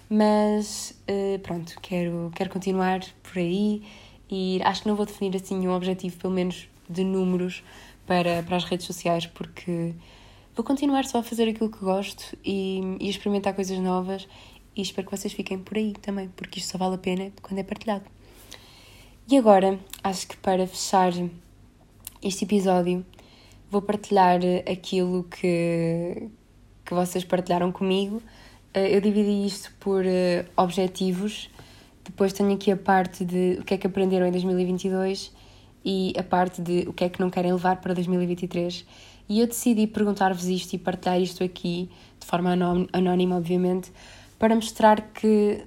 Mas 0.08 0.98
uh, 1.08 1.38
pronto, 1.40 1.78
quero, 1.82 2.30
quero 2.34 2.50
continuar 2.50 3.00
por 3.22 3.38
aí 3.38 3.82
e 4.30 4.60
acho 4.64 4.82
que 4.82 4.88
não 4.88 4.96
vou 4.96 5.04
definir 5.04 5.36
assim 5.36 5.66
um 5.66 5.72
objetivo, 5.72 6.16
pelo 6.16 6.32
menos 6.32 6.68
de 6.88 7.04
números, 7.04 7.62
para, 8.06 8.42
para 8.42 8.56
as 8.56 8.64
redes 8.64 8.86
sociais, 8.86 9.26
porque 9.26 9.94
vou 10.56 10.64
continuar 10.64 11.04
só 11.04 11.18
a 11.18 11.22
fazer 11.22 11.48
aquilo 11.48 11.70
que 11.70 11.78
gosto 11.78 12.36
e, 12.42 12.80
e 12.98 13.10
experimentar 13.10 13.54
coisas 13.54 13.78
novas 13.78 14.26
e 14.74 14.80
espero 14.80 15.06
que 15.08 15.16
vocês 15.16 15.32
fiquem 15.32 15.58
por 15.58 15.76
aí 15.76 15.92
também, 15.92 16.28
porque 16.28 16.58
isto 16.58 16.70
só 16.70 16.78
vale 16.78 16.94
a 16.94 16.98
pena 16.98 17.30
quando 17.42 17.58
é 17.58 17.62
partilhado. 17.62 18.04
E 19.30 19.36
agora, 19.36 19.78
acho 20.02 20.26
que 20.26 20.36
para 20.38 20.66
fechar 20.66 21.12
este 22.22 22.44
episódio, 22.44 23.04
vou 23.70 23.82
partilhar 23.82 24.40
aquilo 24.70 25.24
que, 25.24 26.28
que 26.84 26.94
vocês 26.94 27.24
partilharam 27.24 27.70
comigo. 27.70 28.22
Eh, 28.74 28.96
eu 28.96 29.00
dividi 29.00 29.46
isto 29.46 29.72
por 29.78 30.04
eh, 30.04 30.46
objetivos, 30.56 31.50
depois 32.04 32.32
tenho 32.32 32.54
aqui 32.54 32.70
a 32.70 32.76
parte 32.76 33.24
de 33.24 33.58
o 33.60 33.64
que 33.64 33.74
é 33.74 33.78
que 33.78 33.86
aprenderam 33.86 34.26
em 34.26 34.30
2022 34.30 35.32
e 35.84 36.12
a 36.18 36.22
parte 36.22 36.62
de 36.62 36.88
o 36.88 36.92
que 36.92 37.04
é 37.04 37.08
que 37.08 37.20
não 37.20 37.30
querem 37.30 37.52
levar 37.52 37.80
para 37.80 37.94
2023. 37.94 38.84
E 39.28 39.40
eu 39.40 39.46
decidi 39.46 39.86
perguntar-vos 39.86 40.46
isto 40.46 40.72
e 40.72 40.78
partilhar 40.78 41.20
isto 41.20 41.44
aqui, 41.44 41.90
de 42.18 42.26
forma 42.26 42.50
anónima, 42.92 43.36
obviamente, 43.36 43.92
para 44.38 44.54
mostrar 44.54 45.12
que 45.12 45.66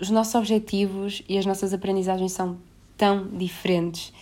os 0.00 0.08
nossos 0.10 0.34
objetivos 0.36 1.22
e 1.28 1.36
as 1.36 1.44
nossas 1.44 1.72
aprendizagens 1.72 2.30
são 2.32 2.58
tão 2.96 3.26
diferentes 3.28 4.12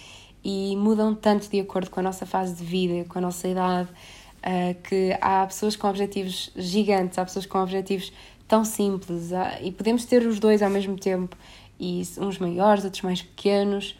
e 0.45 0.77
mudam 0.77 1.15
tanto 1.15 1.49
de 1.49 1.59
acordo 1.59 1.91
com 1.91 2.01
a 2.01 2.03
nossa 2.03 2.27
fase 2.27 2.55
de 2.55 2.65
vida, 2.65 3.09
com 3.09 3.19
a 3.19 3.23
nossa 3.23 3.49
idade, 3.49 3.89
uh, 3.91 4.83
que 4.83 5.17
há 5.21 5.47
pessoas 5.47 5.75
com 5.75 5.89
objetivos 5.89 6.51
gigantes, 6.55 7.19
há 7.19 7.25
pessoas 7.25 7.47
com 7.47 7.59
objetivos 7.59 8.13
tão 8.47 8.65
simples 8.65 9.31
e 9.63 9.73
podemos 9.73 10.05
ter 10.05 10.27
os 10.27 10.39
dois 10.39 10.63
ao 10.63 10.69
mesmo 10.69 10.97
tempo 10.97 11.35
e 11.81 12.03
uns 12.19 12.39
maiores, 12.39 12.85
outros 12.85 13.03
mais 13.03 13.23
pequenos 13.23 13.97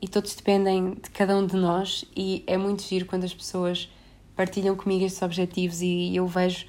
e 0.00 0.08
todos 0.08 0.34
dependem 0.34 0.94
de 0.94 1.10
cada 1.10 1.36
um 1.36 1.46
de 1.46 1.56
nós 1.56 2.04
e 2.16 2.42
é 2.46 2.56
muito 2.56 2.82
giro 2.82 3.06
quando 3.06 3.24
as 3.24 3.34
pessoas 3.34 3.90
partilham 4.34 4.74
comigo 4.74 5.04
estes 5.04 5.22
objetivos 5.22 5.82
e 5.82 6.16
eu 6.16 6.26
vejo 6.26 6.66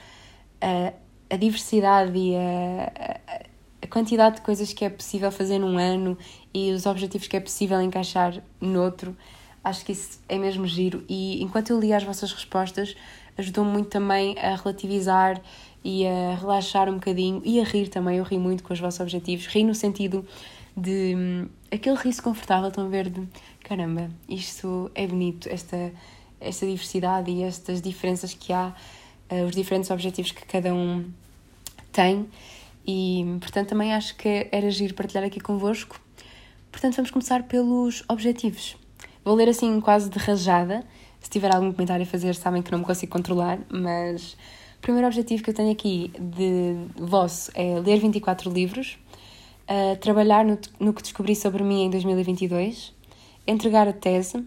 a, 0.61 0.93
a 1.33 1.37
diversidade 1.37 2.11
e 2.17 2.35
a, 2.35 2.91
a, 2.95 3.52
quantidade 3.87 4.37
de 4.37 4.41
coisas 4.41 4.73
que 4.73 4.85
é 4.85 4.89
possível 4.89 5.31
fazer 5.31 5.59
num 5.59 5.77
ano 5.77 6.17
e 6.53 6.71
os 6.71 6.85
objetivos 6.85 7.27
que 7.27 7.37
é 7.37 7.39
possível 7.39 7.81
encaixar 7.81 8.41
noutro. 8.59 9.15
Acho 9.63 9.85
que 9.85 9.91
isso 9.91 10.19
é 10.27 10.37
mesmo 10.37 10.67
giro 10.67 11.03
e 11.07 11.41
enquanto 11.41 11.69
eu 11.69 11.79
li 11.79 11.93
as 11.93 12.03
vossas 12.03 12.31
respostas 12.31 12.95
ajudou-me 13.37 13.71
muito 13.71 13.89
também 13.89 14.37
a 14.37 14.55
relativizar 14.55 15.41
e 15.83 16.05
a 16.07 16.35
relaxar 16.35 16.89
um 16.89 16.95
bocadinho 16.95 17.41
e 17.43 17.59
a 17.59 17.63
rir 17.63 17.87
também. 17.87 18.17
Eu 18.17 18.23
ri 18.23 18.37
muito 18.37 18.63
com 18.63 18.73
os 18.73 18.79
vossos 18.79 18.99
objetivos, 18.99 19.47
ri 19.47 19.63
no 19.63 19.75
sentido 19.75 20.25
de 20.75 21.15
hum, 21.15 21.47
aquele 21.71 21.97
riso 21.97 22.21
confortável, 22.23 22.69
estão 22.69 22.85
a 22.85 22.89
ver 22.89 23.09
de 23.09 23.27
caramba, 23.63 24.09
isto 24.27 24.91
é 24.93 25.07
bonito, 25.07 25.47
esta, 25.49 25.91
esta 26.39 26.65
diversidade 26.65 27.31
e 27.31 27.43
estas 27.43 27.81
diferenças 27.81 28.33
que 28.33 28.51
há, 28.51 28.73
uh, 29.31 29.45
os 29.45 29.55
diferentes 29.55 29.89
objetivos 29.89 30.31
que 30.31 30.45
cada 30.45 30.73
um 30.73 31.05
tem 31.91 32.27
e 32.85 33.37
portanto 33.39 33.69
também 33.69 33.93
acho 33.93 34.15
que 34.15 34.47
era 34.51 34.69
giro 34.69 34.93
partilhar 34.93 35.23
aqui 35.23 35.39
convosco. 35.39 35.99
Portanto, 36.71 36.95
vamos 36.95 37.11
começar 37.11 37.43
pelos 37.43 38.03
objetivos. 38.07 38.75
Vou 39.23 39.35
ler 39.35 39.47
assim 39.47 39.79
quase 39.79 40.09
de 40.09 40.17
rajada. 40.17 40.83
Se 41.19 41.29
tiver 41.29 41.53
algum 41.53 41.71
comentário 41.71 42.03
a 42.03 42.07
fazer, 42.07 42.35
sabem 42.35 42.61
que 42.61 42.71
não 42.71 42.79
me 42.79 42.85
consigo 42.85 43.11
controlar, 43.11 43.59
mas 43.69 44.33
o 44.77 44.81
primeiro 44.81 45.07
objetivo 45.07 45.43
que 45.43 45.51
eu 45.51 45.53
tenho 45.53 45.71
aqui 45.71 46.11
de 46.19 46.75
vosso 46.97 47.51
é 47.53 47.79
ler 47.79 47.99
24 47.99 48.51
livros 48.51 48.97
uh, 49.63 49.95
trabalhar 49.97 50.45
no, 50.45 50.57
no 50.79 50.93
que 50.93 51.01
descobri 51.01 51.35
sobre 51.35 51.63
mim 51.63 51.83
em 51.83 51.89
2022, 51.89 52.93
entregar 53.47 53.87
a 53.87 53.93
tese, 53.93 54.45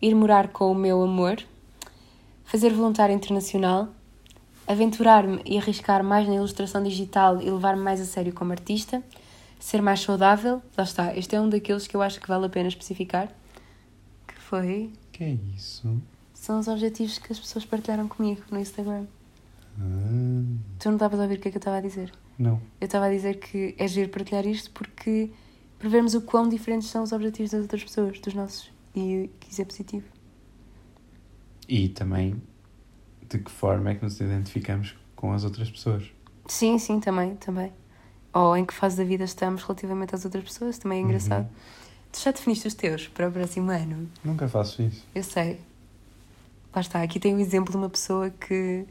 ir 0.00 0.14
morar 0.14 0.48
com 0.48 0.70
o 0.70 0.74
meu 0.74 1.02
amor, 1.02 1.38
fazer 2.44 2.72
voluntário 2.72 3.14
internacional, 3.14 3.88
aventurar-me 4.68 5.40
e 5.46 5.56
arriscar 5.56 6.04
mais 6.04 6.28
na 6.28 6.34
ilustração 6.34 6.82
digital 6.82 7.40
e 7.40 7.50
levar-me 7.50 7.82
mais 7.82 8.00
a 8.02 8.04
sério 8.04 8.34
como 8.34 8.52
artista, 8.52 9.02
ser 9.58 9.80
mais 9.80 10.00
saudável, 10.00 10.62
lá 10.76 10.84
está, 10.84 11.16
este 11.16 11.34
é 11.34 11.40
um 11.40 11.48
daqueles 11.48 11.86
que 11.86 11.96
eu 11.96 12.02
acho 12.02 12.20
que 12.20 12.28
vale 12.28 12.44
a 12.44 12.48
pena 12.50 12.68
especificar. 12.68 13.32
Que 14.26 14.34
foi? 14.38 14.92
Que 15.10 15.24
é 15.24 15.38
isso? 15.56 16.00
São 16.34 16.60
os 16.60 16.68
objetivos 16.68 17.18
que 17.18 17.32
as 17.32 17.40
pessoas 17.40 17.64
partilharam 17.64 18.06
comigo 18.06 18.42
no 18.50 18.60
Instagram. 18.60 19.06
Ah. 19.80 20.58
Tu 20.78 20.88
não 20.88 20.94
estavas 20.94 21.18
a 21.18 21.22
ouvir 21.22 21.38
o 21.38 21.40
que 21.40 21.48
é 21.48 21.50
que 21.50 21.56
eu 21.56 21.60
estava 21.60 21.78
a 21.78 21.80
dizer? 21.80 22.12
Não. 22.38 22.60
Eu 22.78 22.84
estava 22.84 23.06
a 23.06 23.10
dizer 23.10 23.40
que 23.40 23.74
é 23.78 23.88
giro 23.88 24.10
partilhar 24.10 24.46
isto 24.46 24.70
porque 24.72 25.30
para 25.78 25.88
vermos 25.88 26.14
o 26.14 26.20
quão 26.20 26.46
diferentes 26.46 26.88
são 26.88 27.02
os 27.02 27.12
objetivos 27.12 27.52
das 27.52 27.62
outras 27.62 27.82
pessoas, 27.82 28.20
dos 28.20 28.34
nossos, 28.34 28.70
e 28.94 29.30
que 29.40 29.50
isso 29.50 29.62
é 29.62 29.64
positivo. 29.64 30.06
E 31.68 31.88
também 31.88 32.40
de 33.28 33.38
que 33.38 33.50
forma 33.50 33.90
é 33.90 33.94
que 33.94 34.04
nos 34.04 34.20
identificamos 34.20 34.96
com 35.14 35.32
as 35.32 35.44
outras 35.44 35.70
pessoas. 35.70 36.04
Sim, 36.46 36.78
sim, 36.78 37.00
também, 37.00 37.36
também. 37.36 37.72
Ou 38.32 38.56
em 38.56 38.64
que 38.64 38.72
fase 38.72 38.96
da 38.96 39.04
vida 39.04 39.24
estamos 39.24 39.62
relativamente 39.62 40.14
às 40.14 40.24
outras 40.24 40.44
pessoas, 40.44 40.78
também 40.78 41.00
é 41.00 41.02
engraçado. 41.02 41.44
Uhum. 41.44 42.08
Tu 42.12 42.20
já 42.20 42.30
definiste 42.30 42.66
os 42.66 42.74
teus 42.74 43.08
para 43.08 43.28
o 43.28 43.32
próximo 43.32 43.70
ano? 43.70 44.08
Nunca 44.24 44.48
faço 44.48 44.82
isso. 44.82 45.04
Eu 45.14 45.22
sei. 45.22 45.60
Lá 46.74 46.80
está, 46.80 47.02
aqui 47.02 47.18
tem 47.18 47.34
um 47.34 47.40
exemplo 47.40 47.70
de 47.70 47.76
uma 47.76 47.88
pessoa 47.88 48.30
que 48.30 48.86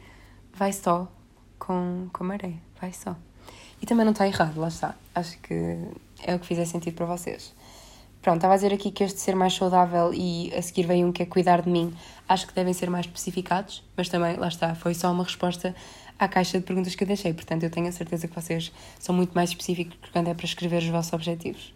vai 0.54 0.74
só 0.74 1.12
com, 1.58 2.08
com 2.12 2.24
maré, 2.24 2.54
vai 2.80 2.94
só. 2.94 3.16
E 3.82 3.86
também 3.86 4.06
não 4.06 4.12
está 4.12 4.28
errado, 4.28 4.60
lá 4.60 4.68
está. 4.68 4.96
Acho 5.14 5.38
que 5.40 5.54
é 6.24 6.36
o 6.36 6.40
que 6.40 6.46
fizer 6.46 6.66
sentido 6.66 6.96
para 6.96 7.06
vocês. 7.06 7.54
Pronto, 8.28 8.40
estava 8.40 8.56
a 8.56 8.58
dizer 8.58 8.74
aqui 8.74 8.92
que 8.92 9.06
este 9.06 9.22
ser 9.22 9.38
mais 9.38 9.54
saudável 9.54 10.14
e 10.14 10.54
a 10.54 10.62
seguir 10.62 10.86
vem 10.86 11.06
um 11.06 11.14
que 11.14 11.24
é 11.24 11.26
cuidar 11.26 11.62
de 11.62 11.70
mim, 11.70 11.94
acho 12.28 12.46
que 12.46 12.54
devem 12.54 12.74
ser 12.74 12.90
mais 12.90 13.06
especificados, 13.06 13.82
mas 13.96 14.10
também, 14.10 14.36
lá 14.36 14.50
está, 14.50 14.76
foi 14.76 14.94
só 14.94 15.10
uma 15.14 15.24
resposta 15.24 15.74
à 16.20 16.28
caixa 16.28 16.60
de 16.60 16.66
perguntas 16.66 16.94
que 16.94 17.06
eu 17.06 17.08
deixei, 17.08 17.34
portanto 17.34 17.64
eu 17.64 17.70
tenho 17.70 17.88
a 17.88 17.92
certeza 17.94 18.28
que 18.28 18.36
vocês 18.36 18.70
são 19.00 19.16
muito 19.16 19.32
mais 19.34 19.52
específicos 19.52 19.98
quando 20.12 20.28
é 20.28 20.34
para 20.34 20.46
escrever 20.46 20.80
os 20.80 20.90
vossos 20.90 21.14
objetivos. 21.14 21.74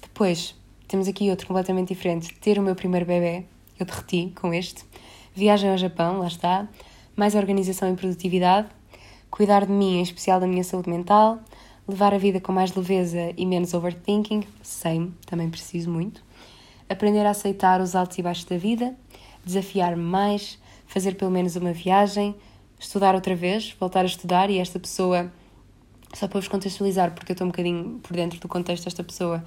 Depois, 0.00 0.54
temos 0.86 1.06
aqui 1.06 1.28
outro 1.28 1.46
completamente 1.46 1.88
diferente, 1.88 2.32
ter 2.36 2.58
o 2.58 2.62
meu 2.62 2.74
primeiro 2.74 3.04
bebê, 3.04 3.44
eu 3.78 3.84
derreti 3.84 4.32
com 4.40 4.54
este, 4.54 4.86
viagem 5.34 5.68
ao 5.68 5.76
Japão, 5.76 6.20
lá 6.20 6.28
está, 6.28 6.66
mais 7.14 7.34
organização 7.34 7.92
e 7.92 7.94
produtividade, 7.94 8.68
cuidar 9.30 9.66
de 9.66 9.72
mim, 9.72 9.98
em 9.98 10.02
especial 10.02 10.40
da 10.40 10.46
minha 10.46 10.64
saúde 10.64 10.88
mental, 10.88 11.38
levar 11.88 12.12
a 12.12 12.18
vida 12.18 12.40
com 12.40 12.52
mais 12.52 12.74
leveza 12.74 13.32
e 13.36 13.46
menos 13.46 13.72
overthinking, 13.74 14.44
same, 14.62 15.14
também 15.26 15.48
preciso 15.48 15.90
muito, 15.90 16.22
aprender 16.88 17.24
a 17.24 17.30
aceitar 17.30 17.80
os 17.80 17.96
altos 17.96 18.18
e 18.18 18.22
baixos 18.22 18.44
da 18.44 18.58
vida, 18.58 18.94
desafiar-me 19.44 20.02
mais, 20.02 20.58
fazer 20.86 21.14
pelo 21.14 21.30
menos 21.30 21.56
uma 21.56 21.72
viagem, 21.72 22.34
estudar 22.78 23.14
outra 23.14 23.34
vez, 23.34 23.74
voltar 23.80 24.02
a 24.02 24.06
estudar 24.06 24.50
e 24.50 24.58
esta 24.58 24.78
pessoa, 24.78 25.32
só 26.14 26.28
para 26.28 26.40
vos 26.40 26.48
contextualizar, 26.48 27.12
porque 27.14 27.32
eu 27.32 27.34
estou 27.34 27.46
um 27.46 27.50
bocadinho 27.50 27.98
por 28.02 28.14
dentro 28.14 28.38
do 28.38 28.48
contexto 28.48 28.84
desta 28.84 29.02
pessoa, 29.02 29.42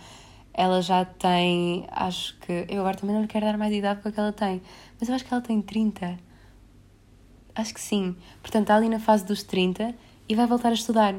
ela 0.54 0.82
já 0.82 1.06
tem, 1.06 1.86
acho 1.92 2.38
que, 2.39 2.66
eu 2.68 2.82
agora 2.82 2.98
também 2.98 3.16
não 3.16 3.22
lhe 3.22 3.28
quero 3.28 3.46
dar 3.46 3.58
mais 3.58 3.74
idade 3.74 4.02
com 4.02 4.10
a 4.10 4.12
que 4.12 4.20
ela 4.20 4.34
tem, 4.34 4.62
mas 5.00 5.08
eu 5.08 5.16
acho 5.16 5.24
que 5.24 5.34
ela 5.34 5.42
tem 5.42 5.62
30 5.62 6.32
Acho 7.56 7.74
que 7.74 7.82
sim. 7.82 8.16
Portanto, 8.42 8.64
está 8.64 8.76
ali 8.76 8.89
na 8.89 9.00
fase 9.00 9.26
dos 9.26 9.44
30 9.44 9.94
e 10.28 10.36
vai 10.36 10.48
voltar 10.48 10.70
a 10.70 10.74
estudar. 10.74 11.16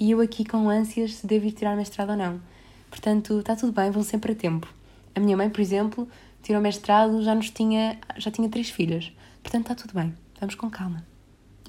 E 0.00 0.12
eu 0.12 0.20
aqui 0.22 0.46
com 0.46 0.70
ânsias 0.70 1.16
se 1.16 1.26
devo 1.26 1.44
ir 1.44 1.52
tirar 1.52 1.76
mestrado 1.76 2.10
ou 2.10 2.16
não. 2.16 2.40
Portanto, 2.88 3.40
está 3.40 3.54
tudo 3.54 3.70
bem, 3.70 3.90
vão 3.90 4.02
sempre 4.02 4.32
a 4.32 4.34
tempo. 4.34 4.66
A 5.14 5.20
minha 5.20 5.36
mãe, 5.36 5.50
por 5.50 5.60
exemplo, 5.60 6.08
tirou 6.42 6.62
mestrado, 6.62 7.22
já 7.22 7.34
nos 7.34 7.50
tinha, 7.50 7.98
já 8.16 8.30
tinha 8.30 8.48
três 8.48 8.70
filhas. 8.70 9.12
Portanto, 9.42 9.70
está 9.70 9.74
tudo 9.74 9.92
bem. 9.92 10.14
Vamos 10.40 10.54
com 10.54 10.70
calma. 10.70 11.04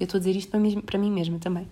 Eu 0.00 0.04
estou 0.04 0.16
a 0.16 0.20
dizer 0.20 0.34
isto 0.34 0.50
para 0.50 0.58
mim, 0.58 0.80
para 0.80 0.98
mim 0.98 1.10
mesma 1.10 1.38
também. 1.38 1.68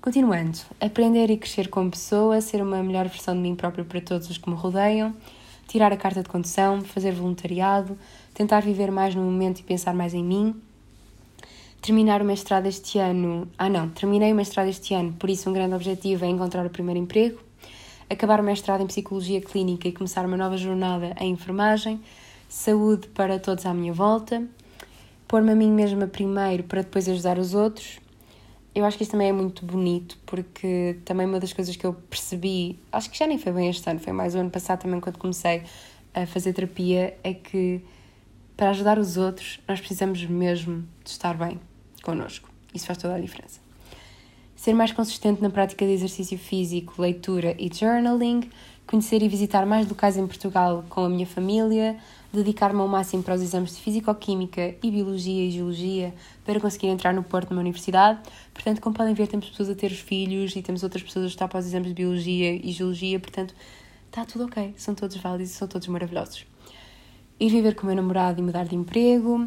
Continuando, 0.00 0.60
aprender 0.80 1.28
e 1.28 1.36
crescer 1.36 1.68
como 1.68 1.90
pessoa, 1.90 2.40
ser 2.40 2.62
uma 2.62 2.80
melhor 2.80 3.08
versão 3.08 3.34
de 3.34 3.40
mim 3.40 3.56
própria 3.56 3.84
para 3.84 4.00
todos 4.00 4.30
os 4.30 4.38
que 4.38 4.48
me 4.48 4.54
rodeiam, 4.54 5.12
tirar 5.66 5.92
a 5.92 5.96
carta 5.96 6.22
de 6.22 6.28
condução, 6.28 6.82
fazer 6.82 7.10
voluntariado, 7.10 7.98
tentar 8.32 8.60
viver 8.60 8.92
mais 8.92 9.12
no 9.16 9.22
momento 9.22 9.58
e 9.58 9.64
pensar 9.64 9.92
mais 9.92 10.14
em 10.14 10.22
mim, 10.22 10.54
terminar 11.80 12.22
o 12.22 12.24
mestrado 12.24 12.66
este 12.66 12.98
ano. 12.98 13.48
Ah, 13.56 13.68
não, 13.68 13.88
terminei 13.90 14.32
o 14.32 14.34
mestrado 14.34 14.68
este 14.68 14.94
ano, 14.94 15.12
por 15.12 15.30
isso 15.30 15.48
um 15.48 15.52
grande 15.52 15.74
objetivo 15.74 16.24
é 16.24 16.28
encontrar 16.28 16.66
o 16.66 16.70
primeiro 16.70 17.00
emprego, 17.00 17.38
acabar 18.08 18.40
o 18.40 18.44
mestrado 18.44 18.82
em 18.82 18.86
psicologia 18.86 19.40
clínica 19.40 19.88
e 19.88 19.92
começar 19.92 20.24
uma 20.26 20.36
nova 20.36 20.56
jornada 20.56 21.14
em 21.20 21.32
enfermagem, 21.32 22.00
saúde 22.48 23.08
para 23.08 23.38
todos 23.38 23.66
à 23.66 23.74
minha 23.74 23.92
volta, 23.92 24.42
pôr-me 25.26 25.52
a 25.52 25.54
mim 25.54 25.70
mesma 25.70 26.06
primeiro 26.06 26.64
para 26.64 26.82
depois 26.82 27.08
ajudar 27.08 27.38
os 27.38 27.54
outros 27.54 28.00
eu 28.78 28.84
acho 28.84 28.96
que 28.96 29.02
isso 29.02 29.12
também 29.12 29.28
é 29.28 29.32
muito 29.32 29.64
bonito, 29.64 30.16
porque 30.24 30.98
também 31.04 31.26
uma 31.26 31.40
das 31.40 31.52
coisas 31.52 31.74
que 31.74 31.84
eu 31.84 31.94
percebi, 31.94 32.78
acho 32.92 33.10
que 33.10 33.18
já 33.18 33.26
nem 33.26 33.36
foi 33.36 33.50
bem 33.50 33.68
este 33.68 33.88
ano, 33.90 33.98
foi 33.98 34.12
mais 34.12 34.34
o 34.36 34.38
ano 34.38 34.50
passado 34.50 34.82
também 34.82 35.00
quando 35.00 35.18
comecei 35.18 35.64
a 36.14 36.26
fazer 36.26 36.52
terapia, 36.52 37.18
é 37.24 37.34
que 37.34 37.82
para 38.56 38.70
ajudar 38.70 38.98
os 38.98 39.16
outros 39.16 39.58
nós 39.66 39.80
precisamos 39.80 40.24
mesmo 40.24 40.86
de 41.02 41.10
estar 41.10 41.36
bem 41.36 41.58
connosco. 42.08 42.48
Isso 42.72 42.86
faz 42.86 42.98
toda 42.98 43.16
a 43.16 43.20
diferença. 43.20 43.60
Ser 44.56 44.72
mais 44.72 44.92
consistente 44.92 45.42
na 45.42 45.50
prática 45.50 45.84
de 45.84 45.92
exercício 45.92 46.38
físico, 46.38 46.94
leitura 47.02 47.54
e 47.58 47.70
journaling, 47.72 48.48
conhecer 48.86 49.22
e 49.22 49.28
visitar 49.28 49.66
mais 49.66 49.86
locais 49.86 50.16
em 50.16 50.26
Portugal 50.26 50.84
com 50.88 51.04
a 51.04 51.08
minha 51.08 51.26
família, 51.26 51.98
dedicar-me 52.32 52.80
ao 52.80 52.88
máximo 52.88 53.22
para 53.22 53.34
os 53.34 53.42
exames 53.42 53.76
de 53.76 53.82
Físico-Química 53.82 54.74
e 54.82 54.90
Biologia 54.90 55.44
e 55.44 55.50
Geologia 55.50 56.14
para 56.46 56.58
conseguir 56.58 56.86
entrar 56.86 57.12
no 57.12 57.22
Porto 57.22 57.50
numa 57.50 57.60
universidade. 57.60 58.20
Portanto, 58.54 58.80
como 58.80 58.96
podem 58.96 59.12
ver, 59.12 59.28
temos 59.28 59.50
pessoas 59.50 59.68
a 59.68 59.74
ter 59.74 59.92
os 59.92 60.00
filhos 60.00 60.56
e 60.56 60.62
temos 60.62 60.82
outras 60.82 61.02
pessoas 61.02 61.26
a 61.26 61.28
estar 61.28 61.46
para 61.46 61.60
os 61.60 61.66
exames 61.66 61.88
de 61.88 61.94
Biologia 61.94 62.54
e 62.54 62.72
Geologia, 62.72 63.20
portanto, 63.20 63.54
está 64.06 64.24
tudo 64.24 64.46
ok, 64.46 64.74
são 64.78 64.94
todos 64.94 65.16
válidos 65.18 65.52
e 65.52 65.54
são 65.54 65.68
todos 65.68 65.86
maravilhosos. 65.88 66.46
E 67.38 67.50
viver 67.50 67.74
com 67.74 67.82
o 67.82 67.86
meu 67.86 67.96
namorado 67.96 68.40
e 68.40 68.42
mudar 68.42 68.64
de 68.64 68.74
emprego. 68.74 69.46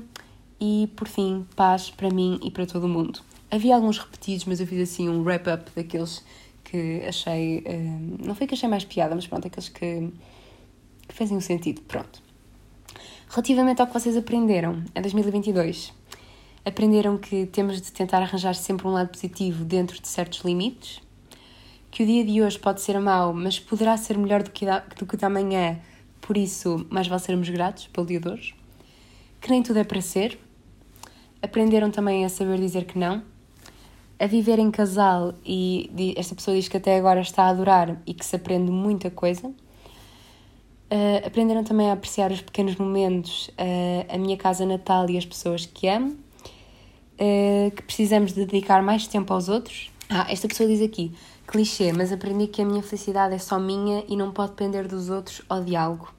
E, 0.64 0.88
por 0.95 1.07
fim, 1.07 1.47
paz 1.55 1.89
para 1.89 2.12
mim 2.12 2.39
e 2.43 2.51
para 2.51 2.68
todo 2.68 2.84
o 2.84 2.88
mundo. 2.88 3.22
Havia 3.49 3.76
alguns 3.76 3.97
repetidos, 3.97 4.45
mas 4.45 4.59
eu 4.59 4.68
fiz 4.68 4.91
assim 4.91 5.09
um 5.09 5.24
wrap-up 5.24 5.72
daqueles 5.76 6.24
que 6.64 7.03
achei. 7.07 7.64
Uh, 7.66 8.26
não 8.28 8.36
foi 8.36 8.45
que 8.45 8.53
achei 8.53 8.70
mais 8.70 8.86
piada, 8.86 9.16
mas 9.16 9.26
pronto, 9.26 9.47
aqueles 9.47 9.70
que, 9.70 10.12
que 11.07 11.24
um 11.34 11.41
sentido. 11.41 11.82
Pronto. 11.82 12.22
Relativamente 13.28 13.82
ao 13.82 13.88
que 13.88 13.93
vocês 13.93 14.16
aprenderam 14.16 14.84
em 14.95 15.01
2022, 15.01 15.91
aprenderam 16.64 17.18
que 17.18 17.47
temos 17.47 17.82
de 17.82 17.91
tentar 17.91 18.22
arranjar 18.22 18.53
sempre 18.53 18.88
um 18.88 18.91
lado 18.91 19.09
positivo 19.09 19.66
dentro 19.66 19.99
de 19.99 20.07
certos 20.07 20.41
limites, 20.41 21.01
que 21.89 22.03
o 22.03 22.05
dia 22.05 22.24
de 22.24 22.41
hoje 22.41 22.59
pode 22.59 22.82
ser 22.82 22.99
mau, 22.99 23.34
mas 23.34 23.59
poderá 23.59 23.97
ser 23.97 24.18
melhor 24.18 24.43
do 24.43 24.51
que, 24.51 24.66
do 24.97 25.05
que 25.07 25.16
o 25.16 25.18
de 25.18 25.26
amanhã, 25.26 25.80
por 26.20 26.38
isso 26.38 26.86
mais 26.89 27.07
vale 27.07 27.22
sermos 27.22 27.49
gratos 27.49 27.88
pelo 27.88 28.05
dia 28.05 28.20
de 28.20 28.30
hoje, 28.30 28.55
que 29.39 29.49
nem 29.49 29.64
tudo 29.64 29.80
é 29.80 29.84
para 29.84 30.01
ser, 30.01 30.38
aprenderam 31.42 31.92
também 31.92 32.26
a 32.26 32.30
saber 32.30 32.60
dizer 32.60 32.86
que 32.86 32.98
não, 32.98 33.24
a 34.20 34.28
viver 34.28 34.60
em 34.60 34.70
casal 34.70 35.34
e 35.46 35.89
esta 36.16 36.36
pessoa 36.36 36.56
diz 36.56 36.68
que 36.68 36.78
até 36.78 36.98
agora 36.98 37.22
está 37.22 37.44
a 37.44 37.50
adorar 37.50 38.02
e 38.06 38.14
que 38.14 38.26
se 38.26 38.36
aprende 38.36 38.72
muita 38.72 39.10
coisa 39.10 39.52
Uh, 40.92 41.26
aprenderam 41.26 41.64
também 41.64 41.89
a 41.89 41.94
apreciar 41.94 42.34
os 42.34 42.42
pequenos 42.42 42.76
momentos, 42.76 43.48
uh, 43.48 44.14
a 44.14 44.18
minha 44.18 44.36
casa 44.36 44.66
natal 44.66 45.10
e 45.10 45.18
as 45.18 45.26
pessoas 45.26 45.66
que 45.66 45.88
amo, 45.88 46.10
uh, 46.12 47.72
que 47.74 47.82
precisamos 47.84 48.34
de 48.34 48.46
dedicar 48.46 48.84
mais 48.84 49.08
tempo 49.08 49.32
aos 49.32 49.48
outros. 49.48 49.89
Ah, 50.10 50.28
esta 50.30 50.50
pessoa 50.50 50.68
diz 50.68 50.82
aqui, 50.82 51.14
clichê, 51.48 51.94
mas 51.94 52.12
aprendi 52.12 52.48
que 52.48 52.62
a 52.62 52.66
minha 52.66 52.84
felicidade 52.84 53.34
é 53.34 53.38
só 53.38 53.58
minha 53.58 54.04
e 54.10 54.18
não 54.18 54.34
pode 54.34 54.52
depender 54.52 54.86
dos 54.86 55.10
outros 55.10 55.42
ou 55.50 55.64
de 55.64 55.78
algo. 55.78 56.14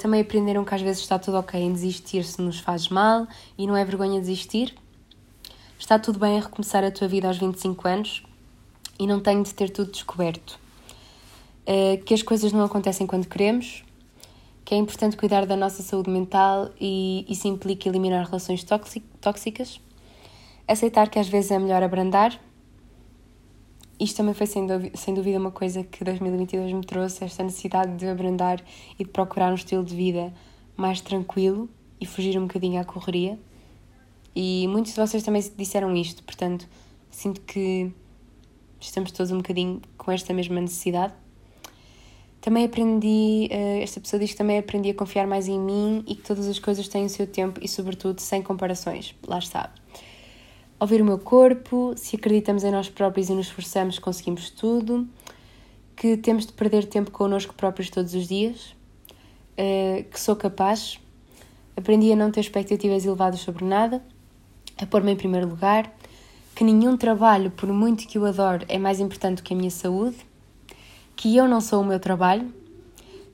Também 0.00 0.20
aprenderam 0.20 0.64
que 0.64 0.74
às 0.74 0.80
vezes 0.80 1.02
está 1.02 1.18
tudo 1.18 1.36
ok 1.36 1.60
em 1.60 1.72
desistir 1.72 2.24
se 2.24 2.40
nos 2.40 2.58
faz 2.58 2.88
mal 2.88 3.26
e 3.56 3.66
não 3.66 3.76
é 3.76 3.84
vergonha 3.84 4.18
desistir. 4.18 4.74
Está 5.78 5.98
tudo 5.98 6.18
bem 6.18 6.38
a 6.38 6.40
recomeçar 6.40 6.82
a 6.84 6.90
tua 6.90 7.06
vida 7.06 7.28
aos 7.28 7.38
25 7.38 7.86
anos 7.86 8.22
e 8.98 9.06
não 9.06 9.20
tenho 9.20 9.42
de 9.42 9.54
ter 9.54 9.70
tudo 9.70 9.92
descoberto. 9.92 10.58
Eh, 11.70 11.98
que 11.98 12.14
as 12.14 12.22
coisas 12.22 12.50
não 12.50 12.64
acontecem 12.64 13.06
quando 13.06 13.26
queremos, 13.26 13.84
que 14.64 14.74
é 14.74 14.78
importante 14.78 15.18
cuidar 15.18 15.44
da 15.44 15.54
nossa 15.54 15.82
saúde 15.82 16.08
mental 16.10 16.70
e 16.80 17.26
isso 17.28 17.46
implica 17.46 17.88
eliminar 17.88 18.24
relações 18.24 18.64
tóxicas, 19.20 19.78
aceitar 20.66 21.10
que 21.10 21.18
às 21.18 21.28
vezes 21.28 21.50
é 21.50 21.58
melhor 21.58 21.82
abrandar. 21.82 22.40
Isto 24.00 24.18
também 24.18 24.34
foi 24.34 24.46
sem 24.46 24.66
dúvida, 24.66 24.96
sem 24.96 25.12
dúvida 25.12 25.38
uma 25.38 25.50
coisa 25.50 25.82
que 25.82 26.04
2022 26.04 26.72
me 26.72 26.84
trouxe, 26.84 27.24
esta 27.24 27.42
necessidade 27.42 27.96
de 27.96 28.06
abrandar 28.06 28.62
e 28.98 29.04
de 29.04 29.10
procurar 29.10 29.50
um 29.50 29.56
estilo 29.56 29.84
de 29.84 29.94
vida 29.94 30.32
mais 30.76 31.00
tranquilo 31.00 31.68
e 32.00 32.06
fugir 32.06 32.38
um 32.38 32.42
bocadinho 32.42 32.80
à 32.80 32.84
correria. 32.84 33.38
E 34.36 34.68
muitos 34.68 34.94
de 34.94 35.00
vocês 35.00 35.22
também 35.24 35.42
disseram 35.56 35.96
isto, 35.96 36.22
portanto, 36.22 36.68
sinto 37.10 37.40
que 37.40 37.92
estamos 38.78 39.10
todos 39.10 39.32
um 39.32 39.38
bocadinho 39.38 39.82
com 39.96 40.12
esta 40.12 40.32
mesma 40.32 40.60
necessidade. 40.60 41.12
Também 42.40 42.64
aprendi, 42.64 43.48
uh, 43.50 43.82
esta 43.82 44.00
pessoa 44.00 44.20
diz 44.20 44.30
que 44.30 44.36
também 44.36 44.58
aprendi 44.58 44.90
a 44.90 44.94
confiar 44.94 45.26
mais 45.26 45.48
em 45.48 45.58
mim 45.58 46.04
e 46.06 46.14
que 46.14 46.22
todas 46.22 46.46
as 46.46 46.60
coisas 46.60 46.86
têm 46.86 47.04
o 47.04 47.08
seu 47.08 47.26
tempo 47.26 47.58
e, 47.60 47.66
sobretudo, 47.66 48.20
sem 48.20 48.42
comparações. 48.42 49.14
Lá 49.26 49.40
está. 49.40 49.72
Ouvir 50.80 51.02
o 51.02 51.04
meu 51.04 51.18
corpo, 51.18 51.92
se 51.96 52.16
acreditamos 52.16 52.62
em 52.64 52.70
nós 52.70 52.88
próprios 52.88 53.28
e 53.28 53.32
nos 53.32 53.46
esforçamos, 53.46 53.98
conseguimos 53.98 54.50
tudo. 54.50 55.08
Que 55.96 56.16
temos 56.16 56.46
de 56.46 56.52
perder 56.52 56.84
tempo 56.86 57.10
connosco 57.10 57.54
próprios 57.54 57.90
todos 57.90 58.14
os 58.14 58.28
dias. 58.28 58.76
Uh, 59.58 60.04
que 60.04 60.20
sou 60.20 60.36
capaz. 60.36 61.00
Aprendi 61.76 62.12
a 62.12 62.16
não 62.16 62.30
ter 62.30 62.40
expectativas 62.40 63.04
elevadas 63.04 63.40
sobre 63.40 63.64
nada. 63.64 64.02
A 64.80 64.86
pôr-me 64.86 65.12
em 65.12 65.16
primeiro 65.16 65.48
lugar. 65.48 65.92
Que 66.54 66.62
nenhum 66.62 66.96
trabalho, 66.96 67.50
por 67.50 67.68
muito 67.72 68.06
que 68.06 68.18
o 68.18 68.24
adore, 68.24 68.64
é 68.68 68.78
mais 68.78 69.00
importante 69.00 69.38
do 69.38 69.42
que 69.42 69.54
a 69.54 69.56
minha 69.56 69.70
saúde 69.70 70.28
que 71.18 71.36
eu 71.36 71.48
não 71.48 71.60
sou 71.60 71.82
o 71.82 71.84
meu 71.84 71.98
trabalho, 71.98 72.54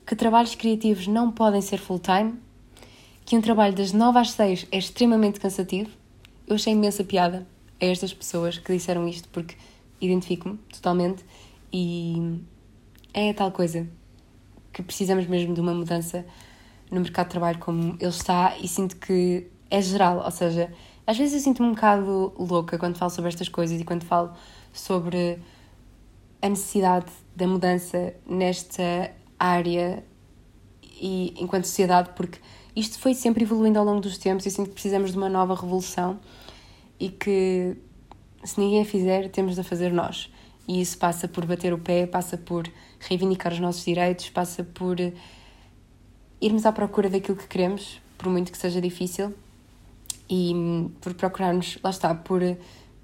que 0.07 0.15
trabalhos 0.15 0.55
criativos 0.55 1.05
não 1.05 1.31
podem 1.31 1.61
ser 1.61 1.77
full-time, 1.77 2.33
que 3.23 3.37
um 3.37 3.41
trabalho 3.41 3.75
das 3.75 3.93
9 3.93 4.17
às 4.17 4.31
6 4.31 4.65
é 4.71 4.77
extremamente 4.79 5.39
cansativo. 5.39 5.91
Eu 6.47 6.55
achei 6.55 6.73
imensa 6.73 7.03
piada 7.03 7.47
a 7.81 7.85
estas 7.85 8.13
pessoas 8.13 8.57
que 8.57 8.71
disseram 8.71 9.07
isto 9.07 9.27
porque 9.29 9.55
identifico-me 9.99 10.57
totalmente 10.71 11.25
e 11.73 12.39
é 13.13 13.31
a 13.31 13.33
tal 13.33 13.51
coisa 13.51 13.87
que 14.71 14.83
precisamos 14.83 15.25
mesmo 15.27 15.53
de 15.53 15.61
uma 15.61 15.73
mudança 15.73 16.25
no 16.91 17.01
mercado 17.01 17.27
de 17.27 17.31
trabalho 17.31 17.59
como 17.59 17.97
ele 17.99 18.09
está 18.09 18.55
e 18.57 18.67
sinto 18.67 18.97
que 18.97 19.47
é 19.69 19.81
geral, 19.81 20.23
ou 20.23 20.31
seja, 20.31 20.71
às 21.07 21.17
vezes 21.17 21.33
eu 21.33 21.39
sinto-me 21.39 21.69
um 21.69 21.73
bocado 21.73 22.33
louca 22.37 22.77
quando 22.77 22.97
falo 22.97 23.11
sobre 23.11 23.29
estas 23.29 23.49
coisas 23.49 23.79
e 23.79 23.83
quando 23.83 24.03
falo 24.03 24.31
sobre 24.71 25.39
a 26.41 26.49
necessidade 26.49 27.11
da 27.35 27.47
mudança 27.47 28.13
nesta 28.27 29.11
área 29.39 30.03
e 30.83 31.33
enquanto 31.37 31.65
sociedade, 31.65 32.11
porque 32.15 32.39
isto 32.75 32.99
foi 32.99 33.13
sempre 33.13 33.43
evoluindo 33.43 33.79
ao 33.79 33.85
longo 33.85 34.01
dos 34.01 34.17
tempos 34.17 34.45
e 34.45 34.51
sinto 34.51 34.67
que 34.67 34.73
precisamos 34.73 35.11
de 35.11 35.17
uma 35.17 35.29
nova 35.29 35.55
revolução 35.55 36.19
e 36.99 37.09
que 37.09 37.77
se 38.43 38.59
ninguém 38.59 38.81
a 38.81 38.85
fizer, 38.85 39.29
temos 39.29 39.55
de 39.55 39.61
a 39.61 39.63
fazer 39.63 39.91
nós. 39.91 40.29
E 40.67 40.81
isso 40.81 40.97
passa 40.97 41.27
por 41.27 41.45
bater 41.45 41.73
o 41.73 41.77
pé, 41.77 42.05
passa 42.05 42.37
por 42.37 42.67
reivindicar 42.99 43.53
os 43.53 43.59
nossos 43.59 43.85
direitos, 43.85 44.29
passa 44.29 44.63
por 44.63 44.97
irmos 46.41 46.65
à 46.65 46.71
procura 46.71 47.09
daquilo 47.09 47.37
que 47.37 47.47
queremos, 47.47 48.01
por 48.17 48.29
muito 48.29 48.51
que 48.51 48.57
seja 48.57 48.81
difícil, 48.81 49.33
e 50.29 50.53
por 51.01 51.13
procurarmos, 51.13 51.77
lá 51.83 51.91
está, 51.91 52.13
por 52.13 52.41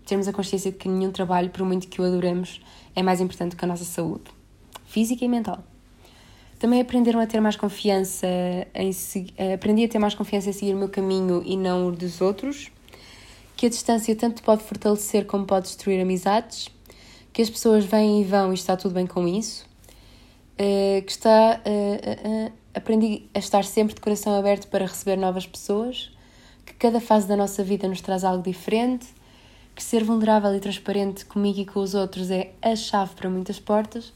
termos 0.06 0.28
a 0.28 0.34
consciência 0.34 0.72
de 0.72 0.78
que 0.78 0.90
nenhum 0.90 1.12
trabalho, 1.12 1.50
por 1.50 1.64
muito 1.64 1.88
que 1.88 2.02
o 2.02 2.04
adoremos, 2.04 2.62
é 2.96 3.04
mais 3.04 3.22
importante 3.22 3.56
que 3.56 3.64
a 3.64 3.68
nossa 3.68 3.86
saúde, 3.86 4.26
física 4.86 5.24
e 5.24 5.28
mental. 5.28 5.64
Também 6.62 6.80
aprenderam 6.80 7.20
a 7.20 7.26
ter 7.26 7.42
mais 7.42 7.56
confiança 7.56 8.28
em 8.76 8.92
eh, 9.36 9.54
aprendi 9.56 9.84
a 9.84 9.88
ter 9.88 9.98
mais 9.98 10.14
confiança 10.14 10.52
em 10.52 10.54
seguir 10.54 10.76
o 10.76 10.78
meu 10.78 10.90
caminho 10.90 11.42
e 11.44 11.58
não 11.58 11.88
o 11.88 11.92
dos 11.92 12.22
outros, 12.22 12.70
que 13.58 13.66
a 13.66 13.70
distância 13.70 14.16
tanto 14.16 14.44
pode 14.44 14.62
fortalecer 14.62 15.26
como 15.26 15.44
pode 15.44 15.66
destruir 15.66 16.00
amizades, 16.00 16.70
que 17.34 17.42
as 17.42 17.50
pessoas 17.50 17.84
vêm 17.84 18.22
e 18.22 18.24
vão 18.24 18.52
e 18.52 18.54
está 18.54 18.78
tudo 18.78 18.94
bem 18.94 19.08
com 19.08 19.28
isso, 19.28 19.68
eh, 20.56 21.02
que 21.04 21.12
está 21.12 21.60
aprendi 22.76 23.24
a 23.34 23.40
estar 23.40 23.66
sempre 23.66 23.96
de 23.96 24.02
coração 24.02 24.38
aberto 24.38 24.68
para 24.68 24.86
receber 24.86 25.16
novas 25.16 25.48
pessoas, 25.48 26.12
que 26.64 26.76
cada 26.76 27.02
fase 27.02 27.28
da 27.28 27.36
nossa 27.36 27.64
vida 27.64 27.88
nos 27.88 28.02
traz 28.02 28.24
algo 28.24 28.44
diferente, 28.44 29.08
que 29.76 29.84
ser 29.84 30.04
vulnerável 30.04 30.54
e 30.56 30.60
transparente 30.60 31.26
comigo 31.26 31.60
e 31.60 31.66
com 31.66 31.80
os 31.80 31.96
outros 31.96 32.30
é 32.30 32.52
a 32.62 32.76
chave 32.76 33.16
para 33.16 33.32
muitas 33.32 33.60
portas, 33.60 34.14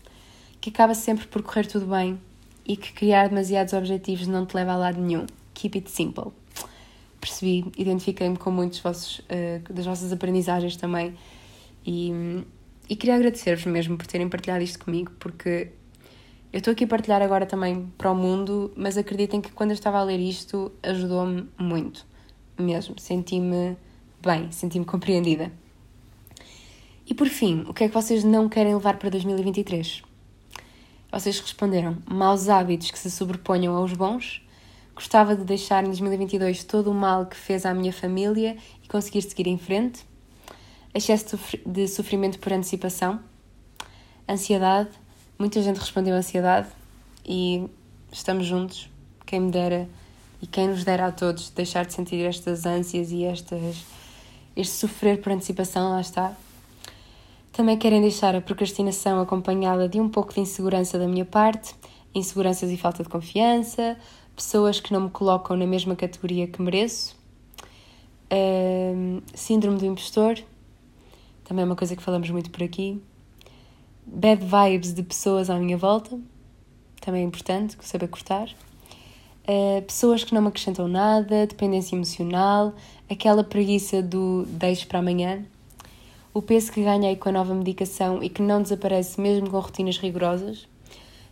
que 0.62 0.70
acaba 0.70 0.94
sempre 0.94 1.26
por 1.26 1.42
correr 1.42 1.66
tudo 1.66 1.88
bem 1.88 2.20
e 2.66 2.76
que 2.76 2.92
criar 2.94 3.30
demasiados 3.30 3.74
objetivos 3.74 4.28
não 4.28 4.46
te 4.46 4.56
leva 4.56 4.74
a 4.74 4.78
lado 4.78 5.00
nenhum. 5.00 5.26
Keep 5.54 5.78
it 5.78 5.92
simple. 5.92 6.32
Percebi, 7.22 7.66
identifiquei-me 7.78 8.38
com 8.38 8.52
muitos 8.52 8.80
vossos, 8.80 9.20
uh, 9.20 9.74
das 9.74 9.86
vossas 9.86 10.12
aprendizagens 10.12 10.76
também 10.76 11.16
e, 11.86 12.12
e 12.90 12.96
queria 12.96 13.16
agradecer-vos 13.16 13.66
mesmo 13.66 13.98
por 13.98 14.08
terem 14.08 14.28
partilhado 14.28 14.64
isto 14.64 14.84
comigo, 14.84 15.12
porque 15.20 15.70
eu 16.52 16.60
estou 16.60 16.72
aqui 16.72 16.86
a 16.86 16.88
partilhar 16.88 17.22
agora 17.22 17.46
também 17.46 17.92
para 17.98 18.12
o 18.12 18.16
mundo, 18.16 18.72
mas 18.76 18.98
acreditem 18.98 19.42
que 19.42 19.52
quando 19.52 19.72
eu 19.72 19.76
estava 19.76 20.00
a 20.00 20.04
ler 20.04 20.20
isto 20.20 20.72
ajudou-me 20.82 21.48
muito, 21.58 22.06
mesmo. 22.58 22.98
Senti-me 22.98 23.78
bem, 24.22 24.52
senti-me 24.52 24.86
compreendida. 24.86 25.52
E 27.08 27.14
por 27.14 27.28
fim, 27.28 27.66
o 27.68 27.74
que 27.74 27.84
é 27.84 27.88
que 27.88 27.94
vocês 27.94 28.24
não 28.24 28.50
querem 28.50 28.74
levar 28.74 28.98
para 28.98 29.10
2023? 29.10 30.02
Vocês 31.16 31.40
responderam: 31.40 31.98
maus 32.06 32.50
hábitos 32.50 32.92
que 32.92 33.00
se 33.00 33.10
sobreponham 33.10 33.74
aos 33.74 33.94
bons. 33.94 34.42
Gostava 34.94 35.34
de 35.34 35.46
deixar 35.46 35.82
em 35.82 35.88
2022 35.88 36.66
todo 36.66 36.92
o 36.92 36.94
mal 36.94 37.26
que 37.26 37.38
fez 37.38 37.66
à 37.66 37.74
minha 37.74 37.94
família 37.94 38.58
e 38.84 38.88
conseguir 38.90 39.22
seguir 39.22 39.48
em 39.48 39.58
frente. 39.58 40.06
Excesso 40.94 41.40
de 41.66 41.88
sofrimento 41.88 42.38
por 42.38 42.52
antecipação. 42.52 43.22
Ansiedade. 44.28 44.90
Muita 45.40 45.62
gente 45.62 45.80
respondeu 45.80 46.14
ansiedade 46.14 46.68
e 47.26 47.66
estamos 48.12 48.46
juntos. 48.46 48.90
Quem 49.26 49.40
me 49.40 49.52
dera 49.52 49.88
e 50.42 50.48
quem 50.48 50.68
nos 50.68 50.84
dera 50.84 51.08
a 51.08 51.12
todos 51.14 51.50
deixar 51.50 51.86
de 51.86 51.94
sentir 51.94 52.26
estas 52.26 52.66
ânsias 52.66 53.14
e 53.14 53.24
estas, 53.24 53.86
este 54.54 54.74
sofrer 54.74 55.22
por 55.22 55.32
antecipação, 55.32 55.92
lá 55.92 56.02
está. 56.02 56.36
Também 57.56 57.78
querem 57.78 58.02
deixar 58.02 58.36
a 58.36 58.42
procrastinação 58.42 59.22
acompanhada 59.22 59.88
de 59.88 59.98
um 59.98 60.10
pouco 60.10 60.34
de 60.34 60.42
insegurança 60.42 61.00
da 61.00 61.08
minha 61.08 61.24
parte, 61.24 61.74
inseguranças 62.14 62.70
e 62.70 62.76
falta 62.76 63.02
de 63.02 63.08
confiança, 63.08 63.98
pessoas 64.36 64.82
que 64.82 64.92
não 64.92 65.00
me 65.00 65.10
colocam 65.10 65.56
na 65.56 65.66
mesma 65.66 65.96
categoria 65.96 66.48
que 66.48 66.62
mereço, 66.62 67.16
uh, 68.26 69.24
síndrome 69.34 69.78
do 69.78 69.86
impostor, 69.86 70.38
também 71.46 71.64
é 71.64 71.66
uma 71.66 71.78
coisa 71.78 71.96
que 71.96 72.04
falamos 72.04 72.30
muito 72.30 72.52
por 72.52 72.62
aqui, 72.62 73.02
bad 74.06 74.44
vibes 74.44 74.94
de 74.94 75.04
pessoas 75.04 75.50
à 75.50 75.58
minha 75.58 75.78
volta, 75.78 76.20
também 77.00 77.22
é 77.22 77.26
importante 77.26 77.78
saber 77.80 78.10
cortar. 78.10 78.50
Uh, 79.48 79.82
pessoas 79.84 80.26
que 80.26 80.34
não 80.34 80.42
me 80.42 80.50
acrescentam 80.50 80.90
nada, 80.90 81.48
dependência 81.48 81.96
emocional, 81.96 82.74
aquela 83.10 83.46
preguiça 83.46 84.02
do 84.02 84.44
deixo 84.46 84.86
para 84.88 85.00
amanhã, 85.00 85.46
o 86.36 86.42
peso 86.42 86.70
que 86.70 86.84
ganhei 86.84 87.16
com 87.16 87.30
a 87.30 87.32
nova 87.32 87.56
medicação 87.56 88.22
e 88.22 88.30
que 88.30 88.42
não 88.42 88.62
desaparece 88.62 89.22
mesmo 89.22 89.50
com 89.50 89.58
rotinas 89.58 89.98
rigorosas. 89.98 90.68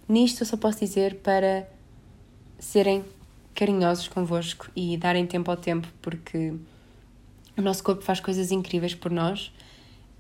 Nisto 0.07 0.43
eu 0.43 0.47
só 0.47 0.55
posso 0.55 0.79
dizer 0.79 1.15
para 1.15 1.69
serem 2.57 3.03
carinhosos 3.53 4.07
convosco 4.07 4.71
e 4.73 4.95
darem 4.95 5.27
tempo 5.27 5.51
ao 5.51 5.57
tempo, 5.57 5.89
porque 6.01 6.53
o 7.57 7.61
nosso 7.61 7.83
corpo 7.83 8.01
faz 8.01 8.21
coisas 8.21 8.49
incríveis 8.49 8.95
por 8.95 9.11
nós 9.11 9.51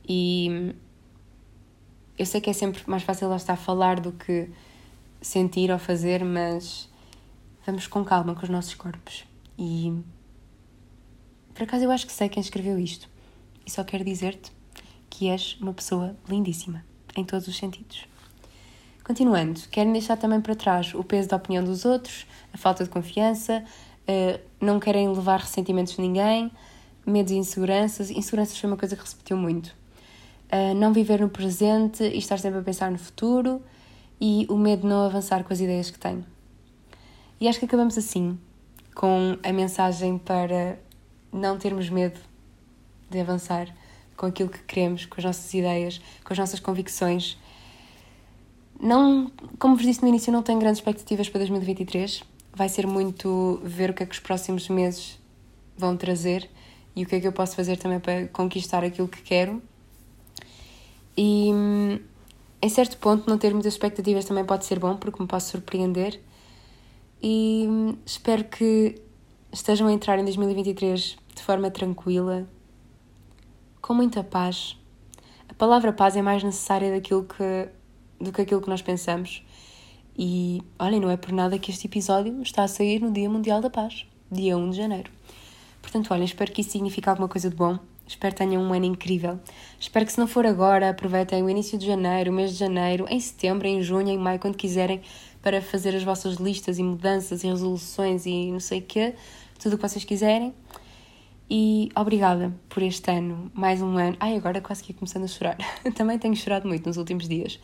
e 0.05 0.75
eu 2.19 2.25
sei 2.25 2.41
que 2.41 2.49
é 2.49 2.53
sempre 2.53 2.83
mais 2.85 3.03
fácil 3.03 3.29
lá 3.29 3.37
estar 3.37 3.53
a 3.53 3.55
falar 3.55 4.01
do 4.01 4.11
que 4.11 4.49
sentir 5.21 5.71
ou 5.71 5.79
fazer, 5.79 6.25
mas 6.25 6.89
vamos 7.65 7.87
com 7.87 8.03
calma 8.03 8.35
com 8.35 8.43
os 8.43 8.49
nossos 8.49 8.75
corpos. 8.75 9.23
E 9.57 9.97
por 11.53 11.63
acaso 11.63 11.85
eu 11.85 11.91
acho 11.91 12.05
que 12.05 12.11
sei 12.11 12.27
quem 12.27 12.41
escreveu 12.41 12.77
isto 12.77 13.07
e 13.65 13.71
só 13.71 13.81
quero 13.85 14.03
dizer-te 14.03 14.51
que 15.23 15.29
és 15.29 15.57
uma 15.61 15.73
pessoa 15.73 16.17
lindíssima, 16.27 16.83
em 17.15 17.23
todos 17.23 17.47
os 17.47 17.55
sentidos. 17.55 18.05
Continuando, 19.05 19.61
querem 19.71 19.93
deixar 19.93 20.17
também 20.17 20.41
para 20.41 20.53
trás 20.53 20.93
o 20.93 21.01
peso 21.01 21.29
da 21.29 21.37
opinião 21.37 21.63
dos 21.63 21.85
outros, 21.85 22.25
a 22.53 22.57
falta 22.57 22.83
de 22.83 22.89
confiança, 22.89 23.63
uh, 24.01 24.39
não 24.59 24.81
querem 24.81 25.07
levar 25.07 25.39
ressentimentos 25.39 25.95
de 25.95 26.01
ninguém, 26.01 26.51
medos 27.05 27.31
e 27.31 27.35
inseguranças. 27.35 28.11
Inseguranças 28.11 28.57
foi 28.57 28.69
uma 28.69 28.75
coisa 28.75 28.97
que 28.97 29.01
repetiu 29.01 29.37
muito. 29.37 29.67
Uh, 30.51 30.75
não 30.75 30.91
viver 30.91 31.21
no 31.21 31.29
presente 31.29 32.03
e 32.03 32.17
estar 32.17 32.37
sempre 32.37 32.59
a 32.59 32.61
pensar 32.61 32.91
no 32.91 32.97
futuro 32.97 33.61
e 34.19 34.45
o 34.49 34.57
medo 34.57 34.81
de 34.81 34.87
não 34.87 35.05
avançar 35.05 35.45
com 35.45 35.53
as 35.53 35.61
ideias 35.61 35.89
que 35.89 35.97
tenho. 35.97 36.25
E 37.39 37.47
acho 37.47 37.59
que 37.59 37.65
acabamos 37.65 37.97
assim, 37.97 38.37
com 38.93 39.37
a 39.41 39.53
mensagem 39.53 40.17
para 40.17 40.77
não 41.31 41.57
termos 41.57 41.89
medo 41.89 42.19
de 43.09 43.21
avançar 43.21 43.73
com 44.15 44.25
aquilo 44.25 44.49
que 44.49 44.59
queremos, 44.63 45.05
com 45.05 45.19
as 45.19 45.25
nossas 45.25 45.53
ideias, 45.53 46.01
com 46.23 46.33
as 46.33 46.39
nossas 46.39 46.59
convicções. 46.59 47.37
Não, 48.79 49.31
como 49.59 49.75
vos 49.75 49.85
disse 49.85 50.01
no 50.01 50.07
início, 50.07 50.31
não 50.31 50.43
tenho 50.43 50.59
grandes 50.59 50.79
expectativas 50.79 51.29
para 51.29 51.39
2023. 51.39 52.23
Vai 52.55 52.69
ser 52.69 52.85
muito 52.85 53.59
ver 53.63 53.89
o 53.89 53.93
que 53.93 54.03
é 54.03 54.05
que 54.05 54.13
os 54.13 54.19
próximos 54.19 54.67
meses 54.69 55.19
vão 55.77 55.97
trazer 55.97 56.49
e 56.95 57.03
o 57.03 57.07
que 57.07 57.15
é 57.15 57.19
que 57.19 57.27
eu 57.27 57.31
posso 57.31 57.55
fazer 57.55 57.77
também 57.77 57.99
para 57.99 58.27
conquistar 58.27 58.83
aquilo 58.83 59.07
que 59.07 59.21
quero. 59.21 59.61
E 61.17 61.49
em 62.61 62.69
certo 62.69 62.97
ponto, 62.97 63.29
não 63.29 63.37
ter 63.37 63.53
muitas 63.53 63.73
expectativas 63.73 64.25
também 64.25 64.45
pode 64.45 64.65
ser 64.65 64.79
bom, 64.79 64.95
porque 64.95 65.21
me 65.21 65.27
posso 65.27 65.51
surpreender. 65.51 66.19
E 67.21 67.67
espero 68.05 68.45
que 68.45 69.01
estejam 69.51 69.87
a 69.87 69.93
entrar 69.93 70.19
em 70.19 70.23
2023 70.23 71.17
de 71.35 71.41
forma 71.41 71.69
tranquila, 71.69 72.47
com 73.83 73.93
muita 73.93 74.23
paz. 74.23 74.77
A 75.49 75.53
palavra 75.53 75.91
paz 75.91 76.15
é 76.15 76.21
mais 76.21 76.41
necessária 76.41 76.89
daquilo 76.89 77.25
que, 77.25 77.67
do 78.17 78.31
que 78.31 78.41
aquilo 78.41 78.61
que 78.61 78.69
nós 78.69 78.81
pensamos. 78.81 79.45
E 80.17 80.61
olhem, 80.79 81.01
não 81.01 81.11
é 81.11 81.17
por 81.17 81.33
nada 81.33 81.59
que 81.59 81.69
este 81.69 81.87
episódio 81.87 82.41
está 82.41 82.63
a 82.63 82.67
sair 82.67 83.01
no 83.01 83.11
Dia 83.11 83.29
Mundial 83.29 83.59
da 83.59 83.69
Paz, 83.69 84.05
dia 84.31 84.57
1 84.57 84.69
de 84.69 84.77
janeiro. 84.77 85.11
Portanto, 85.81 86.13
olhem, 86.13 86.23
espero 86.23 86.53
que 86.53 86.61
isso 86.61 86.69
signifique 86.71 87.09
alguma 87.09 87.27
coisa 87.27 87.49
de 87.49 87.57
bom. 87.57 87.77
Espero 88.07 88.33
que 88.33 88.37
tenham 88.37 88.63
um 88.63 88.73
ano 88.73 88.85
incrível. 88.85 89.37
Espero 89.77 90.05
que, 90.05 90.13
se 90.13 90.19
não 90.19 90.27
for 90.27 90.45
agora, 90.45 90.89
aproveitem 90.89 91.43
o 91.43 91.49
início 91.49 91.77
de 91.77 91.85
janeiro, 91.85 92.31
o 92.31 92.33
mês 92.33 92.51
de 92.51 92.57
janeiro, 92.59 93.05
em 93.09 93.19
setembro, 93.19 93.67
em 93.67 93.81
junho, 93.81 94.07
em 94.07 94.17
maio, 94.17 94.39
quando 94.39 94.55
quiserem, 94.55 95.01
para 95.41 95.61
fazer 95.61 95.93
as 95.93 96.03
vossas 96.03 96.35
listas 96.35 96.79
e 96.79 96.83
mudanças 96.83 97.43
e 97.43 97.47
resoluções 97.47 98.25
e 98.25 98.49
não 98.49 98.61
sei 98.61 98.79
o 98.79 98.83
quê, 98.83 99.13
tudo 99.59 99.73
o 99.73 99.77
que 99.77 99.89
vocês 99.89 100.05
quiserem. 100.05 100.53
E 101.55 101.91
obrigada 101.95 102.51
por 102.67 102.81
este 102.81 103.11
ano, 103.11 103.51
mais 103.53 103.79
um 103.79 103.95
ano. 103.95 104.17
Ai, 104.19 104.35
agora 104.35 104.59
quase 104.59 104.81
que 104.81 104.91
ia 104.91 104.97
começando 104.97 105.25
a 105.25 105.27
chorar. 105.27 105.55
Também 105.95 106.17
tenho 106.17 106.35
chorado 106.35 106.67
muito 106.67 106.87
nos 106.87 106.97
últimos 106.97 107.29
dias. 107.29 107.59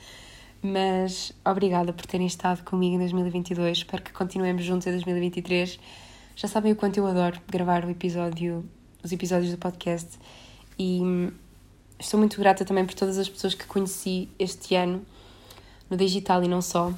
Mas 0.61 1.31
obrigada 1.43 1.91
por 1.91 2.05
terem 2.05 2.27
estado 2.27 2.63
comigo 2.63 2.93
em 2.93 2.99
2022. 2.99 3.79
Espero 3.79 4.03
que 4.03 4.13
continuemos 4.13 4.63
juntos 4.63 4.85
em 4.85 4.91
2023. 4.91 5.79
Já 6.35 6.47
sabem 6.47 6.71
o 6.71 6.75
quanto 6.75 6.97
eu 6.97 7.07
adoro 7.07 7.41
gravar 7.47 7.83
o 7.83 7.89
episódio, 7.89 8.63
os 9.03 9.11
episódios 9.11 9.49
do 9.49 9.57
podcast. 9.57 10.19
E 10.77 11.01
estou 11.97 12.19
muito 12.19 12.37
grata 12.39 12.63
também 12.63 12.85
por 12.85 12.93
todas 12.93 13.17
as 13.17 13.27
pessoas 13.27 13.55
que 13.55 13.65
conheci 13.65 14.29
este 14.37 14.75
ano, 14.75 15.03
no 15.89 15.97
digital 15.97 16.43
e 16.43 16.47
não 16.47 16.61
só. 16.61 16.93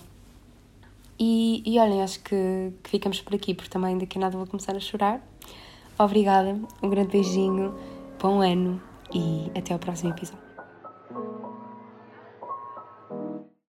E, 1.17 1.63
e 1.65 1.79
olhem, 1.79 2.01
acho 2.01 2.19
que, 2.19 2.73
que 2.83 2.89
ficamos 2.89 3.21
por 3.21 3.33
aqui, 3.33 3.53
porque 3.53 3.69
também 3.69 3.97
daqui 3.97 4.17
a 4.17 4.21
nada 4.21 4.35
vou 4.35 4.45
começar 4.45 4.75
a 4.75 4.79
chorar. 4.81 5.30
Obrigada, 5.97 6.59
um 6.81 6.89
grande 6.89 7.11
beijinho, 7.11 7.73
bom 8.19 8.41
ano 8.41 8.81
e 9.13 9.51
até 9.57 9.73
ao 9.73 9.79
próximo 9.79 10.11
episódio. 10.11 10.50